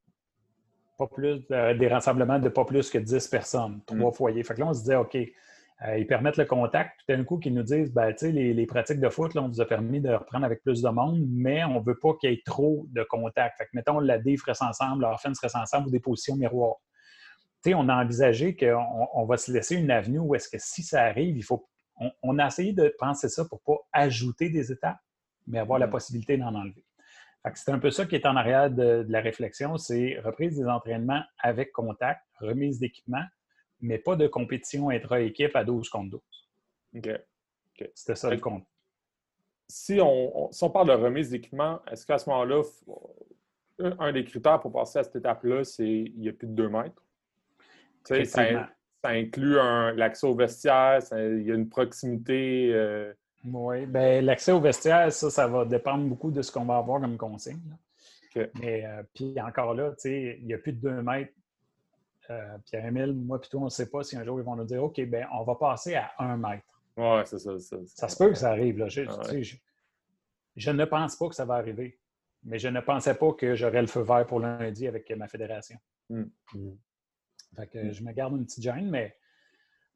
[0.97, 4.13] Pas plus, des rassemblements de pas plus que 10 personnes, trois mm.
[4.13, 4.43] foyers.
[4.43, 5.15] Fait que là, on se disait, OK,
[5.97, 6.99] ils permettent le contact.
[6.99, 9.61] Tout d'un coup, qu'ils nous disent ben, les, les pratiques de foot, là, on vous
[9.61, 12.33] a permis de reprendre avec plus de monde, mais on ne veut pas qu'il y
[12.33, 13.57] ait trop de contact.
[13.57, 16.75] Fait que, mettons, la D ferait ensemble, la ferait ensemble ou des positions miroirs.
[17.67, 21.03] on a envisagé qu'on on va se laisser une avenue où est-ce que si ça
[21.03, 21.67] arrive, il faut.
[22.23, 24.99] On, a essayé de penser ça pour ne pas ajouter des étapes,
[25.47, 25.91] mais avoir la mm.
[25.91, 26.85] possibilité d'en enlever.
[27.55, 31.23] C'est un peu ça qui est en arrière de la réflexion, c'est reprise des entraînements
[31.39, 33.23] avec contact, remise d'équipement,
[33.81, 36.21] mais pas de compétition intra-équipe à 12 contre 12.
[36.97, 37.09] OK.
[37.93, 38.65] C'était ça le compte.
[39.67, 42.63] Si on, parle de remise d'équipement, est-ce qu'à ce, moment-là,
[43.77, 46.69] un des critères pour passer à cette étape-là, c'est qu'il y a plus de 2
[46.69, 47.01] mètres?
[48.03, 48.69] Ça, ça,
[49.03, 49.55] inclut
[49.95, 52.71] l'accès au vestiaire, il y a une proximité.
[52.73, 53.13] Euh,
[53.45, 56.99] oui, bien, l'accès au vestiaire, ça, ça va dépendre beaucoup de ce qu'on va avoir
[56.99, 57.61] comme consigne.
[58.59, 61.33] Mais euh, puis encore là, il n'y a plus de 2 mètres
[62.29, 64.83] euh, Pierre-Émile, moi plutôt, on ne sait pas si un jour ils vont nous dire
[64.83, 66.81] OK, ben on va passer à un mètre.
[66.97, 68.07] Oui, c'est ça, ça.
[68.07, 68.77] se peut que ça arrive.
[68.77, 68.87] Là.
[68.87, 69.01] Je,
[70.71, 71.99] ne pense pas que ça va arriver.
[72.43, 75.77] Mais je ne pensais pas que j'aurais le feu vert pour lundi avec ma fédération.
[76.09, 76.25] Hmm.
[76.53, 76.75] Hmm.
[77.55, 77.91] Fait que hmm.
[77.93, 79.15] je me garde une petite gêne, mais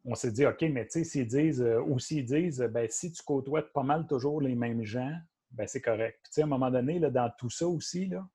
[0.06, 3.12] on s'est dit, OK, mais tu sais, s'ils disent, euh, ou s'ils disent, ben, si
[3.12, 5.16] tu côtoies pas mal toujours les mêmes gens,
[5.52, 6.20] ben, c'est correct.
[6.32, 8.28] Puis, à un moment donné, là, dans tout ça aussi, là,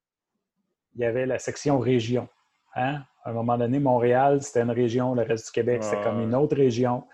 [0.94, 2.28] il y avait la section région.
[2.78, 3.02] Hein?
[3.24, 6.34] À un moment donné, Montréal, c'était une région, le reste du Québec, c'était comme une
[6.34, 7.05] autre région.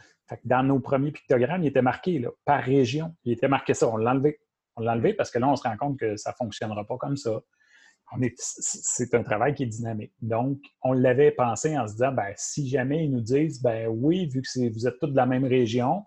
[0.44, 3.14] dans nos premiers pictogrammes, il était marqué là, par région.
[3.24, 3.88] Il était marqué ça.
[3.88, 4.38] On l'a enlevé.
[4.76, 6.98] On l'a enlevé parce que là, on se rend compte que ça ne fonctionnera pas
[6.98, 7.40] comme ça.
[8.36, 10.12] C'est un travail qui est dynamique.
[10.20, 14.26] Donc, on l'avait pensé en se disant, ben, si jamais ils nous disent, ben oui,
[14.26, 16.04] vu que vous êtes tous de la même région,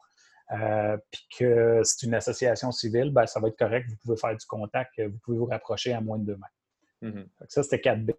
[0.52, 4.38] euh, puis que c'est une association civile, ben, ça va être correct, vous pouvez faire
[4.38, 7.18] du contact, vous pouvez vous rapprocher à moins de deux mètres.
[7.18, 7.28] Mm-hmm.
[7.50, 8.14] Ça, c'était 4B.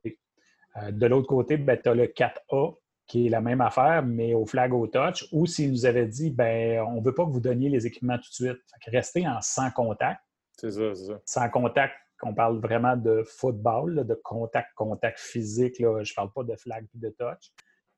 [0.83, 2.77] Euh, de l'autre côté, ben, tu as le 4A
[3.07, 6.31] qui est la même affaire, mais au flag au touch, ou s'ils nous avaient dit,
[6.31, 8.59] ben, on ne veut pas que vous donniez les équipements tout de suite.
[8.85, 10.21] Fait restez en sans contact.
[10.59, 11.21] C'est ça, c'est ça.
[11.25, 15.79] Sans contact, on parle vraiment de football, de contact, contact physique.
[15.79, 16.03] Là.
[16.03, 17.53] Je ne parle pas de flag et de touch.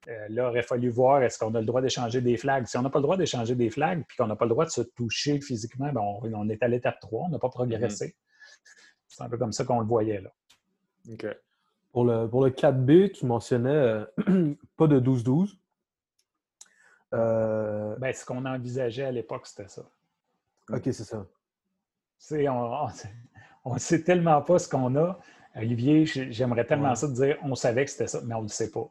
[0.08, 2.66] euh, là, il aurait fallu voir est-ce qu'on a le droit d'échanger des flags?
[2.66, 4.64] Si on n'a pas le droit d'échanger des flags puis qu'on n'a pas le droit
[4.64, 8.06] de se toucher physiquement, ben, on, est à l'étape 3, on n'a pas progressé.
[8.06, 8.14] Mm-hmm.
[9.08, 10.30] C'est un peu comme ça qu'on le voyait là.
[11.10, 11.26] OK.
[11.92, 14.04] Pour le, pour le 4B, tu mentionnais euh,
[14.76, 15.56] pas de 12-12.
[17.12, 17.96] Euh...
[17.96, 19.82] Ben, ce qu'on envisageait à l'époque, c'était ça.
[20.70, 21.26] OK, c'est ça.
[23.64, 25.18] on ne sait tellement pas ce qu'on a.
[25.56, 28.48] Olivier, j'aimerais tellement ça te dire on savait que c'était ça, mais on ne le
[28.48, 28.88] sait pas.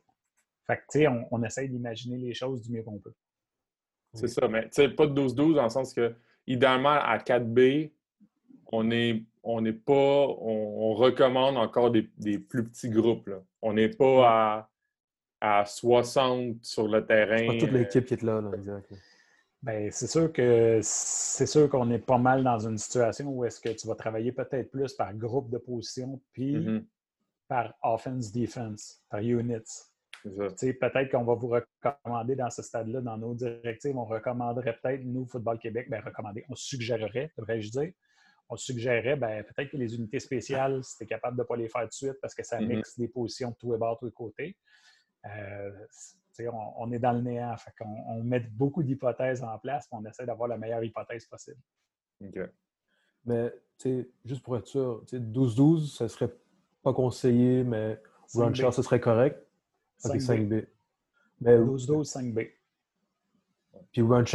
[0.68, 3.14] Fait que, tu sais, on, on, essaye d'imaginer les choses du mieux qu'on peut.
[4.14, 6.16] C'est ça, mais tu sais, pas de 12-12 dans le sens que,
[6.46, 7.92] idéalement, à 4B,
[8.72, 13.30] on n'est on pas, on, recommande encore des, plus petits groupes.
[13.62, 14.70] On n'est pas
[15.42, 17.48] à, à, 60 sur le terrain.
[17.48, 18.94] pas toute l'équipe qui est là, là exact.
[19.62, 23.60] Bien, c'est sûr que c'est sûr qu'on est pas mal dans une situation où est-ce
[23.60, 26.86] que tu vas travailler peut-être plus par groupe de position puis mm-hmm.
[27.50, 29.90] par offense-defense, par units.
[30.24, 35.26] Peut-être qu'on va vous recommander dans ce stade-là, dans nos directives, on recommanderait peut-être, nous,
[35.26, 37.92] Football Québec, bien, recommander, on suggérerait, devrais-je dire,
[38.50, 41.56] on suggérerait ben, peut-être que les unités spéciales, si tu es capable de ne pas
[41.56, 42.68] les faire tout de suite parce que ça mm-hmm.
[42.78, 44.58] mixe des positions de tous les bords, tous les côtés.
[45.26, 45.72] Euh,
[46.78, 47.56] on, est dans le néant.
[47.58, 51.60] Fait on, met beaucoup d'hypothèses en place et on essaie d'avoir la meilleure hypothèse possible.
[52.22, 52.40] OK.
[53.26, 53.54] Mais
[54.26, 56.34] juste pour être sûr, 12-12, ce serait
[56.82, 58.02] pas conseillé, mais
[58.34, 59.46] run shell, ce serait correct?
[60.02, 60.66] 5B.
[61.42, 62.52] 12-12, 5B.
[63.92, 64.26] Puis run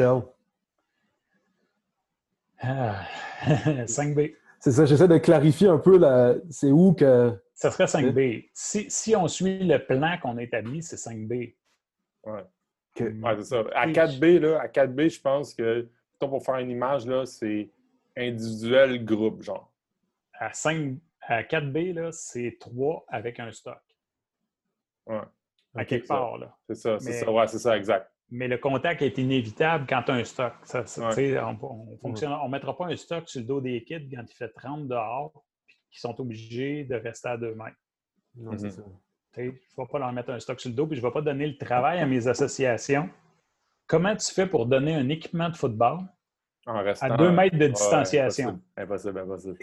[3.44, 3.84] shell.
[3.86, 4.34] 5B.
[4.60, 6.00] C'est ça, j'essaie de clarifier un peu
[6.50, 7.32] c'est où que.
[7.54, 8.48] Ça serait 5B.
[8.52, 11.54] Si, si on suit le plan qu'on a établi, c'est 5B.
[12.24, 12.44] Ouais.
[12.96, 13.64] c'est ça.
[13.74, 15.88] À 4B, là, à 4B, je pense que
[16.28, 17.70] pour faire une image, là, c'est
[18.16, 19.70] individuel, groupe, genre.
[20.34, 23.82] À, 5, à 4B, c'est 3 avec un stock.
[25.06, 25.20] Ouais.
[25.74, 26.56] À quelque part, là.
[26.68, 27.30] C'est ça, c'est ça.
[27.30, 28.10] Ouais, c'est ça, exact.
[28.30, 30.54] Mais le contact est inévitable quand tu as un stock.
[30.64, 34.48] Ça, On ne mettra pas un stock sur le dos des kids quand il fait
[34.48, 35.44] 30 dehors
[35.90, 37.76] qui sont obligés de rester à 2 mètres.
[38.36, 38.70] Non, mhm.
[38.70, 38.82] ça.
[39.36, 41.12] Je ne vais pas leur mettre un stock sur le dos, puis je ne vais
[41.12, 43.08] pas donner le travail à mes associations.
[43.86, 45.98] Comment tu fais pour donner un équipement de football
[46.66, 48.60] à deux mètres de distanciation?
[48.76, 49.58] impossible, impossible.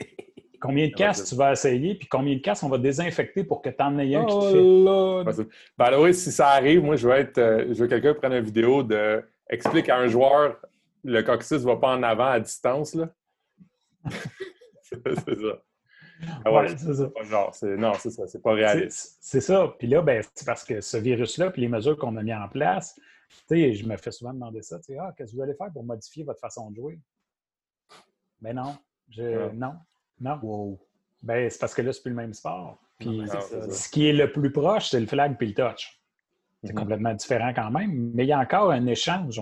[0.62, 3.70] Combien de casques tu vas essayer, puis combien de casques on va désinfecter pour que
[3.70, 5.48] tu en aies un qui te oh fait?
[5.78, 8.46] Ben oui, si ça arrive, moi, je veux être, euh, je veux quelqu'un prenne une
[8.46, 10.56] vidéo de explique à un joueur
[11.04, 12.96] le coccyx ne va pas en avant à distance.
[12.96, 13.10] Là.
[14.84, 15.64] c'est ça.
[16.46, 17.12] Ah ouais, c'est ça.
[17.78, 19.18] non, c'est ça, c'est pas réaliste.
[19.20, 19.74] C'est ça.
[19.80, 22.48] Puis là, ben, c'est parce que ce virus-là, puis les mesures qu'on a mis en
[22.48, 22.94] place,
[23.48, 25.56] tu sais, je me fais souvent demander ça, tu sais, ah, qu'est-ce que vous allez
[25.56, 27.00] faire pour modifier votre façon de jouer?
[28.40, 28.78] Ben non,
[29.10, 29.74] je, non,
[30.22, 30.39] non.
[30.41, 30.80] Wow.
[31.23, 32.77] Ben, c'est parce que là, c'est plus le même sport.
[32.99, 33.23] Puis
[33.72, 35.99] ce qui est le plus proche, c'est le flag puis le touch.
[36.64, 36.76] C'est mm-hmm.
[36.76, 39.39] complètement différent quand même, mais il y a encore un échange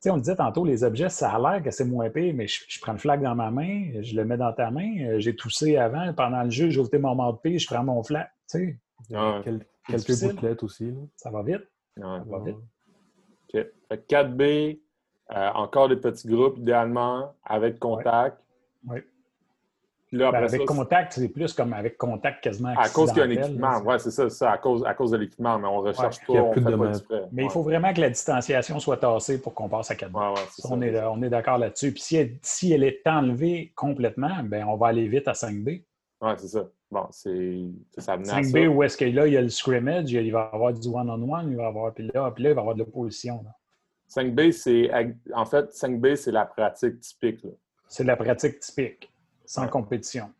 [0.00, 2.80] sais, on disait tantôt, les objets, ça a l'air que c'est moins pire, mais je,
[2.80, 5.76] prends le flag dans ma main, je le mets dans ta main, euh, j'ai toussé
[5.76, 8.28] avant, pendant le jeu, j'ai ôté mon mort de pied, je prends mon flag.
[8.50, 8.78] Tu
[9.10, 9.44] sais,
[9.88, 10.94] quelques bouclettes aussi.
[11.16, 11.66] Ça va vite.
[11.96, 12.56] ça va vite.
[13.54, 13.66] OK.
[13.88, 14.78] Fait 4B,
[15.34, 18.40] euh, encore des petits groupes, idéalement, avec contact.
[18.86, 18.98] Oui.
[20.10, 23.30] Ben, avec contact, c'est plus comme avec contact quasiment À cause qu'il y a un
[23.30, 26.24] équipement, oui, c'est ça, ça, à cause, à cause de l'équipement, mais on ne recherche
[26.26, 29.68] pas, on fait pas Mais il faut vraiment que la distanciation soit tassée pour qu'on
[29.68, 30.10] passe à 4
[30.64, 31.92] on, est, on est d'accord là-dessus.
[31.92, 35.82] Puis si, si, elle est enlevée complètement, ben on va aller vite à 5B.
[36.20, 36.66] Oui, c'est ça.
[36.90, 37.66] Bon, c'est
[37.98, 40.72] ça 5B, où est-ce que là, il y a le scrimmage, il va y avoir
[40.72, 42.80] du one-on-one, il va y avoir, puis là, puis là, il va y avoir de
[42.80, 43.44] l'opposition.
[44.08, 44.90] 5B, c'est
[45.34, 47.44] en fait, 5B, c'est la pratique typique.
[47.88, 49.10] C'est la pratique typique
[49.48, 50.30] sans compétition.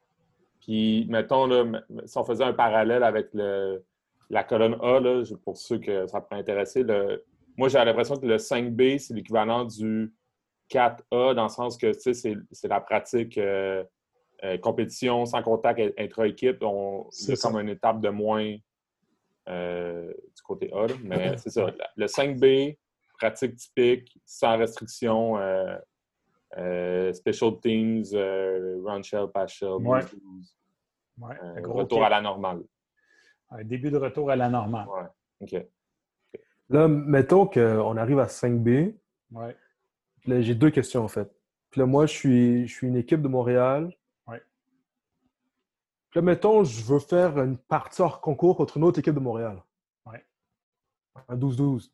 [0.61, 1.65] Puis, mettons, là,
[2.05, 3.83] si on faisait un parallèle avec le,
[4.29, 7.25] la colonne A, là, pour ceux que ça pourrait intéresser, le,
[7.57, 10.13] moi, j'ai l'impression que le 5B, c'est l'équivalent du
[10.71, 13.83] 4A, dans le sens que c'est la pratique euh,
[14.45, 16.63] euh, compétition sans contact intra-équipe.
[17.11, 18.55] C'est comme une étape de moins
[19.49, 20.87] euh, du côté A.
[21.03, 21.73] Mais c'est ça.
[21.97, 22.77] Le 5B,
[23.19, 25.39] pratique typique, sans restriction
[26.57, 30.01] euh, special Teams, euh, Run Shell, Pass Shell, ouais.
[31.21, 32.63] Euh, retour à la normale.
[33.51, 34.87] Un début de retour à la normale.
[35.41, 35.57] OK.
[36.71, 38.95] Là, mettons qu'on arrive à 5B.
[39.33, 39.57] Ouais.
[40.27, 41.31] Là, j'ai deux questions en fait.
[41.71, 43.95] Puis là, moi, je suis, je suis une équipe de Montréal.
[44.27, 44.43] Ouais.
[46.11, 49.21] Puis là, mettons, je veux faire une partie hors concours contre une autre équipe de
[49.21, 49.63] Montréal.
[50.07, 50.25] Ouais.
[51.29, 51.91] Un 12-12.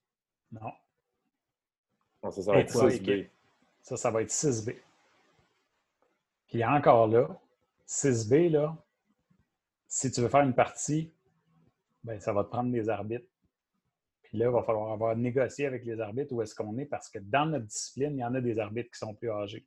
[0.52, 0.60] Non.
[2.22, 3.28] non ça, ça va être 6B.
[3.84, 4.76] Ça, ça va être 6B.
[6.48, 7.28] Puis encore là,
[7.86, 8.76] 6B, là,
[9.86, 11.12] si tu veux faire une partie,
[12.02, 13.28] ben, ça va te prendre des arbitres.
[14.22, 17.10] Puis là, il va falloir avoir négocié avec les arbitres où est-ce qu'on est parce
[17.10, 19.66] que dans notre discipline, il y en a des arbitres qui sont plus âgés.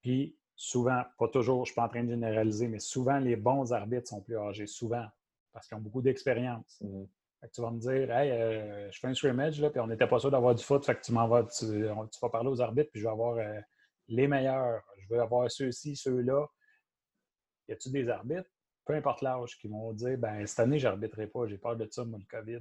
[0.00, 3.36] Puis souvent, pas toujours, je ne suis pas en train de généraliser, mais souvent, les
[3.36, 5.06] bons arbitres sont plus âgés, souvent,
[5.52, 6.82] parce qu'ils ont beaucoup d'expérience.
[7.42, 7.50] Mhm.
[7.52, 10.18] tu vas me dire, hey, euh, je fais un scrimmage, là, puis on n'était pas
[10.18, 13.00] sûr d'avoir du foot, fait que tu m'en vas, tu, vas parler aux arbitres, puis
[13.00, 13.60] je vais avoir euh,
[14.08, 14.82] les meilleurs.
[14.98, 16.46] Je veux avoir ceux-ci, ceux-là.
[17.68, 18.48] Y a-tu des arbitres,
[18.84, 21.86] peu importe l'âge, qui vont dire, ben cette année, je n'arbitrerai pas, j'ai peur de
[21.90, 22.60] ça, moi, le COVID.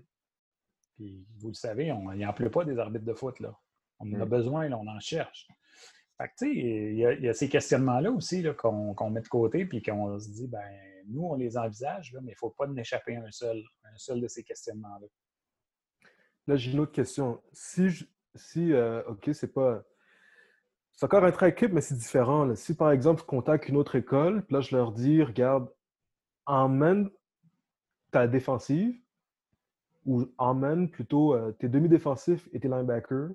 [0.95, 3.57] Puis vous le savez, il n'y en pleut pas des arbitres de foot, là.
[3.99, 4.29] On en a mm.
[4.29, 5.47] besoin, là, on en cherche.
[6.17, 9.83] Fait que, tu sais, il y, a ces questionnements-là aussi qu'on met de côté, puis
[9.83, 13.15] qu'on se dit, ben nous, on les envisage, mais il ne faut pas en échapper
[13.15, 15.07] un seul, un seul de ces questionnements-là.
[16.47, 17.41] Là, j'ai une autre question.
[17.51, 19.83] Si, si euh, OK, c'est pas.
[20.93, 22.55] C'est encore un trait équipe, mais c'est différent.
[22.55, 25.71] Si, par exemple, je contacte une autre école, puis là, je leur dis, regarde,
[26.47, 27.11] emmène
[28.11, 28.99] ta défensive,
[30.07, 33.31] ou emmène plutôt euh, tes demi-défensifs et tes linebackers.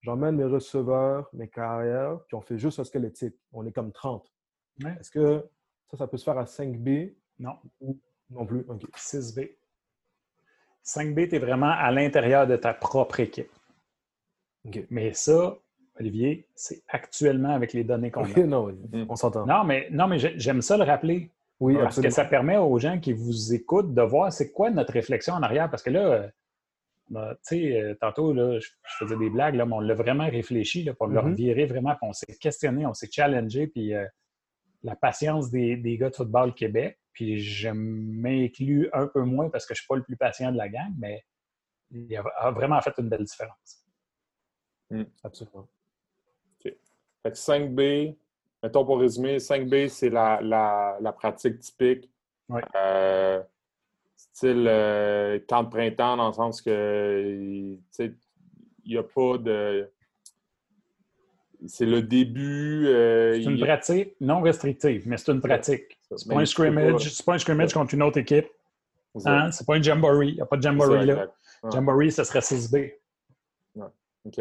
[0.00, 3.34] J'emmène mes receveurs, mes carrières, puis on fait juste un squelettique.
[3.52, 4.32] On est comme 30.
[4.84, 5.44] Est-ce que
[5.90, 7.14] ça, ça peut se faire à 5B?
[7.38, 7.56] Non.
[8.30, 8.64] non plus?
[8.96, 9.50] 6B.
[10.84, 13.50] 5B, tu es vraiment à l'intérieur de ta propre équipe.
[14.90, 15.56] Mais ça,
[15.98, 18.38] Olivier, c'est actuellement avec les données qu'on a.
[18.46, 18.76] non,
[19.08, 19.46] on s'entend.
[19.46, 21.30] Non, mais, non, mais j'aime ça le rappeler.
[21.60, 24.92] Oui, Parce que ça permet aux gens qui vous écoutent de voir c'est quoi notre
[24.92, 25.70] réflexion en arrière.
[25.70, 26.28] Parce que là, euh,
[27.10, 30.28] ben, tu sais, euh, tantôt, là, je, faisais des blagues, là, mais on l'a vraiment
[30.28, 31.34] réfléchi là, pour leur mm-hmm.
[31.34, 31.94] virer vraiment.
[32.02, 33.68] on s'est questionné, on s'est challengé.
[33.68, 34.04] Puis euh,
[34.84, 36.98] la patience des, gars de football Québec.
[37.12, 40.52] Puis je m'inclus un peu moins parce que je ne suis pas le plus patient
[40.52, 41.24] de la gang, mais
[41.90, 43.84] il a, vraiment fait une belle différence.
[44.90, 45.04] Mm.
[45.22, 45.68] Absolument.
[46.64, 46.72] OK.
[47.22, 48.16] Fait 5B,
[48.62, 52.10] mettons pour résumer, 5B, c'est la, pratique typique.
[52.74, 53.42] Euh,
[54.16, 57.78] style euh, temps de printemps, dans le sens que
[58.86, 59.90] il n'y a pas de
[61.66, 62.86] c'est le début.
[62.88, 65.98] Euh, c'est une pratique non restrictive, mais c'est une pratique.
[66.16, 68.46] C'est pas, un scrimmage, pas un scrimmage contre une autre équipe.
[69.24, 69.50] Hein?
[69.50, 70.28] C'est pas un jamboree.
[70.28, 71.28] Il n'y a pas de jamboree là.
[71.72, 72.92] Jamboree, ce serait 6B.
[74.26, 74.40] OK.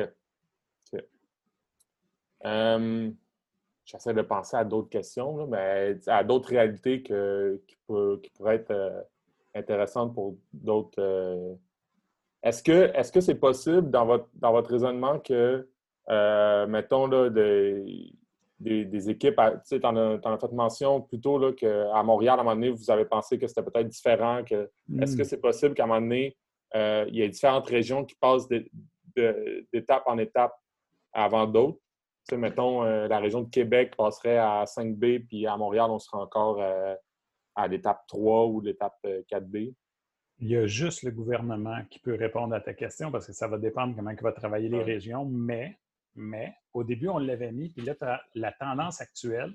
[2.46, 3.10] Euh,
[3.86, 7.14] j'essaie de penser à d'autres questions, mais à d'autres réalités qui,
[7.88, 9.02] pourraient être euh,
[9.56, 11.58] intéressantes pour d'autres.
[12.42, 15.66] Est-ce que est-ce que c'est possible dans votre, dans votre raisonnement que
[16.10, 18.14] euh, mettons, là, des,
[18.60, 22.70] des, équipes, tu sais, en as, fait mention plutôt qu'à Montréal, à un moment donné,
[22.70, 24.44] vous avez pensé que c'était peut-être différent.
[24.44, 24.70] Que,
[25.02, 25.26] Est-ce que hmm.
[25.26, 26.36] c'est possible qu'à un moment donné,
[26.76, 30.54] euh, il y ait différentes régions qui passent d'étape en étape
[31.14, 31.80] avant d'autres?
[32.28, 36.00] Tu sais, mettons, euh, la région de Québec passerait à 5B, puis à Montréal, on
[36.00, 36.62] serait encore
[37.56, 38.98] à l'étape 3 ou l'étape
[39.30, 39.74] 4B.
[40.40, 43.48] Il y a juste le gouvernement qui peut répondre à ta question parce que ça
[43.48, 45.78] va dépendre comment il va travailler les régions, mais
[46.16, 49.54] mais au début, on l'avait mis, puis là, la tendance actuelle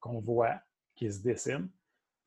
[0.00, 0.60] qu'on voit,
[0.94, 1.70] qui se dessine,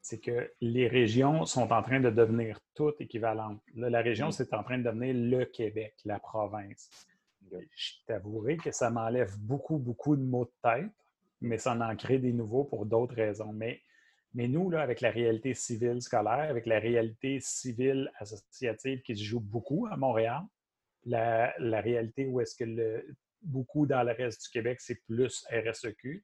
[0.02, 3.62] c'est que les régions sont en train de devenir toutes équivalentes.
[3.76, 4.32] Là, la région, mm.
[4.32, 6.90] c'est en train de devenir le Québec, la province.
[7.52, 10.92] Je t'avouerai que ça m'enlève beaucoup, beaucoup de mots de tête,
[11.42, 13.52] mais ça en crée des nouveaux pour d'autres raisons.
[13.52, 13.82] Mais,
[14.34, 19.24] mais nous, là, avec la réalité civile scolaire, avec la réalité civile associative qui se
[19.24, 20.42] joue beaucoup à Montréal,
[21.06, 23.06] la, la réalité où est-ce que le,
[23.41, 26.23] beaucoup dans le reste du Québec, c'est plus RSEQ.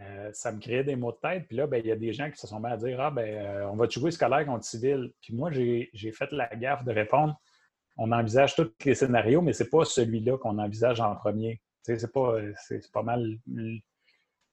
[0.00, 1.46] Euh, ça me crée des mots de tête.
[1.46, 3.10] Puis là, ben, il y a des gens qui se sont mis à dire Ah,
[3.10, 5.12] ben, euh, on va jouer scolaire contre civil.
[5.20, 7.38] Puis moi, j'ai fait la gaffe de répondre
[7.96, 11.60] on envisage tous les scénarios, mais ce n'est pas celui-là qu'on envisage en premier.
[11.82, 12.36] C'est pas,
[12.92, 13.38] pas mal.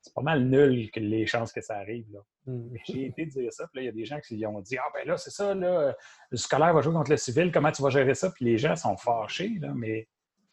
[0.01, 2.07] C'est pas mal nul que les chances que ça arrive.
[2.47, 2.75] Mmh.
[2.87, 4.89] J'ai été dire ça, puis là, il y a des gens qui ont dit Ah,
[4.93, 5.95] ben là, c'est ça, là,
[6.31, 8.31] le scolaire va jouer contre le civil, comment tu vas gérer ça?
[8.31, 10.07] Puis les gens sont fâchés, là, mais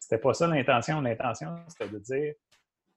[0.09, 1.01] c'était pas ça l'intention.
[1.01, 2.33] L'intention, c'était de dire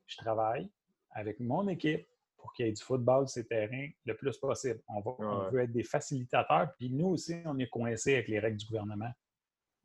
[0.06, 0.70] je travaille
[1.10, 2.06] avec mon équipe
[2.38, 4.80] pour qu'il y ait du football sur ces terrains le plus possible.
[4.88, 5.02] On,
[5.50, 9.10] veut être des facilitateurs, puis nous aussi, on est coincés avec les règles du gouvernement.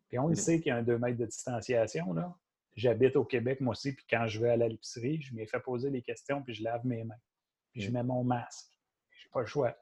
[0.07, 0.35] Puis on le mm.
[0.37, 2.13] sait qu'il y a un 2 mètres de distanciation.
[2.13, 2.33] Là.
[2.77, 5.89] J'habite au Québec, moi aussi, puis quand je vais à l'épicerie, je m'ai fait poser
[5.89, 7.19] les questions, puis je lave mes mains.
[7.73, 7.93] Puis je mm.
[7.93, 8.71] mets mon masque.
[9.21, 9.77] J'ai pas le choix.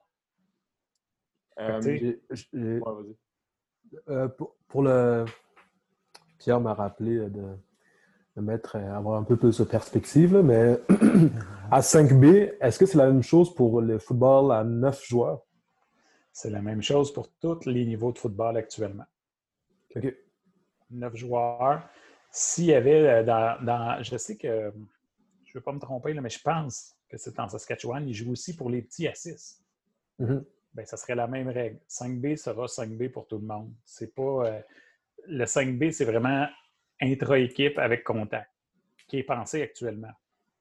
[1.59, 2.17] Euh,
[4.09, 4.27] euh,
[4.67, 5.25] pour, le,
[6.37, 10.79] Pierre m'a rappelé de, mettre, euh, avoir un peu plus de perspective, mais
[11.71, 15.41] à 5B, est-ce que c'est la même chose pour le football à 9 joueurs?
[16.31, 19.05] C'est la même chose pour tous les niveaux de football actuellement.
[19.95, 20.13] OK.
[20.91, 21.87] 9 joueurs.
[22.29, 24.73] S'il y avait euh, dans, Je sais que.
[25.45, 28.05] Je ne veux pas me tromper, mais je pense que c'est en Saskatchewan.
[28.05, 29.63] Ils jouent aussi pour les petits à 6.
[30.19, 30.43] Mm-hmm.
[30.73, 31.79] ben, ça serait la même règle.
[31.89, 33.71] 5B sera 5B pour tout le monde.
[33.85, 34.47] C'est pas.
[34.47, 34.61] Euh,
[35.27, 36.47] le 5B, c'est vraiment
[37.01, 38.51] intra-équipe avec contact,
[39.07, 40.13] qui est pensé actuellement.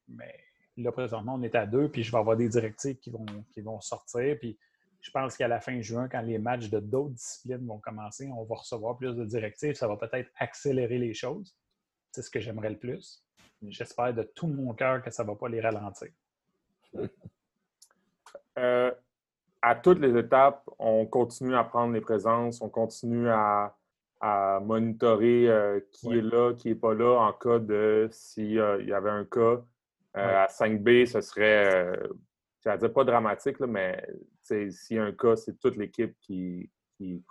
[0.07, 0.33] Mais
[0.77, 3.61] là, présentement, on est à deux, puis je vais avoir des directives qui vont, qui
[3.61, 4.37] vont sortir.
[4.39, 4.57] Puis
[5.01, 8.43] je pense qu'à la fin juin, quand les matchs de d'autres disciplines vont commencer, on
[8.43, 9.75] va recevoir plus de directives.
[9.75, 11.55] Ça va peut-être accélérer les choses.
[12.11, 13.23] C'est ce que j'aimerais le plus.
[13.67, 16.09] J'espère de tout mon cœur que ça ne va pas les ralentir.
[18.57, 18.91] Euh,
[19.61, 23.75] à toutes les étapes, on continue à prendre les présences, on continue à,
[24.21, 29.09] monitorer euh, qui est là, qui n'est pas là en cas de s'il y avait
[29.09, 29.61] un cas.
[30.17, 31.99] Euh, à 5B, ce serait,
[32.63, 34.07] je ne dire pas dramatique, là, mais
[34.43, 37.21] s'il y a un cas, c'est toute l'équipe qui, qui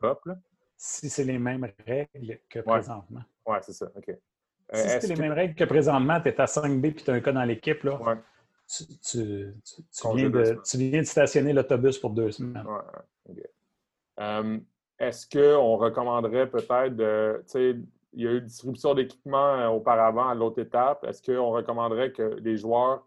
[0.77, 3.23] Si c'est les mêmes règles que présentement.
[3.47, 3.90] Oui, c'est ça.
[3.97, 4.15] OK.
[4.74, 7.20] si c'est les mêmes règles que présentement, tu es à 5B et tu as un
[7.20, 8.19] cas dans l'équipe, là,
[8.66, 9.55] tu,
[10.15, 12.66] viens de, stationner l'autobus pour deux semaines.
[14.20, 14.59] Euh,
[14.98, 17.44] est-ce qu'on recommanderait peut-être de.
[18.16, 21.02] Il y a eu distribution d'équipement euh, auparavant à l'autre étape.
[21.04, 23.04] Est-ce qu'on recommanderait que les joueurs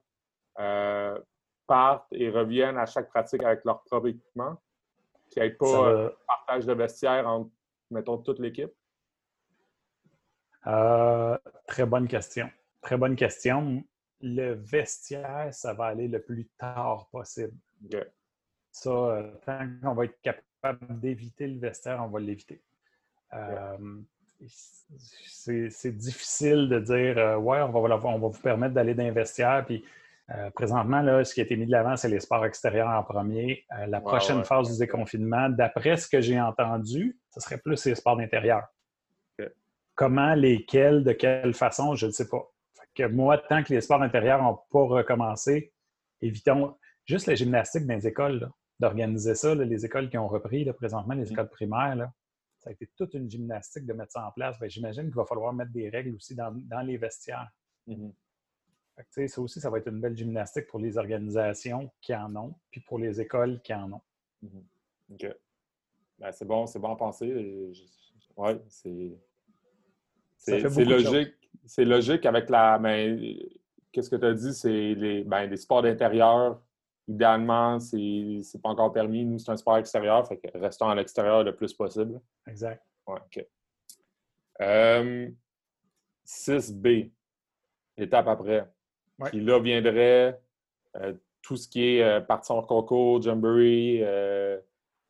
[0.59, 1.18] euh,
[1.65, 4.57] partent et reviennent à chaque pratique avec leur propre équipement?
[5.30, 7.51] Qu'il n'y ait pas un partage de vestiaire entre,
[7.89, 8.72] mettons, toute l'équipe?
[11.68, 12.49] très bonne question.
[12.81, 13.81] Très bonne question
[14.22, 17.53] le vestiaire, ça va aller le plus tard possible.
[18.72, 20.43] Ça, euh, tant qu'on va être capable
[20.89, 22.61] d'éviter le vestiaire, on va l'éviter.
[23.34, 23.77] Euh,
[24.45, 29.65] c'est difficile de dire euh, Ouais, on va, on va vous permettre d'aller dans vestiaire.
[29.65, 29.84] Puis
[30.55, 33.65] présentement, là, ce qui a été mis de l'avant, c'est les sports extérieurs en premier.
[33.88, 38.17] la prochaine phase du déconfinement, d'après ce que j'ai entendu, ce serait plus les sports
[38.17, 38.63] d'intérieur.
[39.95, 42.45] Comment, lesquels, de quelle façon, je ne sais pas
[42.97, 45.71] que moi, tant que les sports intérieurs n'ont pas recommencé,
[46.21, 46.75] évitons
[47.05, 48.49] juste la gymnastique dans les écoles,
[48.80, 51.34] d'organiser ça, les écoles qui ont repris présentement, les mm.
[51.34, 52.12] écoles primaires.
[52.60, 54.58] ça a été toute une gymnastique de mettre ça en place.
[54.60, 57.49] Ben, j'imagine qu'il va falloir mettre des règles aussi dans, les vestiaires.
[57.88, 59.28] Mm-hmm.
[59.28, 62.82] ça aussi, ça va être une belle gymnastique pour les organisations qui en ont, puis
[62.82, 64.02] pour les écoles qui en ont.
[64.44, 65.14] Mm-hmm.
[65.14, 65.36] OK.
[66.20, 67.72] Ben, c'est bon, c'est bon à penser.
[68.38, 69.18] Oui, c'est.
[70.40, 71.34] C'est logique
[71.68, 72.80] c'est logique avec la.
[72.80, 73.38] Mais
[73.91, 74.54] qu'est-ce que tu as dit?
[74.54, 76.62] C'est les, ben, sports d'intérieur.
[77.07, 79.23] Idéalement, c'est pas encore permis.
[79.25, 80.27] Nous, c'est un sport extérieur.
[80.27, 82.19] Fait que restons à l'extérieur le plus possible.
[82.47, 82.84] Exact.
[83.07, 83.45] Ouais, OK.
[86.25, 88.67] 6B, euh, étape après.
[89.25, 90.39] Puis là viendrait
[90.95, 94.03] euh, tout ce qui est euh, partie en concours, jamboree,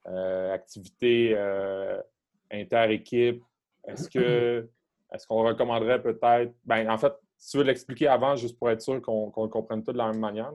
[0.05, 1.35] activité
[2.51, 3.43] inter-équipe.
[3.87, 4.69] Est-ce que
[5.13, 6.53] est-ce qu'on recommanderait peut-être.
[6.65, 9.83] Ben, en fait, si tu veux l'expliquer avant, juste pour être sûr qu'on le comprenne
[9.83, 10.53] tout de la même manière.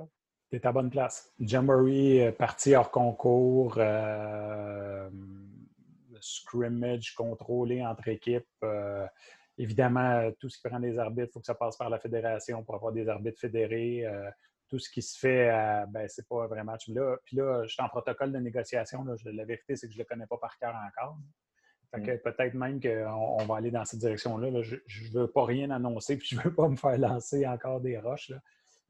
[0.53, 1.33] Tu es à bonne place.
[1.41, 5.09] Jamboree, euh, partie hors concours, euh,
[6.21, 8.45] scrimmage contrôlé entre équipes.
[8.63, 9.07] Euh,
[9.57, 12.63] évidemment, tout ce qui prend des arbitres, il faut que ça passe par la fédération
[12.65, 14.05] pour avoir des arbitres fédérés.
[14.69, 15.49] tout ce qui se fait,
[15.89, 16.87] ben, c'est pas un vrai match.
[16.89, 19.07] Là, puis là, je suis en protocole de négociation.
[19.25, 21.17] la vérité, c'est que je ne le connais pas par cœur encore.
[21.97, 22.19] Mm.
[22.19, 24.63] peut-être même qu'on va aller dans cette direction-là.
[24.63, 27.81] Je ne veux pas rien annoncer, puis je ne veux pas me faire lancer encore
[27.81, 28.33] des roches.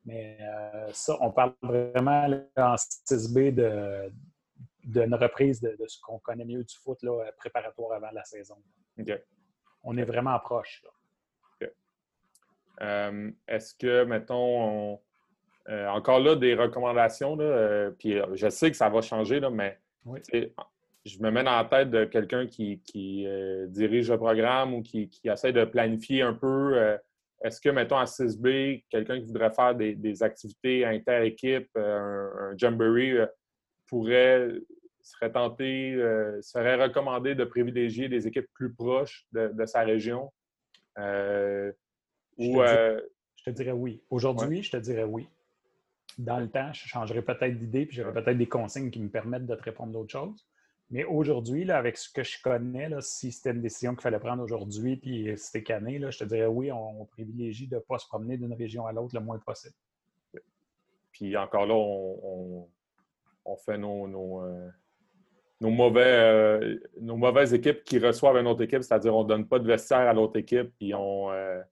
[0.04, 4.12] Mais euh, ça, on parle vraiment en 6B de,
[4.84, 8.56] d'une reprise de, ce qu'on connaît mieux du foot là, préparatoire avant la saison.
[9.84, 10.82] On est vraiment proche.
[12.80, 14.98] Euh, est-ce que, mettons,
[15.68, 17.36] euh, encore là, des recommandations,
[17.98, 19.78] puis je sais que ça va changer, là, mais
[21.04, 22.80] je me mets dans la tête de quelqu'un qui,
[23.26, 26.98] euh, dirige le programme ou qui, essaie de planifier un peu.
[27.42, 32.56] Euh, est-ce que, mettons, à 6B, quelqu'un qui voudrait faire des, activités inter-équipe, euh, un,
[32.56, 33.18] jamboree,
[33.86, 34.48] pourrait,
[35.02, 35.92] serait tenté,
[36.40, 40.32] serait recommandé de privilégier des équipes plus proches de, sa région?
[40.96, 41.72] je,
[43.44, 44.02] te dirais oui.
[44.10, 45.28] Aujourd'hui, je te dirais oui.
[46.18, 49.46] Dans le temps, je changerais peut-être d'idée, puis j'aurais peut-être des consignes qui me permettent
[49.46, 50.46] de te répondre d'autres choses.
[50.90, 54.42] Mais aujourd'hui, avec ce que je connais, là, si c'était une décision qu'il fallait prendre
[54.42, 58.06] aujourd'hui, puis c'était cané, là, je te dirais oui, on, privilégie de ne pas se
[58.06, 59.74] promener d'une région à l'autre le moins possible.
[61.12, 64.70] Puis encore là, on, fait nos, nos, euh,
[65.60, 69.58] mauvais, euh, nos mauvaises équipes qui reçoivent une autre équipe, c'est-à-dire on ne donne pas
[69.58, 71.62] de vestiaire à l'autre équipe, puis on, euh,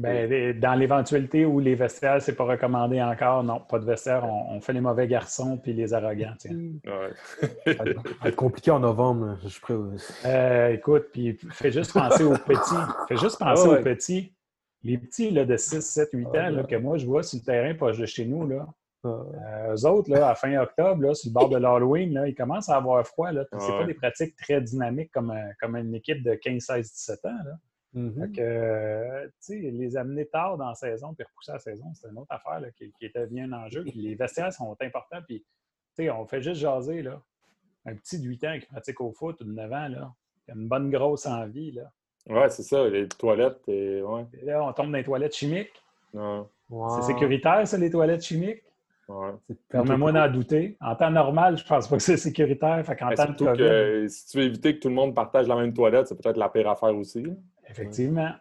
[0.00, 4.60] ben, dans l'éventualité où les vestiaires, c'est pas recommandé encore, non, pas de vestiaire, on,
[4.60, 6.34] fait les mauvais garçons puis les arrogants.
[6.44, 7.74] Ouais.
[7.74, 9.60] ça va être compliqué en novembre, je suis
[10.26, 12.74] euh, écoute, puis fais juste penser aux petits.
[13.08, 14.32] Fais juste penser aux petits.
[14.84, 17.74] Les petits là, de 6, 7, 8 ans que moi, je vois sur le terrain
[17.74, 18.66] pas de chez nous, là,
[19.04, 22.34] Euh, eux autres, là, à fin octobre, là, sur le bord de l'Halloween, là, ils
[22.34, 23.30] commencent à avoir froid.
[23.30, 26.92] Là, c'est pas des pratiques très dynamiques comme, euh, comme une équipe de 15, 16,
[26.92, 27.38] 17 ans.
[27.44, 27.52] Là.
[27.98, 28.40] Mm-hmm.
[28.40, 32.60] Euh, les amener tard dans la saison puis repousser la saison, c'est une autre affaire
[32.60, 33.82] là, qui, était bien en jeu.
[33.82, 35.20] Puis les vestiaires sont importants.
[35.26, 35.44] Puis,
[36.10, 37.02] on fait juste jaser.
[37.02, 37.20] Là.
[37.84, 40.12] Un petit de 8 ans qui pratique au foot ou de 9 ans, là,
[40.44, 41.72] qui a une bonne grosse envie.
[41.72, 41.90] Là.
[42.28, 43.68] Ouais, c'est ça, les toilettes.
[43.68, 44.26] Et, ouais.
[44.42, 45.82] là, on tombe dans les toilettes chimiques.
[46.12, 48.62] C'est sécuritaire, ça, les toilettes chimiques?
[49.08, 49.30] Ouais.
[49.70, 50.76] Permets-moi d'en douter.
[50.80, 52.84] En temps normal, je pense pas que c'est sécuritaire.
[52.84, 55.56] Fait qu'en temps de que, si tu veux éviter que tout le monde partage la
[55.56, 57.24] même toilette, c'est peut-être la pire affaire aussi.
[57.68, 58.32] Effectivement.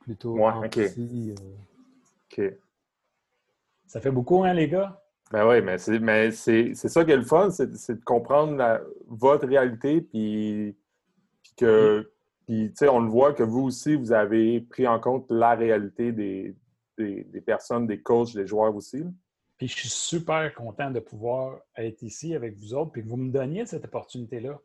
[0.00, 0.78] Plutôt ouais.
[0.78, 1.34] Euh.
[2.30, 2.54] OK.
[3.86, 5.02] Ça fait beaucoup, hein, les gars?
[5.32, 9.46] Ben oui, mais c'est, mais c'est, ça qui est le fun, c'est, de comprendre votre
[9.46, 10.76] réalité, puis,
[11.42, 12.12] puis que,
[12.46, 15.56] puis, tu sais, on le voit que vous aussi, vous avez pris en compte la
[15.56, 16.54] réalité des,
[16.96, 19.02] des, personnes, des coachs, des joueurs aussi.
[19.58, 23.16] Puis je suis super content de pouvoir être ici avec vous autres, puis que vous
[23.16, 24.60] me donniez cette opportunité-là.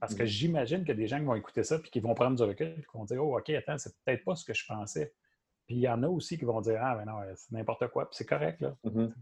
[0.00, 0.26] Parce que mm.
[0.26, 2.42] j'imagine qu'il y a des gens qui vont écouter ça, puis qui vont prendre du
[2.42, 5.12] recul, puis qui vont dire Oh, OK, attends, c'est peut-être pas ce que je pensais.
[5.66, 8.08] Puis il y en a aussi qui vont dire Ah, ben non, c'est n'importe quoi,
[8.08, 8.60] puis c'est correct.
[8.60, 8.76] Là.
[8.84, 9.12] Mm-hmm.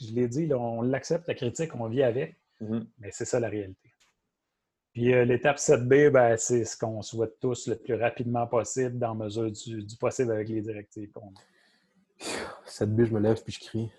[0.00, 2.86] Je l'ai dit, on l'accepte, la critique, on vit avec, mm-hmm.
[2.98, 3.90] mais c'est ça la réalité.
[4.92, 9.14] Puis euh, l'étape 7B, ben, c'est ce qu'on souhaite tous le plus rapidement possible, dans
[9.14, 11.50] mesure du, du possible avec les directives qu'on a.
[12.66, 13.90] 7B, je me lève puis je crie.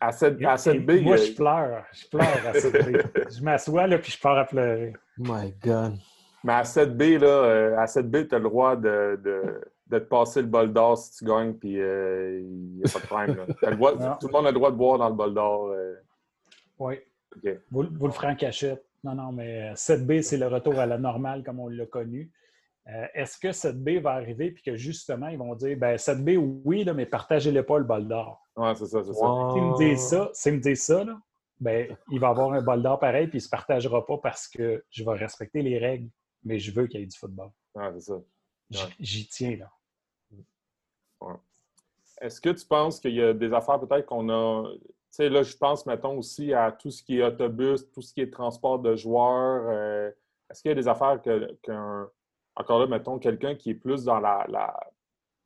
[0.00, 1.84] À 7, b Moi, je pleure.
[1.92, 3.30] Je pleure à 7B.
[3.36, 4.94] je m'assois là puis je pars à pleurer.
[5.18, 5.98] My God.
[6.42, 10.04] Mais à 7B, là, euh, à 7B, tu as le droit de, de, de, te
[10.04, 14.16] passer le bol d'or si tu gagnes, puis il euh, n'y a pas de problème.
[14.18, 15.66] tout le monde a le droit de boire dans le bol d'or.
[15.66, 15.96] Euh.
[16.78, 16.94] Oui.
[17.70, 18.82] Vous, vous, le ferez en cachette.
[19.04, 22.30] Non, non, mais 7B, c'est le retour à la normale comme on l'a connu.
[22.88, 26.24] Euh, est-ce que cette B va arriver puis que justement, ils vont dire ben cette
[26.24, 26.30] B,
[26.64, 28.48] oui, là, mais partagez-le pas le bol d'or?
[28.60, 29.48] Oui, c'est ça, c'est ça.
[29.52, 31.18] S'ils me disent ça, s'ils me ça, là,
[31.58, 34.48] ben, il va avoir un bol d'or pareil, puis il ne se partagera pas parce
[34.48, 36.10] que je vais respecter les règles,
[36.44, 37.50] mais je veux qu'il y ait du football.
[37.74, 38.20] Ouais, c'est ça.
[38.98, 39.70] J'y tiens, là.
[42.20, 44.70] Est-ce que tu penses qu'il y a des affaires peut-être qu'on a.
[44.74, 48.12] Tu sais, là, je pense, mettons, aussi à tout ce qui est autobus, tout ce
[48.12, 49.64] qui est transport de joueurs.
[49.68, 50.10] Euh,
[50.50, 51.20] est-ce qu'il y a des affaires
[51.62, 52.08] qu'un
[52.56, 54.78] encore là, mettons, quelqu'un qui est plus dans la,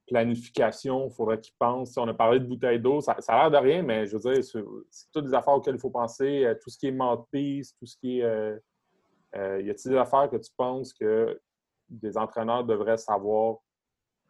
[0.07, 1.97] planification, il faudrait qu'il pense.
[1.97, 4.45] On a parlé de bouteilles d'eau, ça, a l'air de rien, mais je veux dire,
[4.45, 6.45] c'est toutes des affaires auxquelles il faut penser.
[6.45, 8.25] Euh, tout ce qui est mouthpiece, tout ce qui est.
[8.25, 8.59] Euh,
[9.37, 11.41] euh, y a-t-il des affaires que tu penses que
[11.89, 13.59] des entraîneurs devraient savoir,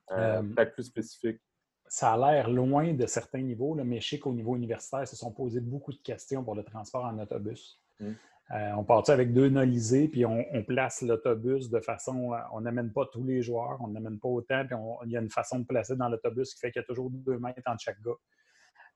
[0.08, 1.40] peut-être plus spécifiques?
[1.86, 5.30] Ça a l'air loin de certains niveaux, mais je sais qu'au niveau universitaire, se sont
[5.30, 7.78] posés beaucoup de questions pour le transport en autobus.
[8.00, 8.12] Mmh.
[8.50, 12.32] Euh, on part avec deux nolisés, puis on, place l'autobus de façon.
[12.52, 14.76] on n'amène pas tous les joueurs, on n'amène pas autant, puis
[15.06, 17.10] il y a une façon de placer dans l'autobus qui fait qu'il y a toujours
[17.10, 18.12] deux mètres entre chaque gars.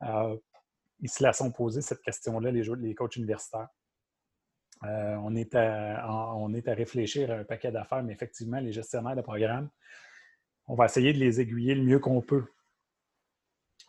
[0.03, 0.37] Euh,
[1.01, 3.69] ils se la sont cette question-là, les, les coachs universitaires.
[4.85, 6.07] Euh, on, est à,
[6.37, 9.71] on est à réfléchir à un paquet d'affaires, mais effectivement, les gestionnaires de programme,
[10.67, 12.45] on va essayer de les aiguiller le mieux qu'on peut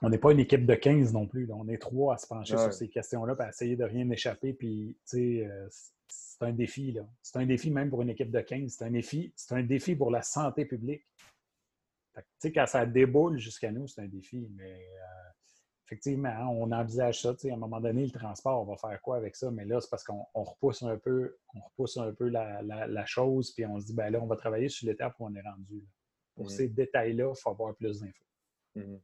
[0.02, 1.50] on n'est pas une équipe de 15 non plus.
[1.52, 4.54] On est trois à se pencher sur ces questions-là et à essayer de rien échapper.
[4.54, 5.68] Puis, euh,
[6.08, 6.98] c'est un défi.
[7.22, 8.72] C'est un défi même pour une équipe de 15.
[8.72, 11.06] C'est un défi, c'est un défi pour la santé publique.
[12.44, 14.48] quand ça déboule jusqu'à nous, c'est un défi.
[14.56, 15.30] Mais euh,
[15.86, 17.32] effectivement, hein, on envisage ça.
[17.32, 19.52] À un moment donné, le transport, on va faire quoi avec ça?
[19.52, 23.66] Mais là, c'est parce qu'on repousse un peu, on repousse un peu la, chose, puis
[23.66, 25.86] on se dit, ben là, on va travailler sur l'étape où on est rendu.
[26.36, 26.50] Pour mmh.
[26.50, 29.02] ces détails-là, il faut avoir plus d'infos.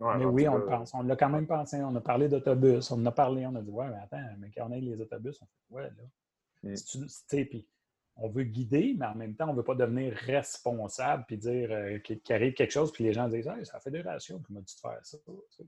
[0.00, 0.92] Mais oui, on le pense.
[0.94, 1.82] On l'a quand même pensé.
[1.82, 2.90] On a parlé d'autobus.
[2.90, 3.46] On en a parlé.
[3.46, 5.82] On a dit, ouais, mais attends, mais quand on a les autobus, on fait, ouais,
[5.82, 6.70] là.
[6.70, 7.44] Mm.
[7.46, 7.68] puis
[8.16, 11.68] on veut guider, mais en même temps, on ne veut pas devenir responsable puis dire
[11.70, 14.60] euh, qu'il arrive quelque chose, puis les gens disent, hey, c'est la fédération qui m'a
[14.60, 15.18] dit de faire ça.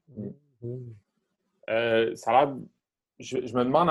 [0.08, 0.28] Mm.
[0.62, 0.94] Mm.
[1.68, 2.54] Euh, ça a
[3.18, 3.90] je, me demande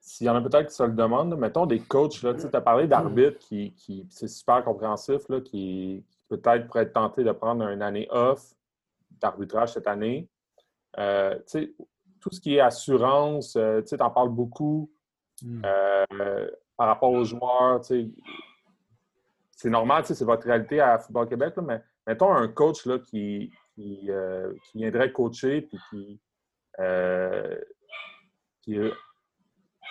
[0.00, 1.36] s'il y en a peut-être qui se le demandent.
[1.38, 6.04] Mettons des coachs, là, tu as parlé d'arbitre qui, qui c'est super compréhensif, là, qui,
[6.28, 8.54] peut-être pourrait être tenté de prendre une année off
[9.20, 10.28] d'arbitrage cette année.
[10.98, 11.38] Euh,
[12.20, 14.90] tout ce qui est assurance, euh, tu en parles beaucoup
[15.42, 15.62] hmm.
[15.64, 17.82] euh, par rapport aux joueurs.
[17.84, 24.10] C'est normal, c'est votre réalité à Football Québec, mais mettons un coach là, qui, qui,
[24.74, 26.20] viendrait coacher puis qui,
[28.62, 28.78] qui,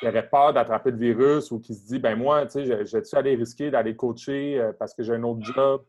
[0.02, 3.70] aurait peur d'attraper le virus ou qui se dit ben moi, je vais-tu aller risquer
[3.70, 5.84] d'aller coacher parce que j'ai un autre job?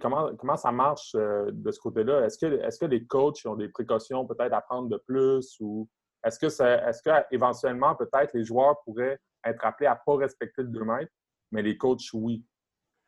[0.00, 2.24] Comment, comment ça marche euh, de ce côté-là?
[2.24, 5.88] Est-ce que, est que les coachs ont des précautions peut-être à prendre de plus ou
[6.24, 10.68] est-ce que est-ce qu'éventuellement, peut-être, les joueurs pourraient être appelés à ne pas respecter le
[10.68, 11.12] 2 mètres,
[11.50, 12.44] mais les coachs, oui,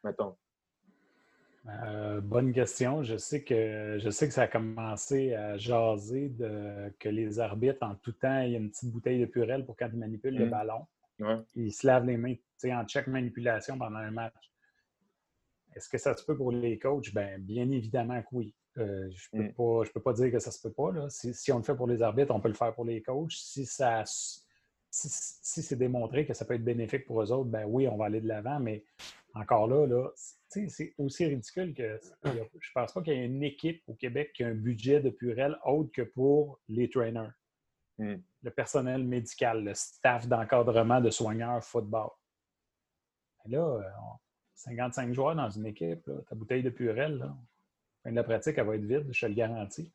[0.02, 0.36] mettons?
[1.66, 3.02] Euh, bonne question.
[3.02, 7.82] Je sais, que, je sais que ça a commencé à jaser de, que les arbitres,
[7.82, 10.36] en tout temps, il y a une petite bouteille de purelle pour quand ils manipulent
[10.36, 10.50] le Mm.
[10.50, 10.86] ballon.
[11.20, 11.38] Ouais.
[11.54, 12.34] Ils se lavent les mains
[12.64, 14.34] en check manipulation pendant un match.
[15.74, 17.12] Est-ce que ça se peut pour les coachs?
[17.12, 18.54] Ben, bien évidemment que oui.
[18.78, 19.88] Euh, je ne peux, Mm.
[19.92, 20.90] peux pas dire que ça se peut pas.
[20.92, 21.08] là.
[21.08, 23.32] Si, si on le fait pour les arbitres, on peut le faire pour les coachs.
[23.32, 24.40] Si, ça, si,
[24.90, 28.06] si c'est démontré que ça peut être bénéfique pour eux autres, ben oui, on va
[28.06, 28.58] aller de l'avant.
[28.60, 28.84] Mais
[29.34, 30.10] encore là, là
[30.48, 32.44] c'est aussi ridicule que je ne
[32.74, 35.56] pense pas qu'il y ait une équipe au Québec qui a un budget de purelle
[35.64, 37.30] autre que pour les trainers,
[37.98, 38.16] Mm.
[38.42, 42.10] le personnel médical, le staff d'encadrement de soigneurs football.
[43.46, 44.18] Là, euh, on-
[44.54, 47.36] 55 joueurs dans une équipe, là, ta bouteille de purelle, là,
[48.02, 49.92] fin de la pratique, elle va être vide, je te le garantis.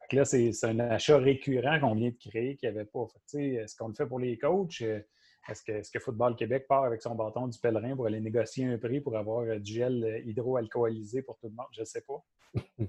[0.00, 3.06] Fait que là, c'est un achat récurrent qu'on vient de créer qu'il n'y avait pas.
[3.34, 4.82] Est-ce qu'on le fait pour les coachs?
[4.82, 5.00] Euh,
[5.48, 8.66] Est-ce que, est-ce que Football Québec part avec son bâton du pèlerin pour aller négocier
[8.66, 11.66] un prix pour avoir euh, du gel euh, hydroalcoolisé pour tout le monde?
[11.72, 12.24] Je ne sais pas.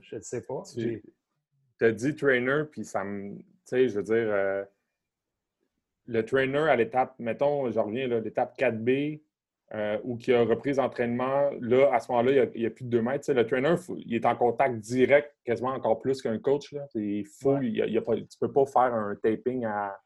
[0.02, 0.64] Je ne sais pas.
[1.80, 3.38] Tu as dit trainer, puis ça me.
[3.38, 4.64] Tu sais, je veux dire, euh,
[6.08, 9.22] le trainer à l'étape, mettons, je reviens, là, l'étape 4B,
[9.74, 12.90] euh, ou qui a repris l'entraînement, là, à ce moment-là, il y a- plus de
[12.90, 13.32] 2 mètres.
[13.32, 16.72] Le trainer, faut- il est en contact direct, quasiment encore plus qu'un coach.
[16.72, 16.88] Là.
[16.96, 17.68] Il faut, Ouais.
[17.68, 20.00] il a- il y a pas, tu ne peux pas faire un taping à.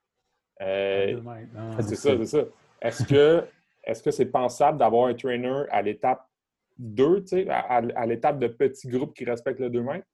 [0.62, 1.48] euh, Deux mètres.
[1.56, 2.44] Non, c'est ça, c'est ça.
[2.82, 3.44] Est-ce que
[3.84, 6.24] est-ce que c'est pensable d'avoir un trainer à l'étape
[6.78, 10.06] 2, tu sais, à, à- à l'étape de petit groupe qui respecte le 2 mètres?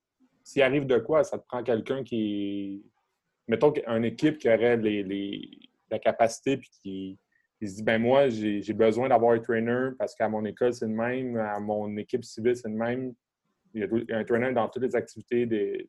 [0.44, 2.86] S'il arrive de quoi, ça te prend quelqu'un qui.
[3.50, 5.50] Mettons qu'une équipe qui aurait les, les-
[5.92, 7.20] la capacité puis qui,
[7.58, 10.88] qui se dit ben moi, j'ai besoin d'avoir un trainer parce qu'à mon école, c'est
[10.88, 13.14] le même, à mon équipe civile, c'est le même.
[13.74, 15.46] Il y a, il un trainer dans toutes les activités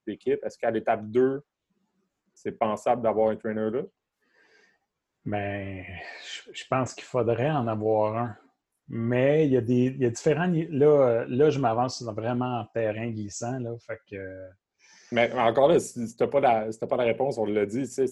[0.07, 0.43] d'équipe.
[0.43, 1.41] Est-ce qu'à l'étape 2,
[2.35, 3.83] c'est pensable d'avoir un trainer là?
[5.25, 5.87] Mais
[6.53, 8.37] je, pense qu'il faudrait en avoir un.
[8.89, 10.51] Mais il y a des il y a différents.
[10.71, 13.59] Là, là je m'avance vraiment en terrain glissant.
[13.59, 14.49] Là, fait que,
[15.11, 18.07] Mais encore là, si, tu n'as pas, pas la réponse, on l'a dit, tu sais,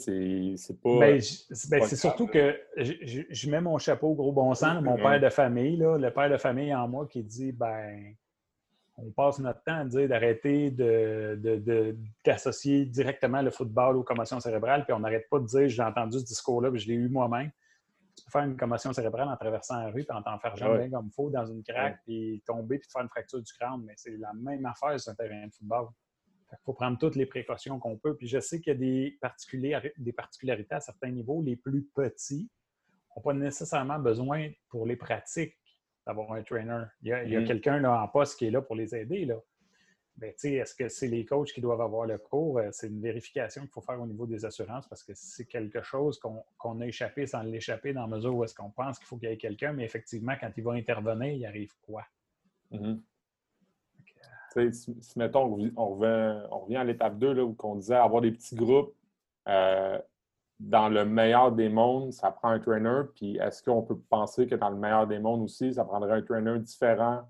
[0.56, 0.98] c'est pas.
[0.98, 4.74] Ben, c'est ben, c'est surtout que je, je- mets mon chapeau au gros bon sens,
[4.74, 5.02] là, mon Ouais.
[5.02, 8.14] père de famille, là, le père de famille en moi qui dit ben
[8.98, 14.02] on passe notre temps à dire d'arrêter de, de- de- d'associer directement le football aux
[14.02, 16.94] commotions cérébrales, puis on n'arrête pas de dire j'ai entendu ce discours-là, puis je l'ai
[16.94, 17.50] eu moi-même.
[18.16, 20.88] Tu peux faire une commotion cérébrale en traversant la rue, puis en t'en faire Ouais.
[20.88, 23.52] bien comme il faut dans une craque, puis tomber, puis te faire une fracture du
[23.52, 25.88] crâne, mais c'est la même affaire sur un terrain de football.
[26.52, 28.16] Il faut prendre toutes les précautions qu'on peut.
[28.16, 31.42] Puis je sais qu'il y a des, particulari- des particularités à certains niveaux.
[31.42, 32.48] Les plus petits
[33.14, 35.56] n'ont pas nécessairement besoin pour les pratiques
[36.06, 36.84] d'avoir un trainer.
[37.02, 37.46] Il y a, Mhm.
[37.46, 39.24] quelqu'un en poste qui est là pour les aider.
[39.24, 39.36] Là.
[40.16, 42.58] Ben, tu sais, Est-ce que c'est les coachs qui doivent avoir le cours?
[42.58, 45.82] Euh, C'est une vérification qu'il faut faire au niveau des assurances parce que c'est quelque
[45.82, 49.18] chose qu'on a échappé sans l'échapper dans la mesure où est-ce qu'on pense qu'il faut
[49.18, 52.06] qu'il y ait quelqu'un, mais effectivement, quand il va intervenir, il arrive quoi?
[52.70, 52.94] Mhm.
[52.96, 53.02] Sais,
[54.72, 55.44] Si, mettons,
[55.76, 58.94] on revient, à l'étape 2, là, où on disait avoir des petits groupes,
[59.48, 59.98] euh,
[60.58, 63.02] dans le meilleur des mondes, ça prend un trainer.
[63.14, 66.22] Puis est-ce qu'on peut penser que dans le meilleur des mondes aussi, ça prendrait un
[66.22, 67.22] trainer différent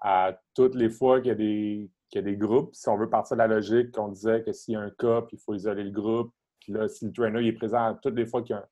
[0.00, 2.74] à toutes les fois qu'il y a des, qu'il y a des groupes?
[2.74, 5.22] Si on veut partir de la logique qu'on disait que s'il y a un cas,
[5.32, 8.26] il faut isoler le groupe, puis là, si le trainer est présent à toutes les
[8.26, 8.62] fois qu'il y a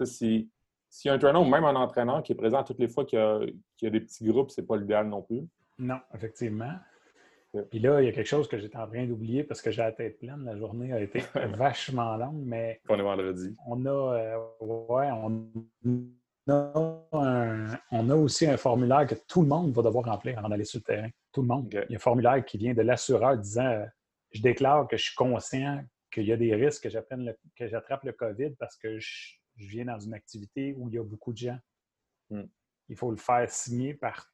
[0.00, 0.04] un.
[0.04, 0.50] Si-
[0.90, 3.04] S'il y a un trainer ou même un entraîneur qui est présent toutes les fois
[3.06, 3.38] qu'il y a,
[3.76, 5.42] qu'il y a des petits groupes, c'est pas l'idéal non plus.
[5.78, 6.72] Non, effectivement.
[7.64, 9.82] Puis là, il y a quelque chose que j'étais en train d'oublier parce que j'ai
[9.82, 10.44] la tête pleine.
[10.44, 11.20] La journée a été
[11.58, 13.54] vachement longue, mais On est vendredi.
[13.66, 15.48] on a, euh, ouais, on
[16.48, 20.48] a, un- on a aussi un formulaire que tout le monde va devoir remplir avant
[20.48, 21.08] d'aller sur le terrain.
[21.32, 21.68] Tout le monde.
[21.72, 23.84] Il y a un formulaire qui vient de l'assureur disant euh,
[24.32, 27.66] Je déclare que je suis conscient qu'il y a des risques que j'apprenne le- que
[27.66, 31.02] j'attrape le COVID parce que je, je viens dans une activité où il y a
[31.04, 31.58] beaucoup de gens.
[32.30, 32.44] Hmm.
[32.88, 34.26] Il faut le faire signer par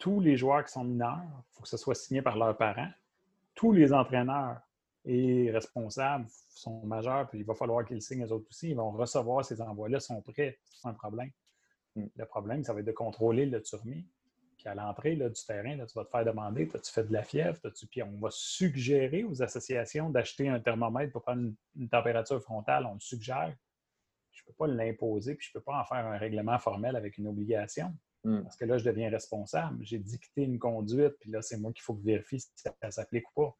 [0.00, 1.20] tous les joueurs qui sont mineurs.
[1.22, 2.88] Il faut que ce soit signé par leurs parents.
[3.54, 4.58] Tous les entraîneurs
[5.04, 8.70] et responsables sont majeurs, puis il va falloir qu'ils signent eux autres aussi.
[8.70, 10.58] Ils vont recevoir ces envois-là, ils sont prêts.
[10.64, 11.30] C'est un problème.
[11.94, 12.06] Hmm.
[12.16, 14.06] Le problème, ça va être de contrôler le turmi.
[14.56, 17.22] Puis à l'entrée du terrain, là, tu vas te faire demander as-tu fait de la
[17.22, 17.58] fièvre?
[17.60, 22.40] T'as-tu- Puis on va suggérer aux associations d'acheter un thermomètre pour prendre une, une température
[22.42, 22.86] frontale.
[22.86, 23.54] On le suggère.
[24.32, 26.96] Je ne peux pas l'imposer, puis je ne peux pas en faire un règlement formel
[26.96, 27.92] avec une obligation.
[28.24, 28.42] Hmm.
[28.42, 29.78] Parce que là, je deviens responsable.
[29.82, 32.74] J'ai dicté une conduite, puis là, c'est moi qu'il faut que je vérifie si ça,
[32.82, 33.56] ça s'applique ou pas.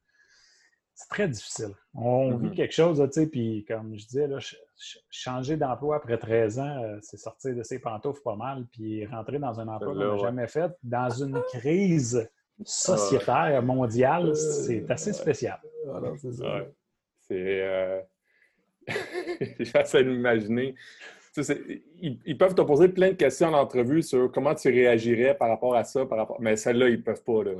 [0.95, 1.75] C'est très difficile.
[1.95, 5.97] On vit quelque chose, tu sais, puis comme je disais, là, ch- ch- changer d'emploi
[5.97, 9.69] après 13 ans, euh, c'est sortir de ses pantoufles pas mal, puis rentrer dans un
[9.69, 10.19] emploi qu'on n'a ouais.
[10.19, 12.29] jamais fait, dans une crise
[12.65, 15.59] sociétaire mondiale, c'est assez spécial.
[15.87, 16.57] Voilà, c'est ça.
[16.57, 16.71] Ouais.
[17.21, 17.63] C'est.
[17.63, 18.03] Euh...
[19.61, 20.11] J'essaie de
[21.43, 25.49] Tu ils, peuvent te poser plein de questions en entrevue sur comment tu réagirais par
[25.49, 26.41] rapport à ça, par rapport...
[26.41, 27.45] mais celle-là, ils ne peuvent pas.
[27.45, 27.53] Là.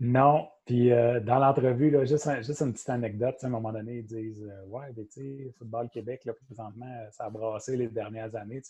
[0.00, 0.48] Non.
[0.64, 4.42] Puis euh, dans l'entrevue, juste, juste, une petite anecdote, à un moment donné, ils disent
[4.42, 8.62] euh, Ouais, tu sais, Football Québec, là, présentement, ça a brassé les dernières années.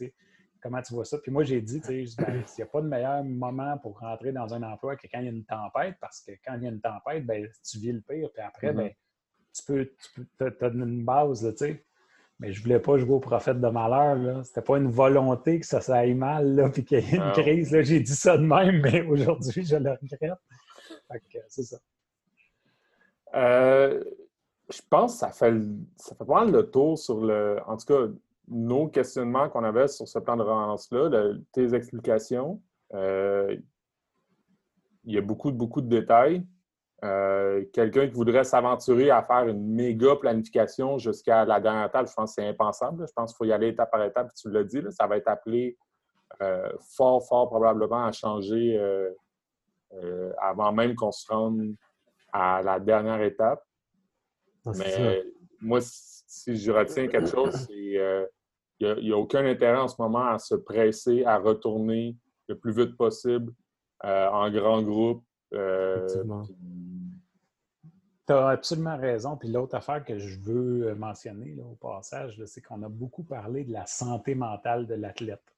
[0.60, 1.18] Comment tu vois ça?
[1.18, 4.52] Puis moi, j'ai dit, ben, il n'y a pas de meilleur moment pour rentrer dans
[4.52, 6.70] un emploi que quand il y a une tempête, parce que quand il y a
[6.70, 8.76] une tempête, ben, tu vis le pire, puis après, mm-hmm.
[8.76, 8.90] ben,
[9.54, 9.90] tu peux,
[10.38, 11.85] tu as une base, tu sais.
[12.38, 14.44] Mais je ne voulais pas jouer au prophète de malheur.
[14.44, 17.32] Ce n'était pas une volonté que ça, aille mal, là, puis qu'il y ait une
[17.32, 17.74] crise.
[17.82, 20.38] J'ai dit ça de même, mais aujourd'hui, je le regrette.
[21.48, 21.78] c'est ça.
[23.34, 24.04] Euh,
[24.68, 25.54] je pense que ça fait,
[25.96, 27.58] ça fait pas mal le tour sur le.
[27.66, 28.12] En tout cas,
[28.48, 32.60] nos questionnements qu'on avait sur ce plan de relance-là, tes explications.
[32.94, 33.56] Euh,
[35.04, 36.44] il y a beaucoup, beaucoup de détails.
[37.04, 42.14] Euh, quelqu'un qui voudrait s'aventurer à faire une méga planification jusqu'à la dernière table, je
[42.14, 43.06] pense que c'est impensable.
[43.06, 44.30] Je pense qu'il faut y aller étape par étape.
[44.34, 45.76] Tu l'as dit, ça va être appelé
[46.42, 51.74] euh, fort, fort probablement à changer euh, avant même qu'on se rende
[52.32, 53.62] à la dernière étape.
[54.64, 55.22] Ah, Mais
[55.60, 57.66] moi, si je retiens quelque chose, c'est
[58.78, 62.16] qu'il n'y a, aucun intérêt en ce moment à se presser à retourner
[62.48, 63.52] le plus vite possible
[64.02, 65.22] en grand groupe.
[68.26, 69.36] Tu as absolument raison.
[69.36, 73.64] Puis l'autre affaire que je veux euh, mentionner au passage, c'est qu'on a beaucoup parlé
[73.64, 75.56] de la santé mentale de l'athlète.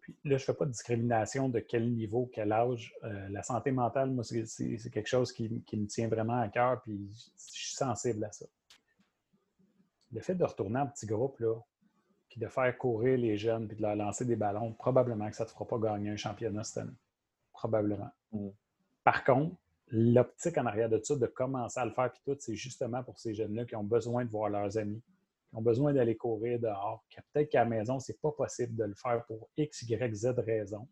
[0.00, 2.94] Puis là, je ne fais pas de discrimination de quel niveau, quel âge.
[3.02, 7.10] Euh, la santé mentale, moi, c'est quelque chose qui, me tient vraiment à cœur, puis
[7.12, 8.46] je suis sensible à ça.
[10.12, 11.54] Le fait de retourner en petit groupe, là,
[12.28, 15.42] puis de faire courir les jeunes, puis de leur lancer des ballons, probablement que ça
[15.42, 16.96] ne te fera pas gagner un championnat cette année.
[17.52, 18.10] Probablement.
[18.30, 18.50] Mm.
[19.02, 19.56] Par contre,
[19.88, 23.18] l'optique en arrière de ça, de commencer à le faire, puis tout, c'est justement pour
[23.18, 25.02] ces jeunes-là qui ont besoin de voir leurs amis,
[25.50, 28.84] qui ont besoin d'aller courir dehors, qui peut-être qu'à la maison, c'est pas possible de
[28.84, 30.88] le faire pour X, Y, Z raisons,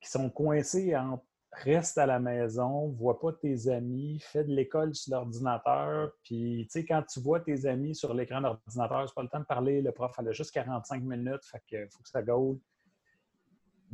[0.00, 1.22] qui sont coincés en
[1.52, 6.80] reste à la maison, vois pas tes amis, fais de l'école sur l'ordinateur, puis tu
[6.80, 9.80] sais, quand tu vois tes amis sur l'écran d'ordinateur, c'est pas le temps de parler,
[9.80, 12.58] le prof, elle a juste 45 minutes, fait que faut que ça gaule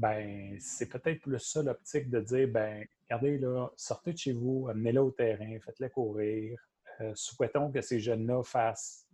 [0.00, 4.66] ben c'est peut-être plus ça l'optique de dire ben regardez là, sortez de chez vous,
[4.70, 6.58] amenez-les au terrain, faites-les courir.
[7.02, 9.06] Euh, souhaitons que ces jeunes-là fassent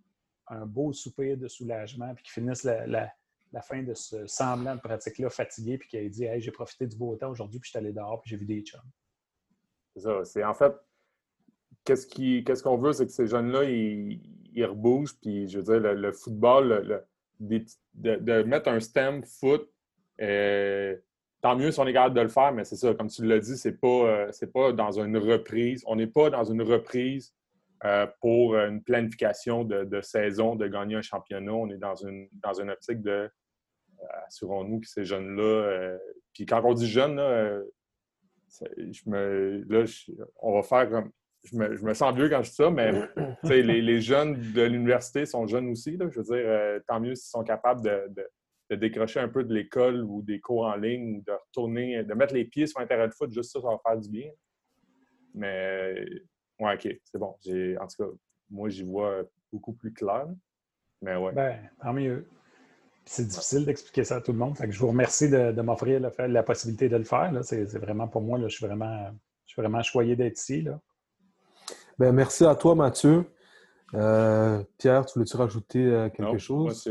[0.47, 3.13] un beau soupir de soulagement puis qu'ils finissent la,
[3.63, 6.97] fin de ce semblant de pratique-là fatigué puis qu'ils aient dit Hey, j'ai profité du
[6.97, 8.81] beau temps aujourd'hui puis je suis allé dehors puis j'ai vu des chums.
[9.95, 10.25] C'est ça.
[10.25, 10.73] C'est en fait
[11.85, 14.21] qu'est-ce qu'on veut, c'est que ces jeunes-là, ils,
[14.53, 17.05] ils, rebougent, puis je veux dire, le, football,
[17.41, 17.65] de,
[17.95, 19.71] de, mettre un stem foot
[20.21, 20.97] euh,
[21.43, 23.39] tant mieux si on est capable de le faire, mais c'est ça, comme tu l'as
[23.39, 25.83] dit, c'est pas, euh, pas dans une reprise.
[25.87, 27.35] On n'est pas dans une reprise
[27.85, 31.53] euh, pour une planification de, saison, de gagner un championnat.
[31.53, 33.31] On est dans une, dans une optique de
[34.27, 35.97] assurons-nous que ces jeunes-là.
[36.35, 37.61] puis quand on dit jeunes, là,
[38.77, 39.85] je me, là
[40.37, 41.11] on va faire comme.
[41.45, 42.91] Je me, je me, sens vieux quand je dis ça, mais
[43.45, 45.97] les, les, jeunes de l'université sont jeunes aussi.
[45.97, 48.29] Je veux dire, tant mieux s'ils sont capables de
[48.75, 52.35] décrocher un peu de l'école ou des cours en ligne ou de retourner, de mettre
[52.35, 54.31] les pieds sur un terrain de foot, juste ça, ça va faire du bien.
[55.35, 55.95] Mais,
[56.59, 57.37] ouais, OK, c'est bon.
[57.81, 58.11] En tout cas,
[58.51, 59.23] moi, j'y vois
[59.53, 60.27] beaucoup plus clair.
[61.03, 61.33] Mais ouais.
[61.33, 62.27] Ben, tant mieux.
[63.05, 64.57] C'est difficile d'expliquer ça à tout le monde.
[64.57, 67.33] Fait que je vous remercie de, m'offrir la, possibilité de le faire.
[67.43, 69.13] C'est vraiment pour moi, là, je suis vraiment,
[69.47, 70.63] je suis vraiment choyé d'être ici.
[70.63, 70.81] Là.
[71.99, 73.25] Ben, merci à toi, Mathieu.
[73.95, 76.85] Euh, Pierre, tu voulais-tu rajouter euh, quelque chose?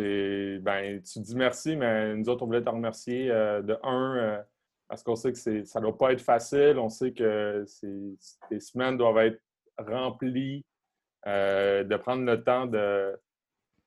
[0.62, 4.42] ben, tu dis merci, mais nous autres, on voulait te remercier euh, de un,
[4.88, 6.78] parce qu'on sait que ça ne doit pas être facile.
[6.80, 9.42] On sait que ces semaines doivent être
[9.78, 10.66] remplies.
[11.26, 13.20] de prendre le temps de,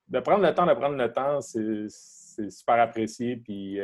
[0.08, 3.36] de prendre le temps de prendre le temps, c'est super apprécié.
[3.36, 3.78] Puis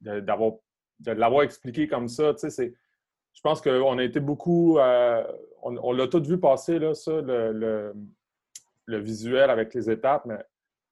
[0.00, 0.52] d'avoir
[0.98, 2.74] de l'avoir expliqué comme ça, tu sais,
[3.32, 4.78] je pense qu'on a été beaucoup.
[4.78, 5.24] Euh,
[5.62, 7.94] on, l'a tout vu passer, là, ça, le,
[8.86, 10.38] visuel avec les étapes, mais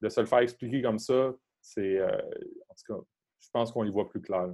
[0.01, 1.99] de se le faire expliquer comme ça, c'est.
[1.99, 2.17] Euh,
[2.69, 3.05] en tout cas,
[3.39, 4.49] je pense qu'on y voit plus clair.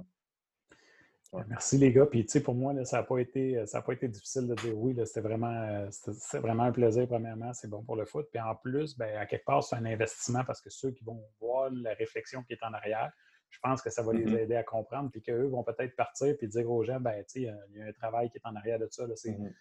[1.46, 2.06] Merci les gars.
[2.06, 4.78] Puis tu sais, pour moi, là, ça n'a pas, été, pas été difficile de dire
[4.78, 4.96] oui.
[5.04, 5.86] C'était vraiment,
[6.34, 7.52] vraiment un plaisir, premièrement.
[7.52, 8.26] C'est bon pour le foot.
[8.30, 11.22] Puis en plus, ben, à quelque part, c'est un investissement parce que ceux qui vont
[11.38, 13.12] voir la réflexion qui est en arrière,
[13.50, 14.38] je pense que ça va les mm-hmm.
[14.38, 17.48] aider à comprendre, puis qu'eux vont peut-être partir puis dire aux gens, ben, il y
[17.48, 19.04] a un travail qui est en arrière de ça.
[19.14, 19.52] C'est mm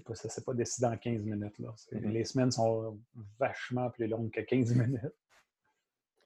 [0.00, 0.14] pas,
[0.46, 1.58] pas décidé en 15 minutes.
[1.58, 1.68] Là.
[1.68, 2.08] Mm-hmm.
[2.08, 2.98] Les semaines sont
[3.38, 5.14] vachement plus longues que 15 minutes.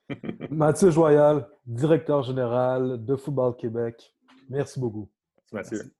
[0.51, 4.15] Mathieu Joyal, directeur général de Football Québec.
[4.49, 5.09] Merci beaucoup.
[5.51, 5.91] Merci, Mathieu.